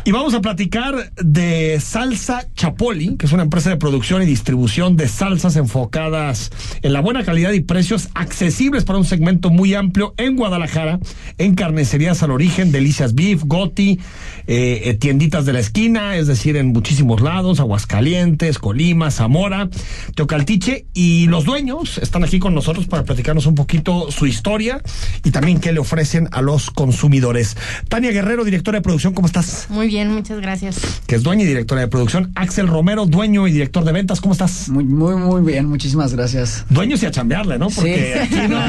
Y 0.04 0.12
vamos 0.12 0.34
a 0.34 0.40
platicar 0.40 1.10
de 1.16 1.80
Salsa 1.80 2.46
Chapoli, 2.54 3.16
que 3.16 3.26
es 3.26 3.32
una 3.32 3.42
empresa 3.42 3.70
de 3.70 3.76
producción 3.76 4.22
y 4.22 4.26
distribución 4.26 4.96
de 4.96 5.08
salsas 5.08 5.56
enfocadas 5.56 6.50
en 6.82 6.92
la 6.92 7.00
buena 7.00 7.24
calidad 7.24 7.52
y 7.52 7.60
precios 7.60 8.08
accesibles 8.14 8.84
para 8.84 8.98
un 8.98 9.04
segmento 9.04 9.50
muy 9.50 9.74
amplio 9.74 10.14
en 10.18 10.36
Guadalajara, 10.36 10.98
en 11.38 11.54
carnicerías 11.54 12.22
al 12.22 12.30
origen, 12.30 12.72
Delicias 12.72 13.14
Beef, 13.14 13.42
Goti, 13.44 13.98
eh, 14.46 14.82
eh, 14.84 14.94
tienditas 14.94 15.46
de 15.46 15.54
la 15.54 15.60
esquina, 15.60 16.16
es 16.16 16.26
decir, 16.26 16.56
en 16.56 16.68
muchísimos 16.68 17.22
lados, 17.22 17.60
Aguascalientes, 17.60 18.58
Colima, 18.58 19.10
Zamora, 19.10 19.70
Teocaltiche, 20.14 20.86
y 20.92 21.26
los 21.26 21.44
dueños 21.44 21.98
están 21.98 22.22
aquí 22.24 22.38
con 22.38 22.54
nosotros 22.54 22.86
para 22.86 23.04
platicarnos 23.04 23.46
un 23.46 23.54
poquito 23.54 24.10
su 24.10 24.26
historia 24.26 24.82
y 25.24 25.30
también 25.30 25.60
qué 25.60 25.72
le 25.72 25.80
ofrecen 25.80 26.28
a 26.34 26.42
los 26.42 26.70
consumidores. 26.70 27.56
Tania 27.88 28.10
Guerrero, 28.10 28.44
directora 28.44 28.78
de 28.78 28.82
producción, 28.82 29.14
¿cómo 29.14 29.26
estás? 29.26 29.66
Muy 29.70 29.86
bien, 29.86 30.12
muchas 30.12 30.40
gracias. 30.40 30.76
Que 31.06 31.14
es 31.14 31.22
dueña 31.22 31.44
y 31.44 31.46
directora 31.46 31.80
de 31.80 31.88
producción. 31.88 32.32
Axel 32.34 32.68
Romero, 32.68 33.06
dueño 33.06 33.46
y 33.46 33.52
director 33.52 33.84
de 33.84 33.92
ventas, 33.92 34.20
¿cómo 34.20 34.32
estás? 34.32 34.68
Muy, 34.68 34.84
muy, 34.84 35.14
muy 35.14 35.42
bien, 35.42 35.66
muchísimas 35.66 36.14
gracias. 36.14 36.64
Dueños 36.68 37.02
y 37.02 37.06
a 37.06 37.10
chambearle, 37.10 37.58
¿no? 37.58 37.68
Porque 37.68 38.20
aquí 38.20 38.48
no, 38.48 38.60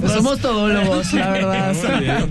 pues 0.00 0.12
somos 0.12 0.40
todólogos, 0.40 1.12
la 1.12 1.30
verdad. 1.30 2.28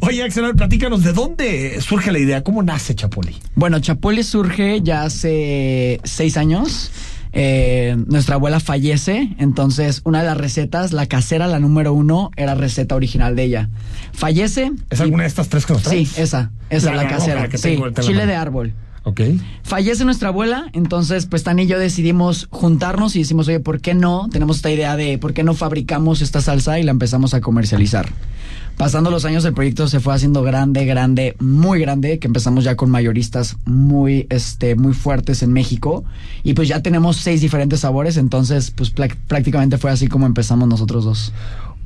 Oye, 0.00 0.22
Axel, 0.22 0.54
platícanos, 0.54 1.02
¿de 1.02 1.12
dónde 1.12 1.80
surge 1.80 2.12
la 2.12 2.18
idea? 2.18 2.42
¿Cómo 2.42 2.62
nace 2.62 2.94
Chapoli? 2.94 3.36
Bueno, 3.54 3.80
Chapoli 3.80 4.22
surge 4.22 4.80
ya 4.82 5.02
hace 5.02 6.00
seis 6.04 6.36
años. 6.36 6.90
Eh, 7.32 7.96
nuestra 8.06 8.36
abuela 8.36 8.60
fallece, 8.60 9.34
entonces 9.38 10.00
una 10.04 10.20
de 10.20 10.26
las 10.26 10.36
recetas, 10.38 10.92
la 10.92 11.06
casera, 11.06 11.46
la 11.46 11.58
número 11.58 11.92
uno, 11.92 12.30
era 12.36 12.54
receta 12.54 12.94
original 12.94 13.36
de 13.36 13.44
ella. 13.44 13.68
Fallece. 14.12 14.72
¿Es 14.90 15.00
alguna 15.00 15.24
de 15.24 15.28
estas 15.28 15.48
tres 15.48 15.66
que 15.66 15.74
nos 15.74 15.82
Sí, 15.82 16.08
esa, 16.16 16.50
esa, 16.70 16.92
la, 16.92 17.04
la 17.04 17.08
casera. 17.08 17.48
sí, 17.54 17.78
chile 18.00 18.26
de 18.26 18.34
árbol. 18.34 18.72
Ok. 19.08 19.22
Fallece 19.62 20.04
nuestra 20.04 20.28
abuela, 20.28 20.68
entonces 20.74 21.24
pues 21.24 21.42
Tani 21.42 21.62
y 21.62 21.66
yo 21.66 21.78
decidimos 21.78 22.46
juntarnos 22.50 23.16
y 23.16 23.20
decimos, 23.20 23.48
oye, 23.48 23.58
¿por 23.58 23.80
qué 23.80 23.94
no? 23.94 24.28
Tenemos 24.30 24.56
esta 24.56 24.70
idea 24.70 24.96
de 24.96 25.16
por 25.16 25.32
qué 25.32 25.44
no 25.44 25.54
fabricamos 25.54 26.20
esta 26.20 26.42
salsa 26.42 26.78
y 26.78 26.82
la 26.82 26.90
empezamos 26.90 27.32
a 27.32 27.40
comercializar. 27.40 28.10
Pasando 28.76 29.10
los 29.10 29.24
años 29.24 29.46
el 29.46 29.54
proyecto 29.54 29.88
se 29.88 29.98
fue 29.98 30.14
haciendo 30.14 30.42
grande, 30.42 30.84
grande, 30.84 31.36
muy 31.40 31.80
grande, 31.80 32.18
que 32.18 32.26
empezamos 32.26 32.64
ya 32.64 32.76
con 32.76 32.90
mayoristas 32.90 33.56
muy, 33.64 34.26
este, 34.28 34.74
muy 34.74 34.92
fuertes 34.92 35.42
en 35.42 35.54
México 35.54 36.04
y 36.42 36.52
pues 36.52 36.68
ya 36.68 36.82
tenemos 36.82 37.16
seis 37.16 37.40
diferentes 37.40 37.80
sabores, 37.80 38.18
entonces 38.18 38.70
pues 38.70 38.90
prácticamente 38.90 39.78
fue 39.78 39.90
así 39.90 40.06
como 40.06 40.26
empezamos 40.26 40.68
nosotros 40.68 41.06
dos. 41.06 41.32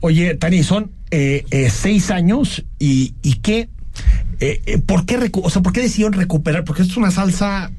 Oye, 0.00 0.34
Tani, 0.34 0.64
son 0.64 0.90
eh, 1.12 1.44
eh, 1.52 1.70
seis 1.70 2.10
años 2.10 2.64
y, 2.80 3.14
y 3.22 3.34
qué, 3.34 3.68
eh, 4.42 4.78
¿por 4.78 5.06
qué, 5.06 5.30
o 5.32 5.50
sea, 5.50 5.62
¿por 5.62 5.72
qué 5.72 5.80
decidieron 5.80 6.14
recuperar? 6.14 6.64
Porque 6.64 6.82
esto 6.82 6.92
es 6.92 6.98
una 6.98 7.10
salsa 7.10 7.70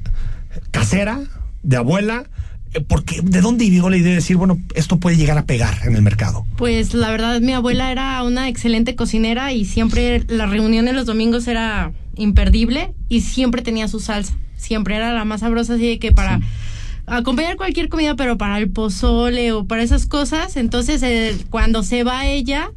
casera, 0.70 1.20
de 1.62 1.76
abuela, 1.76 2.24
eh, 2.72 2.80
porque 2.80 3.20
¿de 3.22 3.40
dónde 3.40 3.68
llegó 3.68 3.90
la 3.90 3.96
idea 3.96 4.10
de 4.10 4.16
decir, 4.16 4.36
bueno, 4.36 4.58
esto 4.74 4.98
puede 4.98 5.16
llegar 5.16 5.38
a 5.38 5.44
pegar 5.44 5.74
en 5.84 5.94
el 5.94 6.02
mercado? 6.02 6.46
Pues 6.56 6.94
la 6.94 7.10
verdad, 7.10 7.40
mi 7.40 7.52
abuela 7.52 7.90
era 7.90 8.22
una 8.22 8.48
excelente 8.48 8.96
cocinera 8.96 9.52
y 9.52 9.64
siempre 9.64 10.24
la 10.28 10.46
reunión 10.46 10.84
de 10.86 10.92
los 10.92 11.06
domingos 11.06 11.46
era 11.48 11.92
imperdible 12.16 12.94
y 13.08 13.22
siempre 13.22 13.62
tenía 13.62 13.88
su 13.88 14.00
salsa. 14.00 14.36
Siempre 14.56 14.96
era 14.96 15.12
la 15.12 15.24
más 15.24 15.40
sabrosa, 15.40 15.74
así 15.74 15.86
de 15.86 15.98
que 15.98 16.12
para 16.12 16.40
acompañar 17.06 17.56
cualquier 17.56 17.88
comida, 17.88 18.16
pero 18.16 18.38
para 18.38 18.58
el 18.58 18.70
pozole 18.70 19.52
o 19.52 19.66
para 19.66 19.82
esas 19.82 20.06
cosas. 20.06 20.56
Entonces, 20.56 21.02
eh, 21.02 21.36
cuando 21.50 21.82
se 21.82 22.02
va 22.02 22.26
ella, 22.26 22.70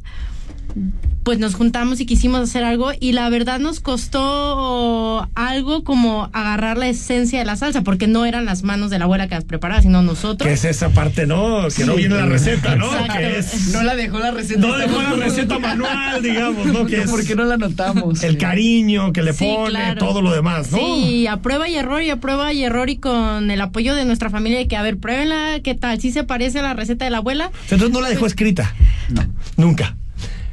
pues 1.28 1.38
nos 1.38 1.56
juntamos 1.56 2.00
y 2.00 2.06
quisimos 2.06 2.40
hacer 2.40 2.64
algo 2.64 2.90
y 2.98 3.12
la 3.12 3.28
verdad 3.28 3.58
nos 3.60 3.80
costó 3.80 5.28
algo 5.34 5.84
como 5.84 6.30
agarrar 6.32 6.78
la 6.78 6.88
esencia 6.88 7.38
de 7.38 7.44
la 7.44 7.54
salsa, 7.54 7.82
porque 7.82 8.06
no 8.06 8.24
eran 8.24 8.46
las 8.46 8.62
manos 8.62 8.88
de 8.88 8.98
la 8.98 9.04
abuela 9.04 9.28
que 9.28 9.34
las 9.34 9.44
preparaba, 9.44 9.82
sino 9.82 10.00
nosotros. 10.00 10.48
Que 10.48 10.54
es 10.54 10.64
esa 10.64 10.88
parte, 10.88 11.26
¿no? 11.26 11.68
Que 11.68 11.84
no 11.84 11.96
viene 11.96 12.14
la 12.14 12.24
receta, 12.24 12.76
¿no? 12.76 12.88
Que 13.14 13.40
es, 13.40 13.68
no 13.74 13.82
la 13.82 13.94
dejó 13.94 14.18
la 14.20 14.30
receta. 14.30 14.58
No 14.58 14.78
dejó 14.78 15.02
la 15.02 15.16
receta 15.16 15.58
manual, 15.58 16.22
digamos, 16.22 16.64
¿no? 16.64 16.86
Que 16.86 17.02
es 17.02 17.10
porque 17.10 17.34
no 17.34 17.44
la 17.44 17.58
notamos. 17.58 18.22
El 18.24 18.38
cariño 18.38 19.12
que 19.12 19.22
le 19.22 19.34
pone, 19.34 19.96
todo 19.96 20.22
lo 20.22 20.32
demás, 20.32 20.72
¿no? 20.72 20.78
Sí, 20.78 21.26
a 21.26 21.42
prueba 21.42 21.68
y 21.68 21.74
error 21.74 22.02
y 22.02 22.08
a 22.08 22.16
prueba 22.16 22.54
y 22.54 22.64
error 22.64 22.88
y 22.88 22.96
con 22.96 23.50
el 23.50 23.60
apoyo 23.60 23.94
de 23.94 24.06
nuestra 24.06 24.30
familia 24.30 24.60
de 24.60 24.66
que, 24.66 24.78
a 24.78 24.82
ver, 24.82 24.96
pruébenla, 24.96 25.60
¿qué 25.62 25.74
tal? 25.74 26.00
¿Sí 26.00 26.10
se 26.10 26.24
parece 26.24 26.60
a 26.60 26.62
la 26.62 26.72
receta 26.72 27.04
de 27.04 27.10
la 27.10 27.18
abuela? 27.18 27.50
Entonces 27.64 27.90
no 27.90 28.00
la 28.00 28.08
dejó 28.08 28.24
escrita. 28.24 28.74
No. 29.10 29.26
Nunca. 29.58 29.94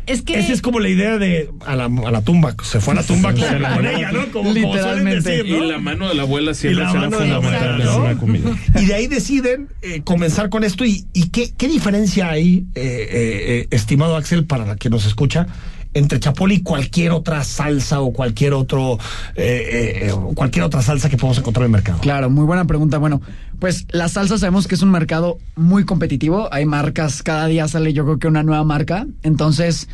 Es 0.06 0.22
que. 0.22 0.40
Esa 0.40 0.54
es 0.54 0.62
como 0.62 0.80
la 0.80 0.90
idea 0.90 1.18
de 1.18 1.50
a 1.66 1.76
la, 1.76 1.86
a 1.86 2.12
la 2.12 2.22
tumba. 2.22 2.56
Se 2.64 2.80
fue 2.80 2.94
a 2.94 2.98
la 2.98 3.04
tumba 3.04 3.34
con, 3.34 3.42
con 3.42 3.86
ella, 3.86 4.12
¿no? 4.12 4.32
Como, 4.32 4.52
Literalmente. 4.52 5.30
Decir, 5.30 5.52
¿no? 5.52 5.64
Y 5.64 5.68
la 5.68 5.80
mano 5.80 6.08
de 6.08 6.16
la 6.16 6.24
abuela 6.24 6.54
siempre 6.54 6.86
será 6.88 7.10
fundamental 7.10 7.82
en 7.82 7.88
una 7.88 8.18
comida. 8.18 8.52
Y 8.80 8.86
de 8.86 8.94
ahí 8.94 9.08
deciden 9.08 9.70
eh, 9.82 10.02
comenzar 10.04 10.50
con 10.50 10.64
esto. 10.64 10.86
¿Y, 10.86 11.06
y 11.14 11.30
qué, 11.30 11.54
qué 11.58 11.68
diferencia 11.68 12.30
hay, 12.30 12.66
eh, 12.76 13.08
eh, 13.10 13.68
estimado 13.72 14.16
Axel, 14.16 14.46
para 14.46 14.66
la 14.66 14.76
que 14.76 14.90
nos 14.90 15.06
escucha? 15.06 15.48
entre 15.96 16.20
chapoli 16.20 16.56
y 16.56 16.62
cualquier 16.62 17.12
otra 17.12 17.44
salsa 17.44 18.02
o 18.02 18.14
cualquier 18.14 18.54
otro 18.54 19.00
eh, 19.36 20.10
eh, 20.10 20.14
cualquier 20.36 20.66
otra 20.66 20.82
salsa 20.82 21.10
que 21.10 21.18
podamos 21.18 21.40
encontrar 21.40 21.64
en 21.64 21.68
el 21.68 21.72
mercado? 21.72 22.00
Claro, 22.02 22.30
muy 22.30 22.44
buena 22.46 22.66
pregunta. 22.66 22.98
Bueno, 23.00 23.22
pues 23.60 23.86
la 23.92 24.10
salsa 24.10 24.38
sabemos 24.38 24.68
que 24.68 24.76
es 24.76 24.82
un 24.82 24.92
mercado 24.92 25.38
muy 25.56 25.86
competitivo. 25.86 26.48
Hay 26.54 26.66
marcas, 26.66 27.24
cada 27.24 27.48
día 27.48 27.68
sale 27.68 27.94
yo 27.94 28.04
creo 28.06 28.20
que 28.20 28.28
una 28.28 28.44
nueva 28.44 28.64
marca. 28.64 29.08
Entonces, 29.24 29.88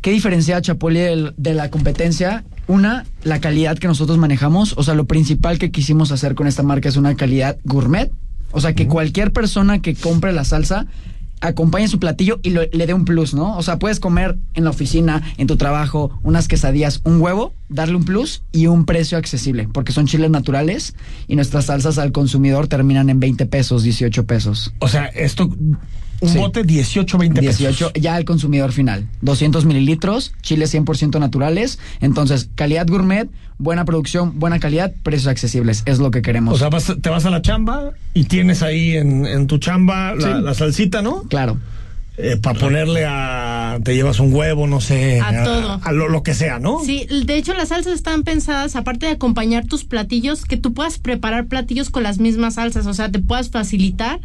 ¿qué 0.00 0.10
diferencia 0.10 0.56
a 0.56 0.62
Chapoli 0.62 0.98
de, 0.98 1.32
de 1.36 1.54
la 1.54 1.70
competencia? 1.70 2.44
Una, 2.66 3.06
la 3.22 3.40
calidad 3.40 3.78
que 3.78 3.88
nosotros 3.88 4.18
manejamos. 4.18 4.74
O 4.76 4.82
sea, 4.82 4.94
lo 4.94 5.06
principal 5.06 5.58
que 5.58 5.70
quisimos 5.70 6.12
hacer 6.12 6.34
con 6.34 6.46
esta 6.46 6.62
marca 6.62 6.88
es 6.88 6.96
una 6.96 7.14
calidad 7.14 7.58
gourmet. 7.64 8.10
O 8.52 8.60
sea, 8.60 8.74
que 8.74 8.86
cualquier 8.88 9.32
persona 9.32 9.80
que 9.80 9.94
compre 9.94 10.32
la 10.32 10.44
salsa 10.44 10.86
acompañe 11.40 11.88
su 11.88 11.98
platillo 11.98 12.40
y 12.42 12.50
le 12.50 12.86
dé 12.86 12.94
un 12.94 13.04
plus, 13.04 13.34
¿no? 13.34 13.56
O 13.56 13.62
sea, 13.62 13.78
puedes 13.78 14.00
comer 14.00 14.38
en 14.54 14.64
la 14.64 14.70
oficina, 14.70 15.22
en 15.38 15.46
tu 15.46 15.56
trabajo, 15.56 16.18
unas 16.22 16.48
quesadillas, 16.48 17.00
un 17.04 17.20
huevo, 17.20 17.54
darle 17.68 17.96
un 17.96 18.04
plus 18.04 18.42
y 18.52 18.66
un 18.66 18.84
precio 18.84 19.18
accesible, 19.18 19.68
porque 19.72 19.92
son 19.92 20.06
chiles 20.06 20.30
naturales 20.30 20.94
y 21.28 21.36
nuestras 21.36 21.66
salsas 21.66 21.98
al 21.98 22.12
consumidor 22.12 22.68
terminan 22.68 23.10
en 23.10 23.20
20 23.20 23.46
pesos, 23.46 23.82
18 23.82 24.26
pesos. 24.26 24.72
O 24.80 24.88
sea, 24.88 25.06
esto 25.06 25.50
un 26.20 26.28
sí. 26.28 26.38
bote 26.38 26.62
18, 26.62 27.18
20 27.18 27.40
pesos. 27.40 27.58
18 27.58 27.92
ya 27.94 28.14
al 28.14 28.24
consumidor 28.24 28.72
final. 28.72 29.06
200 29.22 29.64
mililitros, 29.64 30.32
chiles 30.42 30.74
100% 30.74 31.18
naturales. 31.18 31.78
Entonces, 32.00 32.48
calidad 32.54 32.86
gourmet, 32.86 33.28
buena 33.58 33.84
producción, 33.84 34.38
buena 34.38 34.58
calidad, 34.58 34.92
precios 35.02 35.28
accesibles. 35.28 35.82
Es 35.86 35.98
lo 35.98 36.10
que 36.10 36.22
queremos. 36.22 36.54
O 36.54 36.58
sea, 36.58 36.68
vas, 36.68 36.92
te 37.00 37.10
vas 37.10 37.24
a 37.26 37.30
la 37.30 37.42
chamba 37.42 37.92
y 38.14 38.24
tienes 38.24 38.62
ahí 38.62 38.96
en, 38.96 39.26
en 39.26 39.46
tu 39.46 39.58
chamba 39.58 40.14
la, 40.14 40.36
sí. 40.36 40.42
la, 40.42 40.54
salsita, 40.54 41.02
¿no? 41.02 41.22
Claro. 41.24 41.58
Eh, 42.22 42.36
para 42.36 42.58
ponerle 42.58 43.04
a. 43.06 43.78
Te 43.82 43.94
llevas 43.94 44.20
un 44.20 44.32
huevo, 44.34 44.66
no 44.66 44.80
sé. 44.80 45.20
A, 45.20 45.28
a 45.28 45.44
todo. 45.44 45.80
A, 45.82 45.92
lo, 45.92 46.08
lo, 46.08 46.22
que 46.22 46.34
sea, 46.34 46.58
¿no? 46.58 46.80
Sí, 46.84 47.06
de 47.08 47.36
hecho, 47.36 47.54
las 47.54 47.68
salsas 47.68 47.94
están 47.94 48.24
pensadas, 48.24 48.76
aparte 48.76 49.06
de 49.06 49.12
acompañar 49.12 49.66
tus 49.66 49.84
platillos, 49.84 50.44
que 50.44 50.56
tú 50.56 50.74
puedas 50.74 50.98
preparar 50.98 51.46
platillos 51.46 51.90
con 51.90 52.02
las 52.02 52.18
mismas 52.18 52.54
salsas. 52.54 52.86
O 52.86 52.94
sea, 52.94 53.10
te 53.10 53.20
puedas 53.20 53.50
facilitar 53.50 54.20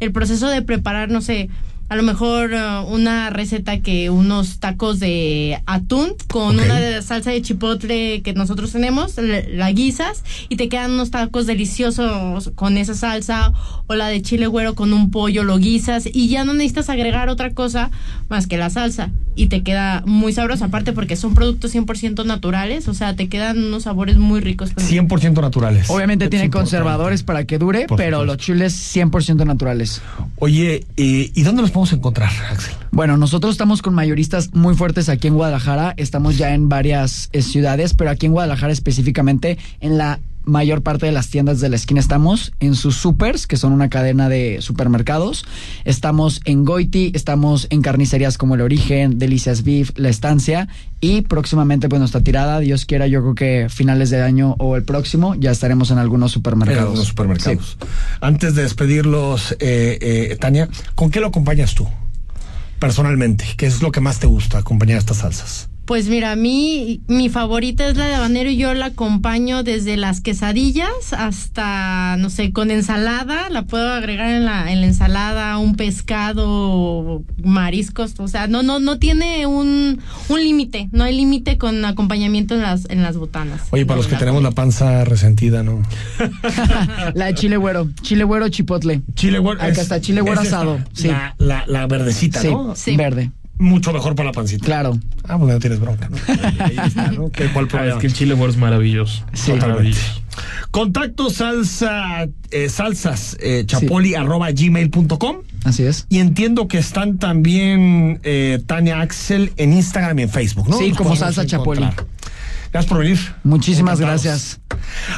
el 0.00 0.12
proceso 0.12 0.48
de 0.48 0.62
preparar, 0.62 1.10
no 1.10 1.20
sé 1.20 1.48
a 1.90 1.96
lo 1.96 2.04
mejor 2.04 2.52
uh, 2.52 2.86
una 2.86 3.30
receta 3.30 3.80
que 3.80 4.10
unos 4.10 4.60
tacos 4.60 5.00
de 5.00 5.60
atún 5.66 6.14
con 6.28 6.54
okay. 6.54 6.64
una 6.64 6.78
de 6.78 7.02
salsa 7.02 7.32
de 7.32 7.42
chipotle 7.42 8.22
que 8.22 8.32
nosotros 8.32 8.70
tenemos, 8.70 9.16
la 9.18 9.72
guisas 9.72 10.22
y 10.48 10.54
te 10.54 10.68
quedan 10.68 10.92
unos 10.92 11.10
tacos 11.10 11.46
deliciosos 11.46 12.52
con 12.54 12.78
esa 12.78 12.94
salsa 12.94 13.52
o 13.88 13.96
la 13.96 14.06
de 14.06 14.22
chile 14.22 14.46
güero 14.46 14.76
con 14.76 14.92
un 14.92 15.10
pollo, 15.10 15.42
lo 15.42 15.58
guisas 15.58 16.08
y 16.10 16.28
ya 16.28 16.44
no 16.44 16.54
necesitas 16.54 16.90
agregar 16.90 17.28
otra 17.28 17.50
cosa 17.54 17.90
más 18.28 18.46
que 18.46 18.56
la 18.56 18.70
salsa 18.70 19.10
y 19.34 19.46
te 19.46 19.62
queda 19.62 20.02
muy 20.06 20.32
sabroso 20.32 20.64
aparte 20.66 20.92
porque 20.92 21.16
son 21.16 21.34
productos 21.34 21.74
100% 21.74 22.24
naturales, 22.24 22.88
o 22.88 22.94
sea, 22.94 23.16
te 23.16 23.28
quedan 23.28 23.58
unos 23.58 23.84
sabores 23.84 24.16
muy 24.16 24.40
ricos. 24.40 24.74
100% 24.76 25.40
naturales. 25.40 25.88
Obviamente 25.88 26.26
es 26.26 26.30
tiene 26.30 26.44
importante. 26.46 26.70
conservadores 26.70 27.22
para 27.22 27.44
que 27.44 27.58
dure, 27.58 27.86
Por 27.86 27.96
pero 27.96 28.18
supuesto. 28.18 28.26
los 28.26 28.36
chiles 28.36 28.96
100% 28.96 29.46
naturales. 29.46 30.02
Oye, 30.36 30.84
eh, 30.96 31.30
¿y 31.34 31.42
dónde 31.42 31.62
los 31.62 31.70
encontrar, 31.92 32.30
Axel? 32.50 32.74
Bueno, 32.92 33.16
nosotros 33.16 33.52
estamos 33.52 33.82
con 33.82 33.94
mayoristas 33.94 34.52
muy 34.54 34.74
fuertes 34.74 35.08
aquí 35.08 35.28
en 35.28 35.34
Guadalajara. 35.34 35.94
Estamos 35.96 36.38
ya 36.38 36.54
en 36.54 36.68
varias 36.68 37.28
eh, 37.32 37.42
ciudades, 37.42 37.94
pero 37.94 38.10
aquí 38.10 38.26
en 38.26 38.32
Guadalajara 38.32 38.72
específicamente 38.72 39.58
en 39.80 39.98
la 39.98 40.20
mayor 40.50 40.82
parte 40.82 41.06
de 41.06 41.12
las 41.12 41.28
tiendas 41.30 41.60
de 41.60 41.68
la 41.68 41.76
esquina 41.76 42.00
estamos 42.00 42.52
en 42.60 42.74
sus 42.74 42.96
supers, 42.96 43.46
que 43.46 43.56
son 43.56 43.72
una 43.72 43.88
cadena 43.88 44.28
de 44.28 44.58
supermercados. 44.60 45.44
Estamos 45.84 46.40
en 46.44 46.64
Goiti, 46.64 47.12
estamos 47.14 47.66
en 47.70 47.82
carnicerías 47.82 48.36
como 48.36 48.56
El 48.56 48.60
Origen, 48.60 49.18
Delicias 49.18 49.62
Beef, 49.62 49.92
La 49.96 50.08
Estancia 50.08 50.68
y 51.00 51.22
próximamente 51.22 51.88
pues 51.88 51.98
nuestra 52.00 52.20
tirada, 52.20 52.60
Dios 52.60 52.84
quiera, 52.84 53.06
yo 53.06 53.22
creo 53.22 53.34
que 53.34 53.68
finales 53.70 54.10
de 54.10 54.22
año 54.22 54.56
o 54.58 54.76
el 54.76 54.82
próximo 54.82 55.34
ya 55.34 55.50
estaremos 55.50 55.90
en 55.90 55.98
algunos 55.98 56.32
supermercados. 56.32 56.78
En 56.78 56.84
algunos 56.84 57.08
supermercados. 57.08 57.78
Sí. 57.80 57.86
Antes 58.20 58.54
de 58.54 58.62
despedirlos, 58.62 59.52
eh, 59.60 59.98
eh, 60.00 60.36
Tania, 60.38 60.68
¿con 60.94 61.10
qué 61.10 61.20
lo 61.20 61.28
acompañas 61.28 61.74
tú? 61.74 61.88
Personalmente, 62.78 63.44
¿qué 63.56 63.66
es 63.66 63.82
lo 63.82 63.92
que 63.92 64.00
más 64.00 64.18
te 64.18 64.26
gusta 64.26 64.58
acompañar 64.58 64.98
estas 64.98 65.18
salsas? 65.18 65.68
Pues 65.90 66.08
mira, 66.08 66.30
a 66.30 66.36
mí 66.36 67.02
mi 67.08 67.28
favorita 67.28 67.88
es 67.88 67.96
la 67.96 68.06
de 68.06 68.14
habanero 68.14 68.48
y 68.48 68.56
yo 68.56 68.72
la 68.74 68.86
acompaño 68.86 69.64
desde 69.64 69.96
las 69.96 70.20
quesadillas 70.20 70.88
hasta, 71.10 72.16
no 72.16 72.30
sé, 72.30 72.52
con 72.52 72.70
ensalada, 72.70 73.50
la 73.50 73.62
puedo 73.62 73.92
agregar 73.92 74.30
en 74.30 74.44
la, 74.44 74.70
en 74.70 74.82
la 74.82 74.86
ensalada, 74.86 75.58
un 75.58 75.74
pescado, 75.74 77.24
mariscos, 77.42 78.14
o 78.20 78.28
sea, 78.28 78.46
no, 78.46 78.62
no, 78.62 78.78
no 78.78 79.00
tiene 79.00 79.46
un, 79.46 80.00
un 80.28 80.40
límite, 80.40 80.88
no 80.92 81.02
hay 81.02 81.16
límite 81.16 81.58
con 81.58 81.84
acompañamiento 81.84 82.54
en 82.54 82.62
las, 82.62 82.88
en 82.88 83.02
las 83.02 83.16
botanas. 83.16 83.62
Oye, 83.70 83.84
para 83.84 83.96
los 83.96 84.06
que 84.06 84.14
tenemos 84.14 84.44
la 84.44 84.52
panza 84.52 85.04
resentida, 85.04 85.64
¿no? 85.64 85.82
la 87.14 87.26
de 87.26 87.34
chile 87.34 87.56
güero, 87.56 87.88
chile 88.00 88.22
güero 88.22 88.48
chipotle. 88.48 89.02
Chile 89.14 89.40
güero. 89.40 89.60
Acá 89.60 89.82
está, 89.82 90.00
chile 90.00 90.20
güero 90.20 90.40
asado. 90.40 90.78
Sí. 90.92 91.08
La, 91.08 91.34
la, 91.38 91.64
la 91.66 91.88
verdecita, 91.88 92.40
sí, 92.40 92.48
¿no? 92.48 92.76
Sí, 92.76 92.96
verde 92.96 93.32
mucho 93.60 93.92
mejor 93.92 94.14
para 94.16 94.30
la 94.30 94.32
pancita. 94.32 94.64
Claro. 94.64 94.98
Ah, 95.28 95.38
pues 95.38 95.52
no 95.52 95.58
tienes 95.60 95.78
bronca, 95.78 96.08
¿no? 96.08 96.16
Ahí 96.64 96.76
está, 96.84 97.12
¿no? 97.12 97.30
¿Qué, 97.30 97.46
¿Cuál 97.52 97.68
problema? 97.68 97.92
Ah, 97.92 97.96
es 97.96 98.00
que 98.00 98.06
el 98.08 98.12
chile 98.12 98.34
güero 98.34 98.50
es 98.50 98.58
maravilloso. 98.58 99.24
Sí, 99.32 99.52
maravilloso. 99.52 100.22
Contacto 100.70 101.30
salsa, 101.30 102.28
eh, 102.50 102.68
salsas 102.68 103.36
eh, 103.40 103.64
chapoli 103.66 104.10
sí. 104.10 104.14
arroba 104.14 104.50
gmail.com. 104.50 105.36
Así 105.64 105.84
es. 105.84 106.06
Y 106.08 106.18
entiendo 106.18 106.68
que 106.68 106.78
están 106.78 107.18
también 107.18 108.20
eh, 108.22 108.62
Tania 108.66 109.00
Axel 109.00 109.52
en 109.56 109.72
Instagram 109.74 110.18
y 110.20 110.22
en 110.22 110.30
Facebook, 110.30 110.68
¿no? 110.68 110.78
Sí, 110.78 110.88
Los 110.88 110.98
como 110.98 111.16
salsa 111.16 111.44
chapoli. 111.44 111.86
Gracias 112.72 112.88
por 112.88 112.98
venir. 112.98 113.18
Muchísimas 113.42 114.00
gracias. 114.00 114.60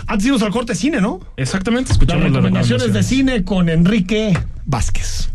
Antes 0.07 0.27
irnos 0.27 0.43
al 0.43 0.51
corte 0.51 0.75
cine, 0.75 1.01
¿no? 1.01 1.21
Exactamente, 1.37 1.93
escuchamos 1.93 2.25
las 2.25 2.33
recomendaciones 2.33 2.93
de 2.93 3.03
cine 3.03 3.45
con 3.45 3.69
Enrique 3.69 4.37
Vázquez. 4.65 5.32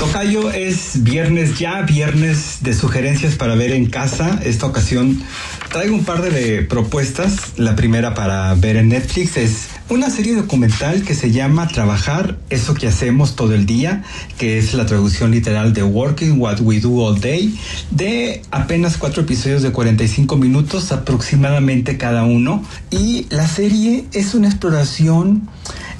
Tocayo 0.00 0.50
es 0.50 1.04
viernes 1.04 1.58
ya, 1.58 1.82
viernes 1.82 2.60
de 2.62 2.72
sugerencias 2.72 3.34
para 3.34 3.54
ver 3.54 3.70
en 3.72 3.84
casa. 3.84 4.40
Esta 4.42 4.64
ocasión 4.64 5.22
traigo 5.70 5.94
un 5.94 6.04
par 6.04 6.20
de 6.20 6.62
propuestas. 6.62 7.52
La 7.56 7.76
primera 7.76 8.12
para 8.14 8.52
ver 8.54 8.76
en 8.76 8.88
Netflix 8.88 9.36
es 9.36 9.68
una 9.88 10.10
serie 10.10 10.34
documental 10.34 11.02
que 11.02 11.14
se 11.14 11.30
llama 11.30 11.68
Trabajar, 11.68 12.38
eso 12.50 12.74
que 12.74 12.88
hacemos 12.88 13.36
todo 13.36 13.54
el 13.54 13.66
día, 13.66 14.02
que 14.36 14.58
es 14.58 14.74
la 14.74 14.86
traducción 14.86 15.30
literal 15.30 15.72
de 15.72 15.82
Working 15.82 16.40
What 16.40 16.60
We 16.60 16.80
Do 16.80 16.94
All 16.96 17.20
Day, 17.20 17.56
de 17.90 18.42
apenas 18.50 18.96
cuatro 18.96 19.22
episodios 19.22 19.62
de 19.62 19.70
45 19.70 20.36
minutos 20.36 20.90
aproximadamente 20.90 21.96
cada 21.96 22.24
uno. 22.24 22.64
Y 22.90 23.26
la 23.30 23.46
serie 23.46 24.06
es 24.12 24.34
una 24.34 24.48
exploración 24.48 25.48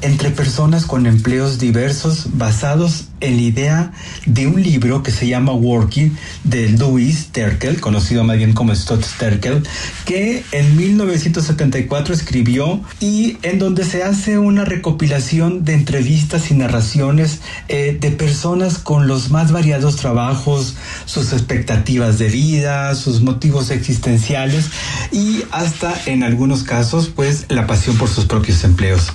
entre 0.03 0.31
personas 0.31 0.87
con 0.87 1.07
empleos 1.07 1.59
diversos 1.59 2.29
basados 2.35 3.09
en 3.21 3.37
la 3.37 3.43
idea 3.43 3.93
de 4.25 4.47
un 4.47 4.63
libro 4.63 5.03
que 5.03 5.11
se 5.11 5.29
llama 5.29 5.53
Working 5.53 6.17
de 6.45 6.71
Louis 6.71 7.29
Terkel, 7.33 7.81
conocido 7.81 8.25
más 8.25 8.39
bien 8.39 8.53
como 8.53 8.75
Stott 8.75 9.05
Terkel, 9.19 9.60
que 10.05 10.45
en 10.53 10.77
1974 10.77 12.15
escribió 12.15 12.83
y 13.01 13.39
en 13.43 13.59
donde 13.59 13.85
se 13.85 14.03
hace 14.03 14.39
una 14.39 14.65
recopilación 14.65 15.65
de 15.65 15.75
entrevistas 15.75 16.51
y 16.51 16.55
narraciones 16.55 17.41
eh, 17.69 17.97
de 18.01 18.11
personas 18.11 18.79
con 18.79 19.07
los 19.07 19.31
más 19.31 19.53
variados 19.53 19.97
trabajos, 19.97 20.77
sus 21.05 21.33
expectativas 21.33 22.19
de 22.19 22.29
vida, 22.29 22.95
sus 22.95 23.21
motivos 23.23 23.71
existenciales 23.71 24.67
y 25.13 25.43
hasta 25.51 25.95
en 26.07 26.23
algunos 26.23 26.63
casos 26.63 27.09
pues 27.15 27.47
la 27.49 27.67
pasión 27.67 27.97
por 27.97 28.09
sus 28.09 28.27
propios 28.27 28.65
empleos. 28.65 29.13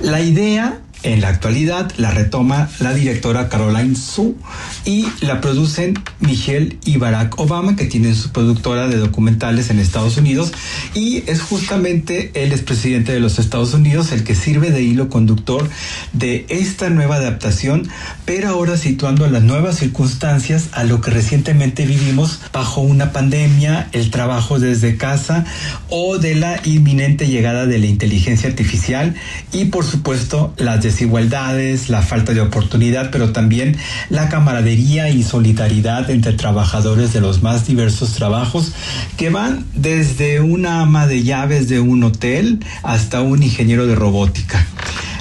La 0.00 0.20
idea 0.20 0.80
en 1.06 1.20
la 1.20 1.28
actualidad 1.28 1.92
la 1.98 2.10
retoma 2.10 2.68
la 2.80 2.92
directora 2.92 3.48
Caroline 3.48 3.94
Su 3.94 4.36
y 4.84 5.06
la 5.20 5.40
producen 5.40 5.94
Michelle 6.18 6.78
y 6.84 6.96
Barack 6.96 7.38
Obama, 7.38 7.76
que 7.76 7.86
tienen 7.86 8.16
su 8.16 8.30
productora 8.30 8.88
de 8.88 8.96
documentales 8.96 9.70
en 9.70 9.78
Estados 9.78 10.16
Unidos, 10.16 10.52
y 10.94 11.22
es 11.28 11.40
justamente 11.42 12.32
el 12.34 12.52
expresidente 12.52 13.12
de 13.12 13.20
los 13.20 13.38
Estados 13.38 13.72
Unidos 13.72 14.10
el 14.10 14.24
que 14.24 14.34
sirve 14.34 14.72
de 14.72 14.82
hilo 14.82 15.08
conductor 15.08 15.68
de 16.12 16.44
esta 16.48 16.90
nueva 16.90 17.16
adaptación, 17.16 17.88
pero 18.24 18.48
ahora 18.48 18.76
situando 18.76 19.28
las 19.28 19.44
nuevas 19.44 19.78
circunstancias 19.78 20.70
a 20.72 20.82
lo 20.82 21.00
que 21.00 21.12
recientemente 21.12 21.86
vivimos 21.86 22.40
bajo 22.52 22.80
una 22.80 23.12
pandemia, 23.12 23.88
el 23.92 24.10
trabajo 24.10 24.58
desde 24.58 24.96
casa 24.96 25.44
o 25.88 26.18
de 26.18 26.34
la 26.34 26.60
inminente 26.64 27.28
llegada 27.28 27.66
de 27.66 27.78
la 27.78 27.86
inteligencia 27.86 28.48
artificial 28.48 29.14
y 29.52 29.66
por 29.66 29.84
supuesto 29.84 30.52
las 30.56 30.82
desigualdades, 30.96 31.90
la 31.90 32.00
falta 32.00 32.32
de 32.32 32.40
oportunidad, 32.40 33.10
pero 33.10 33.30
también 33.30 33.76
la 34.08 34.30
camaradería 34.30 35.10
y 35.10 35.22
solidaridad 35.22 36.08
entre 36.08 36.32
trabajadores 36.32 37.12
de 37.12 37.20
los 37.20 37.42
más 37.42 37.66
diversos 37.66 38.14
trabajos 38.14 38.72
que 39.18 39.28
van 39.28 39.66
desde 39.74 40.40
una 40.40 40.80
ama 40.80 41.06
de 41.06 41.22
llaves 41.22 41.68
de 41.68 41.80
un 41.80 42.02
hotel 42.02 42.64
hasta 42.82 43.20
un 43.20 43.42
ingeniero 43.42 43.86
de 43.86 43.94
robótica. 43.94 44.66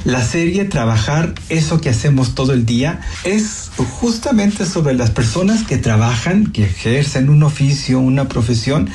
La 0.05 0.23
serie 0.23 0.65
Trabajar, 0.65 1.33
eso 1.49 1.81
que 1.81 1.89
hacemos 1.89 2.35
todo 2.35 2.53
el 2.53 2.63
día, 2.63 3.01
es 3.23 3.71
justamente 3.99 4.67
sobre 4.67 4.93
las 4.93 5.09
personas 5.09 5.63
que 5.63 5.77
trabajan, 5.77 6.51
que 6.51 6.65
ejercen 6.65 7.27
un 7.27 7.41
oficio, 7.41 7.99
una 7.99 8.27
profesión, 8.27 8.87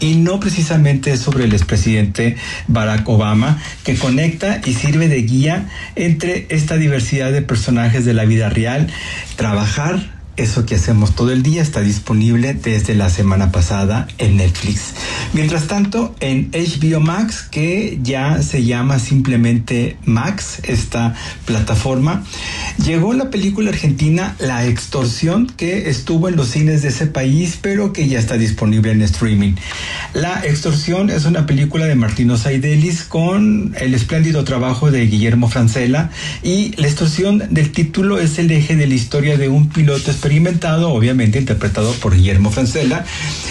y 0.00 0.14
no 0.14 0.40
precisamente 0.40 1.18
sobre 1.18 1.44
el 1.44 1.52
expresidente 1.52 2.36
Barack 2.66 3.06
Obama, 3.10 3.60
que 3.84 3.96
conecta 3.96 4.62
y 4.64 4.72
sirve 4.72 5.08
de 5.08 5.20
guía 5.20 5.68
entre 5.96 6.46
esta 6.48 6.78
diversidad 6.78 7.30
de 7.30 7.42
personajes 7.42 8.06
de 8.06 8.14
la 8.14 8.24
vida 8.24 8.48
real. 8.48 8.86
Trabajar, 9.36 10.13
eso 10.36 10.66
que 10.66 10.74
hacemos 10.74 11.14
todo 11.14 11.32
el 11.32 11.42
día 11.42 11.62
está 11.62 11.80
disponible 11.80 12.54
desde 12.54 12.94
la 12.94 13.10
semana 13.10 13.52
pasada 13.52 14.08
en 14.18 14.36
Netflix. 14.36 14.94
Mientras 15.32 15.66
tanto, 15.66 16.14
en 16.20 16.50
HBO 16.52 17.00
Max, 17.00 17.46
que 17.50 17.98
ya 18.02 18.42
se 18.42 18.64
llama 18.64 18.98
simplemente 18.98 19.96
Max, 20.04 20.60
esta 20.64 21.14
plataforma, 21.44 22.24
llegó 22.84 23.12
la 23.14 23.30
película 23.30 23.70
argentina 23.70 24.36
La 24.38 24.66
Extorsión, 24.66 25.46
que 25.46 25.88
estuvo 25.88 26.28
en 26.28 26.36
los 26.36 26.48
cines 26.48 26.82
de 26.82 26.88
ese 26.88 27.06
país, 27.06 27.58
pero 27.60 27.92
que 27.92 28.08
ya 28.08 28.18
está 28.18 28.36
disponible 28.36 28.92
en 28.92 29.02
streaming. 29.02 29.54
La 30.12 30.44
Extorsión 30.44 31.10
es 31.10 31.24
una 31.24 31.46
película 31.46 31.86
de 31.86 31.94
Martino 31.94 32.36
Saidelis 32.36 33.02
con 33.02 33.74
el 33.78 33.94
espléndido 33.94 34.44
trabajo 34.44 34.90
de 34.90 35.06
Guillermo 35.06 35.48
Francella 35.48 36.10
y 36.42 36.72
la 36.76 36.86
extorsión 36.86 37.42
del 37.50 37.72
título 37.72 38.18
es 38.18 38.38
el 38.38 38.50
eje 38.50 38.76
de 38.76 38.86
la 38.86 38.94
historia 38.94 39.36
de 39.36 39.48
un 39.48 39.68
piloto 39.68 40.10
experimentado, 40.24 40.90
obviamente 40.90 41.38
interpretado 41.38 41.92
por 42.00 42.16
Guillermo 42.16 42.50
Francella, 42.50 43.04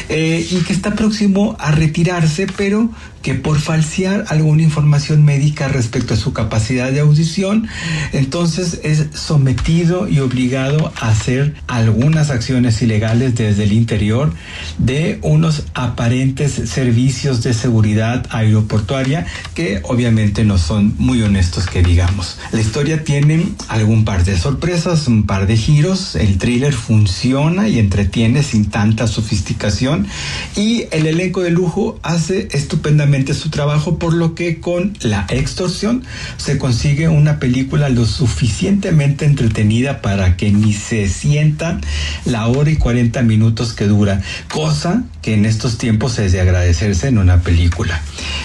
eh, 0.10 0.44
y 0.50 0.58
que 0.62 0.74
está 0.74 0.96
próximo 0.96 1.56
a 1.60 1.70
retirarse, 1.70 2.48
pero 2.58 2.90
que 3.24 3.34
por 3.34 3.60
falsear 3.60 4.26
alguna 4.28 4.64
información 4.64 5.24
médica 5.24 5.70
respecto 5.70 6.14
a 6.14 6.18
su 6.18 6.34
capacidad 6.34 6.92
de 6.92 7.00
audición, 7.00 7.68
entonces 8.12 8.82
es 8.84 9.08
sometido 9.14 10.10
y 10.10 10.20
obligado 10.20 10.92
a 11.00 11.10
hacer 11.10 11.56
algunas 11.68 12.30
acciones 12.30 12.82
ilegales 12.82 13.36
desde 13.36 13.64
el 13.64 13.72
interior 13.72 14.34
de 14.78 15.20
unos 15.22 15.64
aparentes 15.74 16.52
servicios 16.52 17.44
de 17.44 17.54
seguridad 17.54 18.28
aeroportuaria 18.30 19.26
que 19.56 19.80
obviamente 19.84 20.44
no 20.44 20.58
son 20.58 20.94
muy 20.98 21.22
honestos 21.22 21.66
que 21.66 21.82
digamos. 21.82 22.38
La 22.52 22.60
historia 22.60 23.06
tiene 23.06 23.48
algún 23.70 24.04
par 24.04 24.26
de 24.26 24.38
sorpresas, 24.38 25.08
un 25.08 25.26
par 25.26 25.48
de 25.48 25.56
giros, 25.56 26.16
el 26.16 26.38
thriller 26.38 26.62
funciona 26.72 27.68
y 27.68 27.80
entretiene 27.80 28.43
sin 28.43 28.70
tanta 28.70 29.07
sofisticación 29.07 30.07
y 30.55 30.86
el 30.91 31.07
elenco 31.07 31.41
de 31.41 31.51
lujo 31.51 31.99
hace 32.03 32.47
estupendamente 32.51 33.34
su 33.34 33.49
trabajo, 33.49 33.99
por 33.99 34.14
lo 34.14 34.36
que 34.36 34.61
con 34.61 34.97
la 35.01 35.26
extorsión 35.30 36.03
se 36.38 36.57
consigue 36.57 37.09
una 37.09 37.39
película 37.39 37.89
lo 37.89 38.05
suficientemente 38.05 39.26
entretenida 39.26 40.01
para 40.01 40.38
que 40.38 40.51
ni 40.51 40.74
se 40.74 41.09
sientan 41.09 41.82
la 42.24 42.47
hora 42.47 42.70
y 42.70 42.78
40 42.78 43.22
minutos 43.24 43.74
que 43.74 43.86
dura, 43.86 44.22
cosa 44.49 45.03
que 45.22 45.34
en 45.34 45.45
estos 45.45 45.78
tiempos 45.78 46.20
es 46.20 46.32
de 46.32 46.41
agradecerse 46.41 47.07
en 47.07 47.18
una 47.18 47.41
película. 47.41 48.01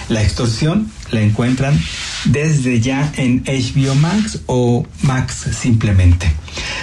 La 0.09 0.21
extorsión 0.21 0.91
la 1.11 1.21
encuentran 1.21 1.79
desde 2.25 2.79
ya 2.79 3.11
en 3.17 3.43
HBO 3.43 3.95
Max 3.95 4.41
o 4.45 4.85
Max 5.01 5.47
simplemente. 5.51 6.31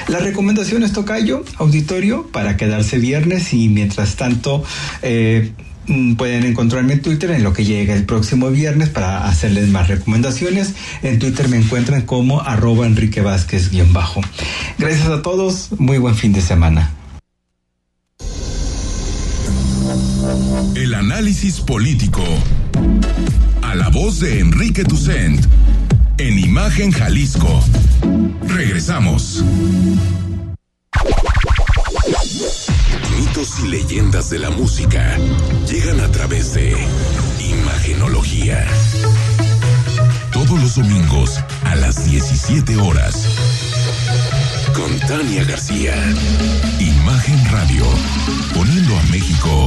La 0.09 0.18
recomendación 0.18 0.83
es 0.83 0.93
tocayo, 0.93 1.45
auditorio, 1.57 2.27
para 2.33 2.57
quedarse 2.57 2.99
viernes 2.99 3.53
y 3.53 3.68
mientras 3.68 4.16
tanto 4.16 4.64
eh, 5.03 5.53
Mm, 5.89 6.14
pueden 6.14 6.45
encontrarme 6.45 6.95
en 6.95 7.03
Twitter 7.03 7.31
en 7.31 7.45
lo 7.45 7.53
que 7.53 7.64
llega 7.64 7.95
el 7.95 8.05
próximo 8.05 8.51
viernes 8.51 8.89
para 8.89 9.27
hacerles 9.29 9.68
más 9.68 9.89
recomendaciones. 9.89 10.74
En 11.03 11.18
Twitter 11.18 11.49
me 11.49 11.59
encuentran 11.59 12.03
como 12.03 12.41
arroba 12.41 12.87
Enrique 12.87 13.20
Vázquez 13.20 13.70
bajo. 13.93 14.20
Gracias 14.79 15.09
a 15.09 15.22
todos, 15.22 15.70
muy 15.79 15.99
buen 15.99 16.16
fin 16.16 16.33
de 16.33 16.41
semana. 16.41 16.93
El 20.74 20.95
análisis 20.95 21.61
político. 21.61 22.24
A 23.67 23.75
la 23.75 23.89
voz 23.91 24.21
de 24.21 24.41
Enrique 24.41 24.85
Tucent. 24.85 25.45
En 26.19 26.39
Imagen 26.39 26.91
Jalisco. 26.91 27.62
Regresamos 28.49 29.45
y 33.62 33.69
leyendas 33.69 34.31
de 34.31 34.39
la 34.39 34.51
música 34.51 35.17
llegan 35.71 36.01
a 36.01 36.11
través 36.11 36.55
de 36.55 36.75
Imagenología. 37.39 38.67
Todos 40.33 40.61
los 40.61 40.75
domingos 40.75 41.41
a 41.64 41.77
las 41.77 42.05
17 42.07 42.77
horas. 42.79 43.29
Con 44.75 44.99
Tania 45.07 45.45
García. 45.45 45.95
Imagen 46.81 47.51
Radio. 47.51 47.85
Poniendo 48.55 48.99
a 48.99 49.03
México 49.05 49.67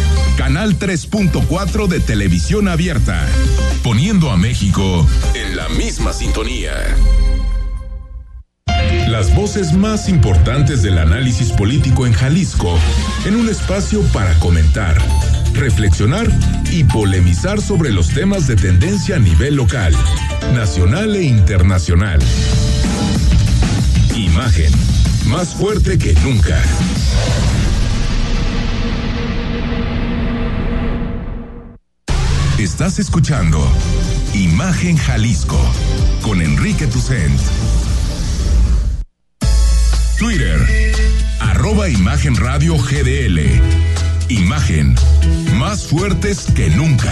Canal 0.61 0.77
3.4 0.77 1.87
de 1.87 1.99
televisión 1.99 2.67
abierta, 2.67 3.27
poniendo 3.81 4.29
a 4.29 4.37
México 4.37 5.07
en 5.33 5.57
la 5.57 5.67
misma 5.69 6.13
sintonía. 6.13 6.73
Las 9.07 9.33
voces 9.33 9.73
más 9.73 10.07
importantes 10.07 10.83
del 10.83 10.99
análisis 10.99 11.51
político 11.51 12.05
en 12.05 12.13
Jalisco, 12.13 12.77
en 13.25 13.37
un 13.37 13.49
espacio 13.49 14.03
para 14.13 14.35
comentar, 14.35 14.95
reflexionar 15.53 16.27
y 16.71 16.83
polemizar 16.83 17.59
sobre 17.59 17.89
los 17.89 18.09
temas 18.09 18.45
de 18.45 18.55
tendencia 18.55 19.15
a 19.15 19.19
nivel 19.19 19.55
local, 19.55 19.95
nacional 20.53 21.15
e 21.15 21.23
internacional. 21.23 22.19
Imagen, 24.15 24.71
más 25.25 25.55
fuerte 25.55 25.97
que 25.97 26.13
nunca. 26.21 26.61
Estás 32.61 32.99
escuchando 32.99 33.59
Imagen 34.35 34.95
Jalisco 34.95 35.59
con 36.21 36.43
Enrique 36.43 36.85
Tucent. 36.85 37.41
Twitter, 40.19 40.59
arroba 41.39 41.89
Imagen 41.89 42.35
Radio 42.35 42.77
GDL. 42.77 43.39
Imagen, 44.29 44.93
más 45.57 45.87
fuertes 45.87 46.51
que 46.55 46.69
nunca. 46.69 47.11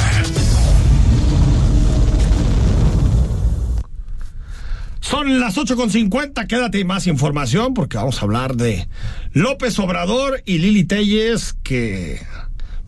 Son 5.00 5.39
las 5.39 5.58
8.50, 5.58 6.45
quédate 6.45 6.78
y 6.78 6.84
más 6.84 7.08
información 7.08 7.74
porque 7.74 7.97
vamos 7.97 8.22
a 8.22 8.26
hablar 8.26 8.56
de 8.56 8.88
López 9.32 9.80
Obrador 9.80 10.43
y 10.45 10.60
Lili 10.60 10.84
Telles 10.84 11.56
que 11.64 12.22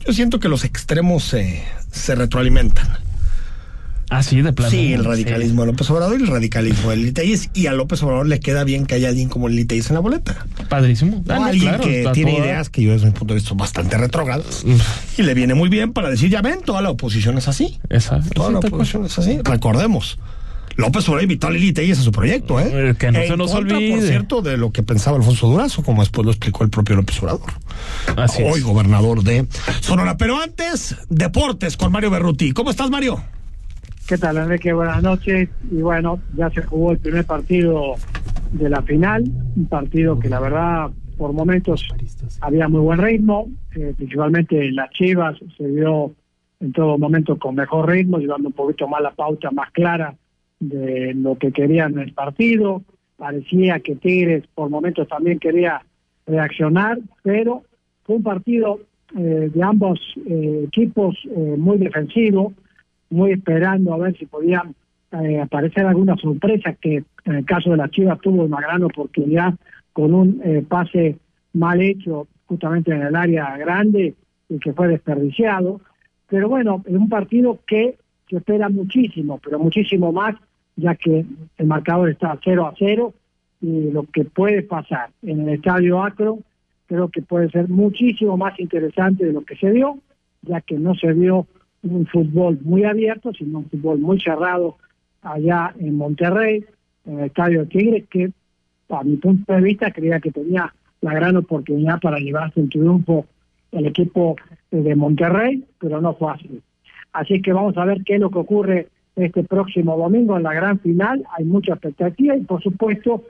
yo 0.06 0.14
siento 0.14 0.40
que 0.40 0.48
los 0.48 0.64
extremos 0.64 1.24
se, 1.24 1.64
se 1.92 2.16
retroalimentan. 2.16 2.88
Ah, 4.12 4.24
sí, 4.24 4.42
de 4.42 4.52
plano. 4.52 4.70
Sí, 4.70 4.92
el 4.92 5.06
radicalismo 5.06 5.62
de 5.62 5.68
López 5.68 5.90
Obrador 5.90 6.20
y 6.20 6.24
el 6.24 6.28
radicalismo 6.28 6.90
de 6.90 6.98
Lili 6.98 7.12
Telles. 7.14 7.50
Y 7.54 7.68
a 7.68 7.72
López 7.72 8.04
Obrador 8.04 8.28
le 8.28 8.42
queda 8.42 8.66
bien 8.66 8.86
que 8.86 8.96
haya 8.96 9.08
alguien 9.08 9.30
como 9.30 9.48
Lili 9.48 9.64
Telles 9.64 9.90
en 9.90 9.94
la 9.94 10.02
boleta. 10.02 10.46
Padrísimo. 10.68 11.24
No, 11.26 11.46
alguien 11.46 11.80
que 11.80 12.10
tiene 12.14 12.38
ideas 12.38 12.70
que 12.70 12.84
yo 12.84 12.92
desde 12.92 13.06
mi 13.06 13.14
punto 13.14 13.34
de 13.34 13.36
vista 13.36 13.50
son 13.50 13.58
bastante 13.58 13.98
retrógradas. 13.98 14.66
y 15.18 15.22
le 15.22 15.34
viene 15.34 15.54
muy 15.54 15.70
bien 15.70 15.94
para 15.94 16.10
decir, 16.10 16.30
ya 16.30 16.42
ven, 16.42 16.60
toda 16.60 16.82
la 16.82 16.90
oposición 16.90 17.38
es 17.38 17.48
así. 17.48 17.80
Exacto. 17.90 18.30
Toda 18.34 18.52
la 18.52 18.60
oposición 18.60 19.06
es 19.06 19.18
así. 19.18 19.40
Recordemos. 19.46 20.20
López 20.82 21.08
Obrador 21.08 21.24
invitó 21.24 21.48
a 21.48 21.52
Lili 21.52 21.72
Telles 21.74 22.00
a 22.00 22.02
su 22.02 22.12
proyecto, 22.12 22.60
¿eh? 22.60 22.96
Que 23.00 23.12
no 23.12 23.20
en 23.20 23.28
se 23.28 23.38
nos 23.38 23.52
contra, 23.52 23.78
olvide. 23.78 23.96
por 23.98 24.02
cierto, 24.08 24.42
de 24.42 24.58
lo 24.58 24.72
que 24.72 24.84
pensaba 24.84 25.18
Alfonso 25.18 25.48
Durazo, 25.48 25.84
como 25.84 26.02
después 26.02 26.26
lo 26.26 26.32
explicó 26.32 26.64
el 26.64 26.70
propio 26.70 26.96
López 26.98 27.22
Obrador. 27.24 27.50
Así 28.18 28.44
Hoy 28.44 28.60
es. 28.60 28.64
gobernador 28.64 29.24
de 29.24 29.46
Sonora. 29.80 30.18
Pero 30.18 30.42
antes, 30.42 30.98
deportes 31.10 31.78
con 31.78 31.92
Mario 31.92 32.10
Berruti. 32.10 32.52
¿Cómo 32.52 32.70
estás, 32.72 32.90
Mario? 32.90 33.22
¿Qué 34.08 34.18
tal, 34.18 34.38
Enrique? 34.38 34.74
Buenas 34.74 35.02
noches. 35.02 35.48
Y 35.72 35.82
bueno, 35.82 36.20
ya 36.36 36.50
se 36.50 36.62
jugó 36.64 36.92
el 36.92 36.98
primer 36.98 37.26
partido 37.26 37.96
de 38.52 38.70
la 38.70 38.82
final, 38.82 39.24
un 39.56 39.66
partido 39.68 40.20
que 40.20 40.28
la 40.28 40.40
verdad 40.40 40.90
por 41.18 41.34
momentos 41.34 41.88
había 42.42 42.68
muy 42.68 42.82
buen 42.82 43.00
ritmo, 43.00 43.48
eh, 43.76 43.94
principalmente 43.96 44.72
las 44.72 44.90
Chivas 44.90 45.38
se 45.56 45.68
vio 45.68 46.14
en 46.60 46.74
todo 46.74 46.98
momento 46.98 47.38
con 47.38 47.56
mejor 47.56 47.90
ritmo, 47.90 48.18
llevando 48.18 48.50
un 48.50 48.54
poquito 48.54 48.88
más 48.88 49.02
la 49.02 49.12
pauta 49.12 49.52
más 49.52 49.72
clara 49.72 50.16
de 50.62 51.14
lo 51.16 51.38
que 51.38 51.52
querían 51.52 52.00
el 52.00 52.14
partido. 52.14 52.84
Parecía 53.18 53.82
que 53.82 53.96
Tigres 53.96 54.46
por 54.56 54.70
momentos 54.70 55.08
también 55.10 55.40
quería 55.40 55.82
reaccionar, 56.26 57.00
pero 57.24 57.64
fue 58.04 58.16
un 58.16 58.24
partido 58.24 58.80
eh, 59.18 59.52
de 59.54 59.64
ambos 59.64 60.00
eh, 60.26 60.66
equipos 60.68 61.18
eh, 61.26 61.56
muy 61.58 61.78
defensivo, 61.78 62.54
muy 63.10 63.32
esperando 63.32 63.94
a 63.94 63.98
ver 63.98 64.18
si 64.18 64.26
podían 64.26 64.74
aparecer 65.44 65.86
alguna 65.86 66.16
sorpresa 66.16 66.72
que 66.72 67.04
en 67.26 67.36
el 67.36 67.44
caso 67.44 67.72
de 67.72 67.76
la 67.76 67.90
Chivas 67.90 68.22
tuvo 68.22 68.46
una 68.46 68.62
gran 68.62 68.82
oportunidad 68.82 69.54
con 69.92 70.14
un 70.14 70.42
pase 70.70 71.18
mal 71.52 71.82
hecho 71.82 72.30
justamente 72.46 72.94
en 72.94 73.02
el 73.02 73.14
área 73.18 73.58
grande 73.58 74.16
y 74.48 74.60
que 74.60 74.72
fue 74.72 74.88
desperdiciado. 74.88 75.82
Pero 76.30 76.48
bueno, 76.48 76.82
es 76.86 76.94
un 76.94 77.10
partido 77.10 77.60
que 77.68 77.98
se 78.30 78.38
espera 78.38 78.70
muchísimo, 78.70 79.38
pero 79.44 79.60
muchísimo 79.60 80.14
más, 80.14 80.36
ya 80.82 80.96
que 80.96 81.26
el 81.58 81.68
marcador 81.68 82.10
está 82.10 82.38
0 82.44 82.66
a 82.66 82.74
0 82.78 83.14
y 83.62 83.92
lo 83.92 84.04
que 84.04 84.26
puede 84.26 84.64
pasar 84.64 85.10
en 85.22 85.42
el 85.42 85.50
estadio 85.50 86.04
Acro 86.04 86.40
creo 86.88 87.10
que 87.10 87.22
puede 87.22 87.50
ser 87.50 87.70
muchísimo 87.70 88.36
más 88.36 88.60
interesante 88.60 89.26
de 89.26 89.34
lo 89.34 89.42
que 89.42 89.56
se 89.56 89.72
vio, 89.72 90.00
ya 90.42 90.60
que 90.62 90.78
no 90.78 90.94
se 90.96 91.14
vio 91.14 91.48
un 91.84 92.06
fútbol 92.06 92.60
muy 92.64 92.84
abierto, 92.84 93.32
sino 93.34 93.60
un 93.60 93.70
fútbol 93.70 94.00
muy 94.00 94.20
cerrado 94.20 94.78
allá 95.22 95.74
en 95.80 95.96
Monterrey, 95.96 96.66
en 97.06 97.20
el 97.20 97.26
estadio 97.26 97.66
Tigres, 97.68 98.06
que 98.10 98.32
a 98.90 99.04
mi 99.04 99.16
punto 99.18 99.54
de 99.54 99.62
vista 99.62 99.92
creía 99.92 100.20
que 100.20 100.32
tenía 100.32 100.74
la 101.00 101.14
gran 101.14 101.38
oportunidad 101.38 102.00
para 102.02 102.18
llevarse 102.18 102.60
el 102.60 102.70
triunfo 102.70 103.26
el 103.72 103.86
equipo 103.86 104.36
de 104.70 104.96
Monterrey, 104.96 105.64
pero 105.80 106.02
no 106.02 106.14
fue 106.16 106.34
así. 106.34 106.62
Así 107.14 107.42
que 107.42 107.54
vamos 107.54 107.78
a 107.78 107.86
ver 107.86 108.04
qué 108.04 108.16
es 108.16 108.20
lo 108.20 108.30
que 108.30 108.40
ocurre 108.40 108.88
este 109.16 109.44
próximo 109.44 109.98
domingo 109.98 110.38
en 110.38 110.44
la 110.44 110.54
gran 110.54 110.80
final. 110.80 111.24
Hay 111.38 111.46
mucha 111.46 111.74
expectativa 111.74 112.36
y, 112.36 112.42
por 112.42 112.62
supuesto, 112.62 113.24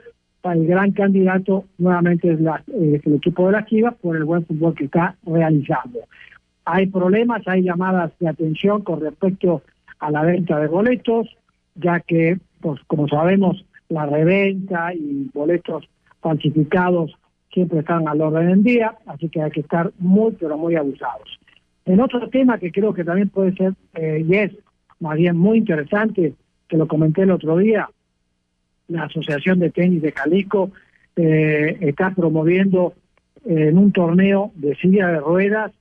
el 0.44 0.66
gran 0.66 0.92
candidato 0.92 1.64
nuevamente 1.78 2.32
es, 2.32 2.40
la, 2.40 2.62
el 2.74 2.94
equipo 2.94 3.46
de 3.46 3.52
la 3.52 3.64
Chivas 3.64 3.94
por 4.00 4.16
el 4.16 4.24
buen 4.24 4.44
fútbol 4.44 4.74
que 4.74 4.84
está 4.84 5.16
realizando. 5.24 6.00
Hay 6.64 6.86
problemas, 6.86 7.42
hay 7.46 7.62
llamadas 7.62 8.12
de 8.18 8.28
atención 8.28 8.82
con 8.82 9.00
respecto 9.00 9.62
a 9.98 10.10
la 10.10 10.22
venta 10.22 10.58
de 10.58 10.68
boletos, 10.68 11.28
ya 11.74 12.00
que, 12.00 12.38
pues, 12.60 12.80
como 12.86 13.08
sabemos, 13.08 13.64
la 13.88 14.06
reventa 14.06 14.94
y 14.94 15.30
boletos 15.32 15.88
falsificados 16.20 17.16
siempre 17.52 17.80
están 17.80 18.08
al 18.08 18.20
orden 18.20 18.48
del 18.48 18.62
día, 18.62 18.96
así 19.06 19.28
que 19.28 19.42
hay 19.42 19.50
que 19.50 19.60
estar 19.60 19.92
muy, 19.98 20.32
pero 20.32 20.56
muy 20.56 20.74
abusados. 20.74 21.38
En 21.84 22.00
otro 22.00 22.28
tema 22.30 22.58
que 22.58 22.72
creo 22.72 22.94
que 22.94 23.04
también 23.04 23.28
puede 23.28 23.54
ser, 23.54 23.74
eh, 23.94 24.24
y 24.26 24.34
es 24.36 24.52
más 25.02 25.16
bien 25.16 25.36
muy 25.36 25.58
interesante, 25.58 26.34
que 26.68 26.76
lo 26.76 26.86
comenté 26.86 27.22
el 27.22 27.32
otro 27.32 27.58
día, 27.58 27.90
la 28.88 29.04
Asociación 29.04 29.58
de 29.58 29.70
Tenis 29.70 30.00
de 30.00 30.12
Jalisco 30.12 30.70
eh, 31.16 31.76
está 31.80 32.14
promoviendo 32.14 32.94
eh, 33.44 33.68
en 33.68 33.78
un 33.78 33.90
torneo 33.92 34.52
de 34.54 34.74
silla 34.76 35.08
de 35.08 35.20
ruedas 35.20 35.72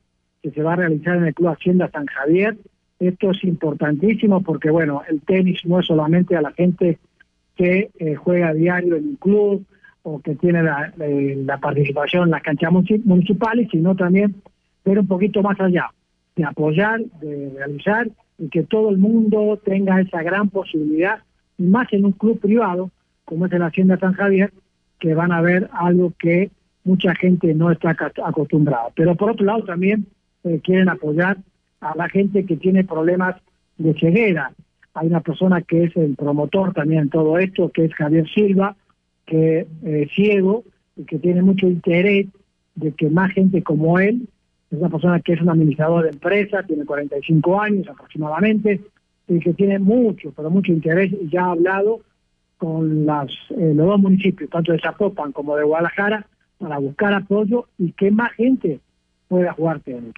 que 0.41 0.51
se 0.51 0.63
va 0.63 0.73
a 0.73 0.77
realizar 0.77 1.17
en 1.17 1.25
el 1.25 1.33
Club 1.33 1.49
Hacienda 1.49 1.89
San 1.91 2.07
Javier. 2.07 2.57
Esto 2.99 3.31
es 3.31 3.43
importantísimo 3.43 4.41
porque, 4.41 4.69
bueno, 4.69 5.03
el 5.07 5.21
tenis 5.21 5.59
no 5.65 5.79
es 5.79 5.85
solamente 5.85 6.35
a 6.35 6.41
la 6.41 6.51
gente 6.51 6.97
que 7.55 7.89
eh, 7.99 8.15
juega 8.15 8.53
diario 8.53 8.95
en 8.95 9.03
un 9.09 9.15
club 9.15 9.65
o 10.03 10.19
que 10.19 10.35
tiene 10.35 10.63
la, 10.63 10.91
la 10.97 11.57
participación 11.59 12.23
en 12.23 12.31
las 12.31 12.41
canchas 12.41 12.71
munici- 12.71 13.03
municipales, 13.03 13.67
sino 13.71 13.95
también 13.95 14.35
ver 14.83 14.97
un 14.99 15.07
poquito 15.07 15.43
más 15.43 15.59
allá, 15.59 15.91
de 16.35 16.43
apoyar, 16.43 17.01
de 17.21 17.51
realizar 17.55 18.09
y 18.41 18.49
que 18.49 18.63
todo 18.63 18.89
el 18.89 18.97
mundo 18.97 19.61
tenga 19.63 20.01
esa 20.01 20.23
gran 20.23 20.49
posibilidad, 20.49 21.19
más 21.59 21.93
en 21.93 22.05
un 22.05 22.11
club 22.11 22.39
privado 22.39 22.89
como 23.23 23.45
es 23.45 23.53
el 23.53 23.61
Hacienda 23.61 23.99
San 23.99 24.13
Javier, 24.13 24.51
que 24.99 25.13
van 25.13 25.31
a 25.31 25.41
ver 25.41 25.69
algo 25.73 26.11
que 26.17 26.49
mucha 26.83 27.13
gente 27.13 27.53
no 27.53 27.71
está 27.71 27.95
acostumbrada. 28.25 28.89
Pero 28.95 29.15
por 29.15 29.29
otro 29.29 29.45
lado 29.45 29.63
también 29.63 30.07
eh, 30.43 30.59
quieren 30.63 30.89
apoyar 30.89 31.37
a 31.81 31.95
la 31.95 32.09
gente 32.09 32.45
que 32.45 32.57
tiene 32.57 32.83
problemas 32.83 33.35
de 33.77 33.93
ceguera. 33.93 34.51
Hay 34.95 35.07
una 35.07 35.21
persona 35.21 35.61
que 35.61 35.83
es 35.83 35.95
el 35.95 36.15
promotor 36.15 36.73
también 36.73 37.03
en 37.03 37.09
todo 37.09 37.37
esto, 37.37 37.69
que 37.69 37.85
es 37.85 37.93
Javier 37.93 38.27
Silva, 38.33 38.75
que 39.27 39.67
es 39.83 40.11
ciego 40.13 40.63
y 40.97 41.05
que 41.05 41.19
tiene 41.19 41.43
mucho 41.43 41.67
interés 41.67 42.27
de 42.73 42.91
que 42.91 43.09
más 43.09 43.31
gente 43.31 43.61
como 43.61 43.99
él, 43.99 44.27
es 44.71 44.77
una 44.79 44.89
persona 44.89 45.19
que 45.19 45.33
es 45.33 45.41
un 45.41 45.49
administrador 45.49 46.03
de 46.03 46.09
empresa, 46.11 46.63
tiene 46.63 46.85
45 46.85 47.61
años 47.61 47.87
aproximadamente, 47.89 48.81
y 49.27 49.39
que 49.39 49.53
tiene 49.53 49.79
mucho, 49.79 50.31
pero 50.35 50.49
mucho 50.49 50.71
interés 50.71 51.11
y 51.13 51.29
ya 51.29 51.45
ha 51.45 51.51
hablado 51.51 51.99
con 52.57 53.05
las, 53.05 53.27
eh, 53.57 53.73
los 53.75 53.87
dos 53.87 53.99
municipios, 53.99 54.49
tanto 54.49 54.71
de 54.71 54.79
Zapopan 54.79 55.31
como 55.31 55.55
de 55.55 55.63
Guadalajara, 55.63 56.25
para 56.57 56.77
buscar 56.77 57.13
apoyo 57.13 57.65
y 57.77 57.91
que 57.93 58.11
más 58.11 58.31
gente 58.33 58.79
pueda 59.27 59.51
jugar 59.53 59.79
tenis. 59.79 60.13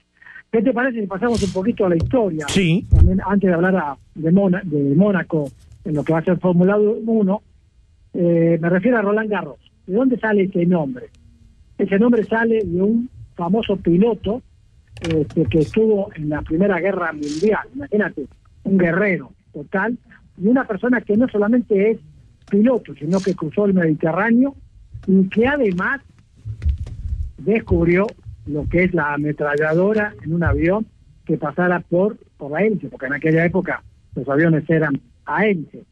¿Qué 0.51 0.61
te 0.61 0.73
parece 0.73 1.01
si 1.01 1.07
pasamos 1.07 1.41
un 1.41 1.53
poquito 1.53 1.85
a 1.85 1.89
la 1.89 1.95
historia? 1.95 2.45
Sí. 2.49 2.85
También 2.91 3.21
antes 3.25 3.47
de 3.49 3.53
hablar 3.55 3.75
a- 3.77 3.97
de, 4.15 4.31
Mona- 4.31 4.61
de 4.63 4.93
Mónaco 4.95 5.49
en 5.85 5.95
lo 5.95 6.03
que 6.03 6.13
va 6.13 6.19
a 6.19 6.23
ser 6.23 6.37
Fórmula 6.39 6.77
1, 6.77 7.41
Eh, 8.15 8.59
me 8.61 8.69
refiero 8.69 8.99
a 8.99 9.01
Roland 9.01 9.27
Garros. 9.29 9.57
¿De 9.87 9.95
dónde 9.95 10.19
sale 10.19 10.43
ese 10.43 10.65
nombre? 10.67 11.07
Ese 11.79 11.97
nombre 11.97 12.23
sale 12.25 12.59
de 12.63 12.79
un 12.81 13.09
famoso 13.35 13.77
piloto 13.77 14.41
este, 15.01 15.45
que 15.45 15.59
estuvo 15.59 16.09
en 16.15 16.29
la 16.29 16.41
Primera 16.41 16.79
Guerra 16.79 17.11
Mundial. 17.11 17.67
Imagínate, 17.75 18.27
un 18.63 18.77
guerrero 18.77 19.31
total 19.53 19.97
y 20.37 20.47
una 20.47 20.65
persona 20.65 21.01
que 21.01 21.17
no 21.17 21.27
solamente 21.27 21.91
es 21.91 21.99
piloto, 22.49 22.93
sino 22.95 23.19
que 23.19 23.35
cruzó 23.35 23.65
el 23.65 23.73
Mediterráneo 23.73 24.55
y 25.07 25.27
que 25.29 25.47
además 25.47 26.01
descubrió 27.37 28.07
lo 28.45 28.67
que 28.69 28.83
es 28.83 28.93
la 28.93 29.13
ametralladora 29.13 30.13
en 30.23 30.33
un 30.33 30.43
avión 30.43 30.85
que 31.25 31.37
pasara 31.37 31.79
por, 31.79 32.17
por 32.37 32.51
la 32.51 32.61
hélice, 32.61 32.89
porque 32.89 33.05
en 33.05 33.13
aquella 33.13 33.45
época 33.45 33.83
los 34.15 34.27
aviones 34.27 34.69
eran 34.69 34.99
a 35.25 35.45
hélice. 35.45 35.83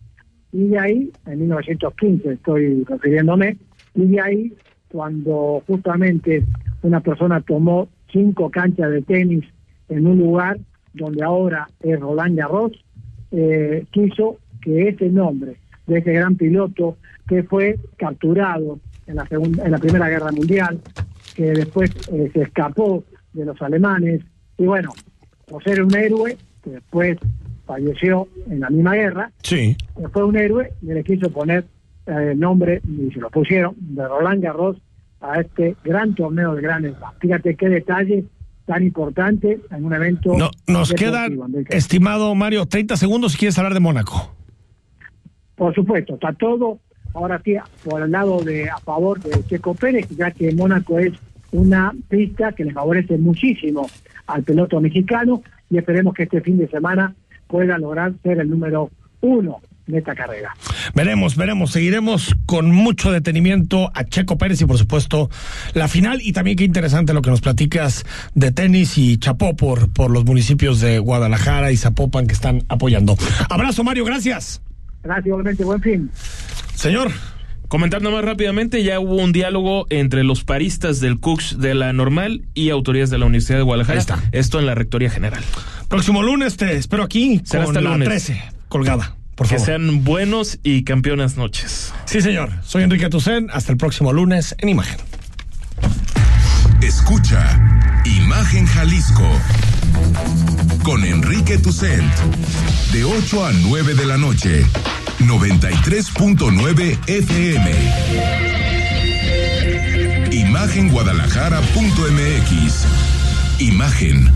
Y 0.51 0.67
de 0.67 0.79
ahí, 0.79 1.11
en 1.25 1.39
1915 1.39 2.33
estoy 2.33 2.83
refiriéndome, 2.83 3.57
y 3.95 4.07
de 4.07 4.21
ahí 4.21 4.53
cuando 4.89 5.63
justamente 5.65 6.43
una 6.83 7.01
persona 7.01 7.41
tomó 7.41 7.89
cinco 8.11 8.49
canchas 8.49 8.91
de 8.91 9.01
tenis 9.01 9.45
en 9.89 10.07
un 10.07 10.17
lugar 10.17 10.59
donde 10.93 11.23
ahora 11.23 11.69
es 11.81 11.99
Roland 11.99 12.37
Garros, 12.37 12.71
eh, 13.31 13.85
quiso 13.91 14.37
que 14.61 14.89
ese 14.89 15.09
nombre 15.09 15.57
de 15.87 15.99
ese 15.99 16.13
gran 16.13 16.35
piloto 16.35 16.97
que 17.27 17.43
fue 17.43 17.77
capturado 17.97 18.79
en 19.07 19.15
la, 19.15 19.27
segunda, 19.27 19.65
en 19.65 19.71
la 19.71 19.77
Primera 19.77 20.09
Guerra 20.09 20.31
Mundial, 20.31 20.79
que 21.35 21.51
después 21.51 21.91
eh, 22.11 22.29
se 22.33 22.41
escapó 22.41 23.03
de 23.33 23.45
los 23.45 23.61
alemanes, 23.61 24.21
y 24.57 24.65
bueno, 24.65 24.91
por 25.47 25.63
ser 25.63 25.81
un 25.81 25.95
héroe, 25.95 26.37
que 26.63 26.71
después 26.71 27.17
falleció 27.65 28.27
en 28.49 28.59
la 28.59 28.69
misma 28.69 28.95
guerra, 28.95 29.31
sí. 29.41 29.75
fue 30.11 30.25
un 30.25 30.35
héroe 30.35 30.73
y 30.81 30.87
le 30.87 31.03
quiso 31.03 31.29
poner 31.31 31.65
el 32.05 32.39
nombre, 32.39 32.81
y 32.85 33.11
se 33.11 33.19
lo 33.19 33.29
pusieron, 33.29 33.75
de 33.77 34.05
Roland 34.05 34.43
Garros 34.43 34.77
a 35.21 35.39
este 35.39 35.75
gran 35.83 36.15
torneo 36.15 36.55
de 36.55 36.61
Gran 36.61 36.83
Slam. 36.83 37.13
Fíjate 37.19 37.55
qué 37.55 37.69
detalle 37.69 38.25
tan 38.65 38.83
importante 38.83 39.59
en 39.69 39.85
un 39.85 39.93
evento. 39.93 40.35
No, 40.37 40.49
nos 40.67 40.93
quedan, 40.93 41.37
estimado 41.69 42.33
Mario, 42.35 42.65
30 42.65 42.97
segundos 42.97 43.33
si 43.33 43.37
quieres 43.37 43.57
hablar 43.57 43.73
de 43.73 43.79
Mónaco. 43.79 44.35
Por 45.55 45.73
supuesto, 45.75 46.15
está 46.15 46.33
todo 46.33 46.79
ahora 47.13 47.41
sí 47.43 47.55
por 47.83 48.01
el 48.01 48.11
lado 48.11 48.41
de 48.41 48.69
a 48.69 48.77
favor 48.77 49.19
de 49.19 49.43
Checo 49.45 49.73
Pérez, 49.75 50.07
ya 50.09 50.31
que 50.31 50.53
Mónaco 50.53 50.97
es 50.99 51.13
una 51.51 51.93
pista 52.07 52.53
que 52.53 52.63
le 52.63 52.71
favorece 52.71 53.17
muchísimo 53.17 53.87
al 54.27 54.43
piloto 54.43 54.79
mexicano 54.79 55.43
y 55.69 55.77
esperemos 55.77 56.13
que 56.13 56.23
este 56.23 56.41
fin 56.41 56.57
de 56.57 56.67
semana 56.67 57.13
pueda 57.47 57.77
lograr 57.77 58.13
ser 58.23 58.39
el 58.39 58.49
número 58.49 58.89
uno 59.19 59.61
de 59.87 59.97
esta 59.97 60.15
carrera. 60.15 60.55
Veremos, 60.93 61.35
veremos, 61.35 61.71
seguiremos 61.71 62.35
con 62.45 62.71
mucho 62.71 63.11
detenimiento 63.11 63.91
a 63.93 64.05
Checo 64.05 64.37
Pérez 64.37 64.61
y 64.61 64.65
por 64.65 64.77
supuesto 64.77 65.29
la 65.73 65.87
final 65.87 66.21
y 66.21 66.33
también 66.33 66.57
qué 66.57 66.63
interesante 66.63 67.13
lo 67.13 67.21
que 67.21 67.29
nos 67.29 67.41
platicas 67.41 68.05
de 68.35 68.51
tenis 68.51 68.97
y 68.97 69.17
chapó 69.17 69.55
por, 69.55 69.91
por 69.91 70.11
los 70.11 70.25
municipios 70.25 70.79
de 70.79 70.99
Guadalajara 70.99 71.71
y 71.71 71.77
Zapopan 71.77 72.27
que 72.27 72.33
están 72.33 72.63
apoyando. 72.69 73.17
Abrazo 73.49 73.83
Mario, 73.83 74.05
gracias. 74.05 74.61
Gracias, 75.03 75.27
igualmente, 75.27 75.63
buen 75.63 75.81
fin. 75.81 76.11
Señor. 76.75 77.11
Comentando 77.67 78.11
más 78.11 78.25
rápidamente, 78.25 78.83
ya 78.83 78.99
hubo 78.99 79.15
un 79.15 79.31
diálogo 79.31 79.87
entre 79.89 80.25
los 80.25 80.43
paristas 80.43 80.99
del 80.99 81.21
CUX 81.21 81.57
de 81.57 81.73
la 81.73 81.93
Normal 81.93 82.43
y 82.53 82.69
autoridades 82.69 83.11
de 83.11 83.17
la 83.17 83.27
Universidad 83.27 83.59
de 83.59 83.63
Guadalajara. 83.63 83.93
Ahí 83.93 84.01
está. 84.01 84.19
Esto 84.33 84.59
en 84.59 84.65
la 84.65 84.75
Rectoría 84.75 85.09
General. 85.09 85.41
Próximo 85.87 86.21
lunes 86.21 86.57
te 86.57 86.75
espero 86.75 87.01
aquí 87.03 87.39
Será 87.45 87.63
con 87.63 87.77
hasta 87.77 87.81
la 87.81 87.91
lunes. 87.91 88.09
13 88.09 88.41
colgada. 88.67 89.15
Por 89.35 89.47
que 89.47 89.55
favor. 89.55 89.65
sean 89.65 90.03
buenos 90.03 90.59
y 90.63 90.83
campeonas 90.83 91.37
noches. 91.37 91.93
Sí, 92.05 92.21
señor. 92.21 92.51
Soy 92.63 92.83
Enrique 92.83 93.09
Tucen. 93.09 93.49
Hasta 93.51 93.71
el 93.71 93.77
próximo 93.77 94.13
lunes 94.13 94.55
en 94.59 94.69
Imagen. 94.69 94.97
Escucha 96.81 97.59
Imagen 98.05 98.65
Jalisco 98.65 99.27
con 100.83 101.03
Enrique 101.05 101.57
Tucent 101.59 102.11
de 102.91 103.03
8 103.03 103.45
a 103.45 103.51
9 103.53 103.93
de 103.93 104.05
la 104.05 104.17
noche 104.17 104.65
93.9 105.19 106.97
FM 107.07 107.71
Imagenguadalajara.mx 110.31 112.85
Imagen 113.59 114.31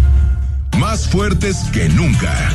más 0.77 1.07
fuertes 1.07 1.57
que 1.73 1.89
nunca 1.89 2.51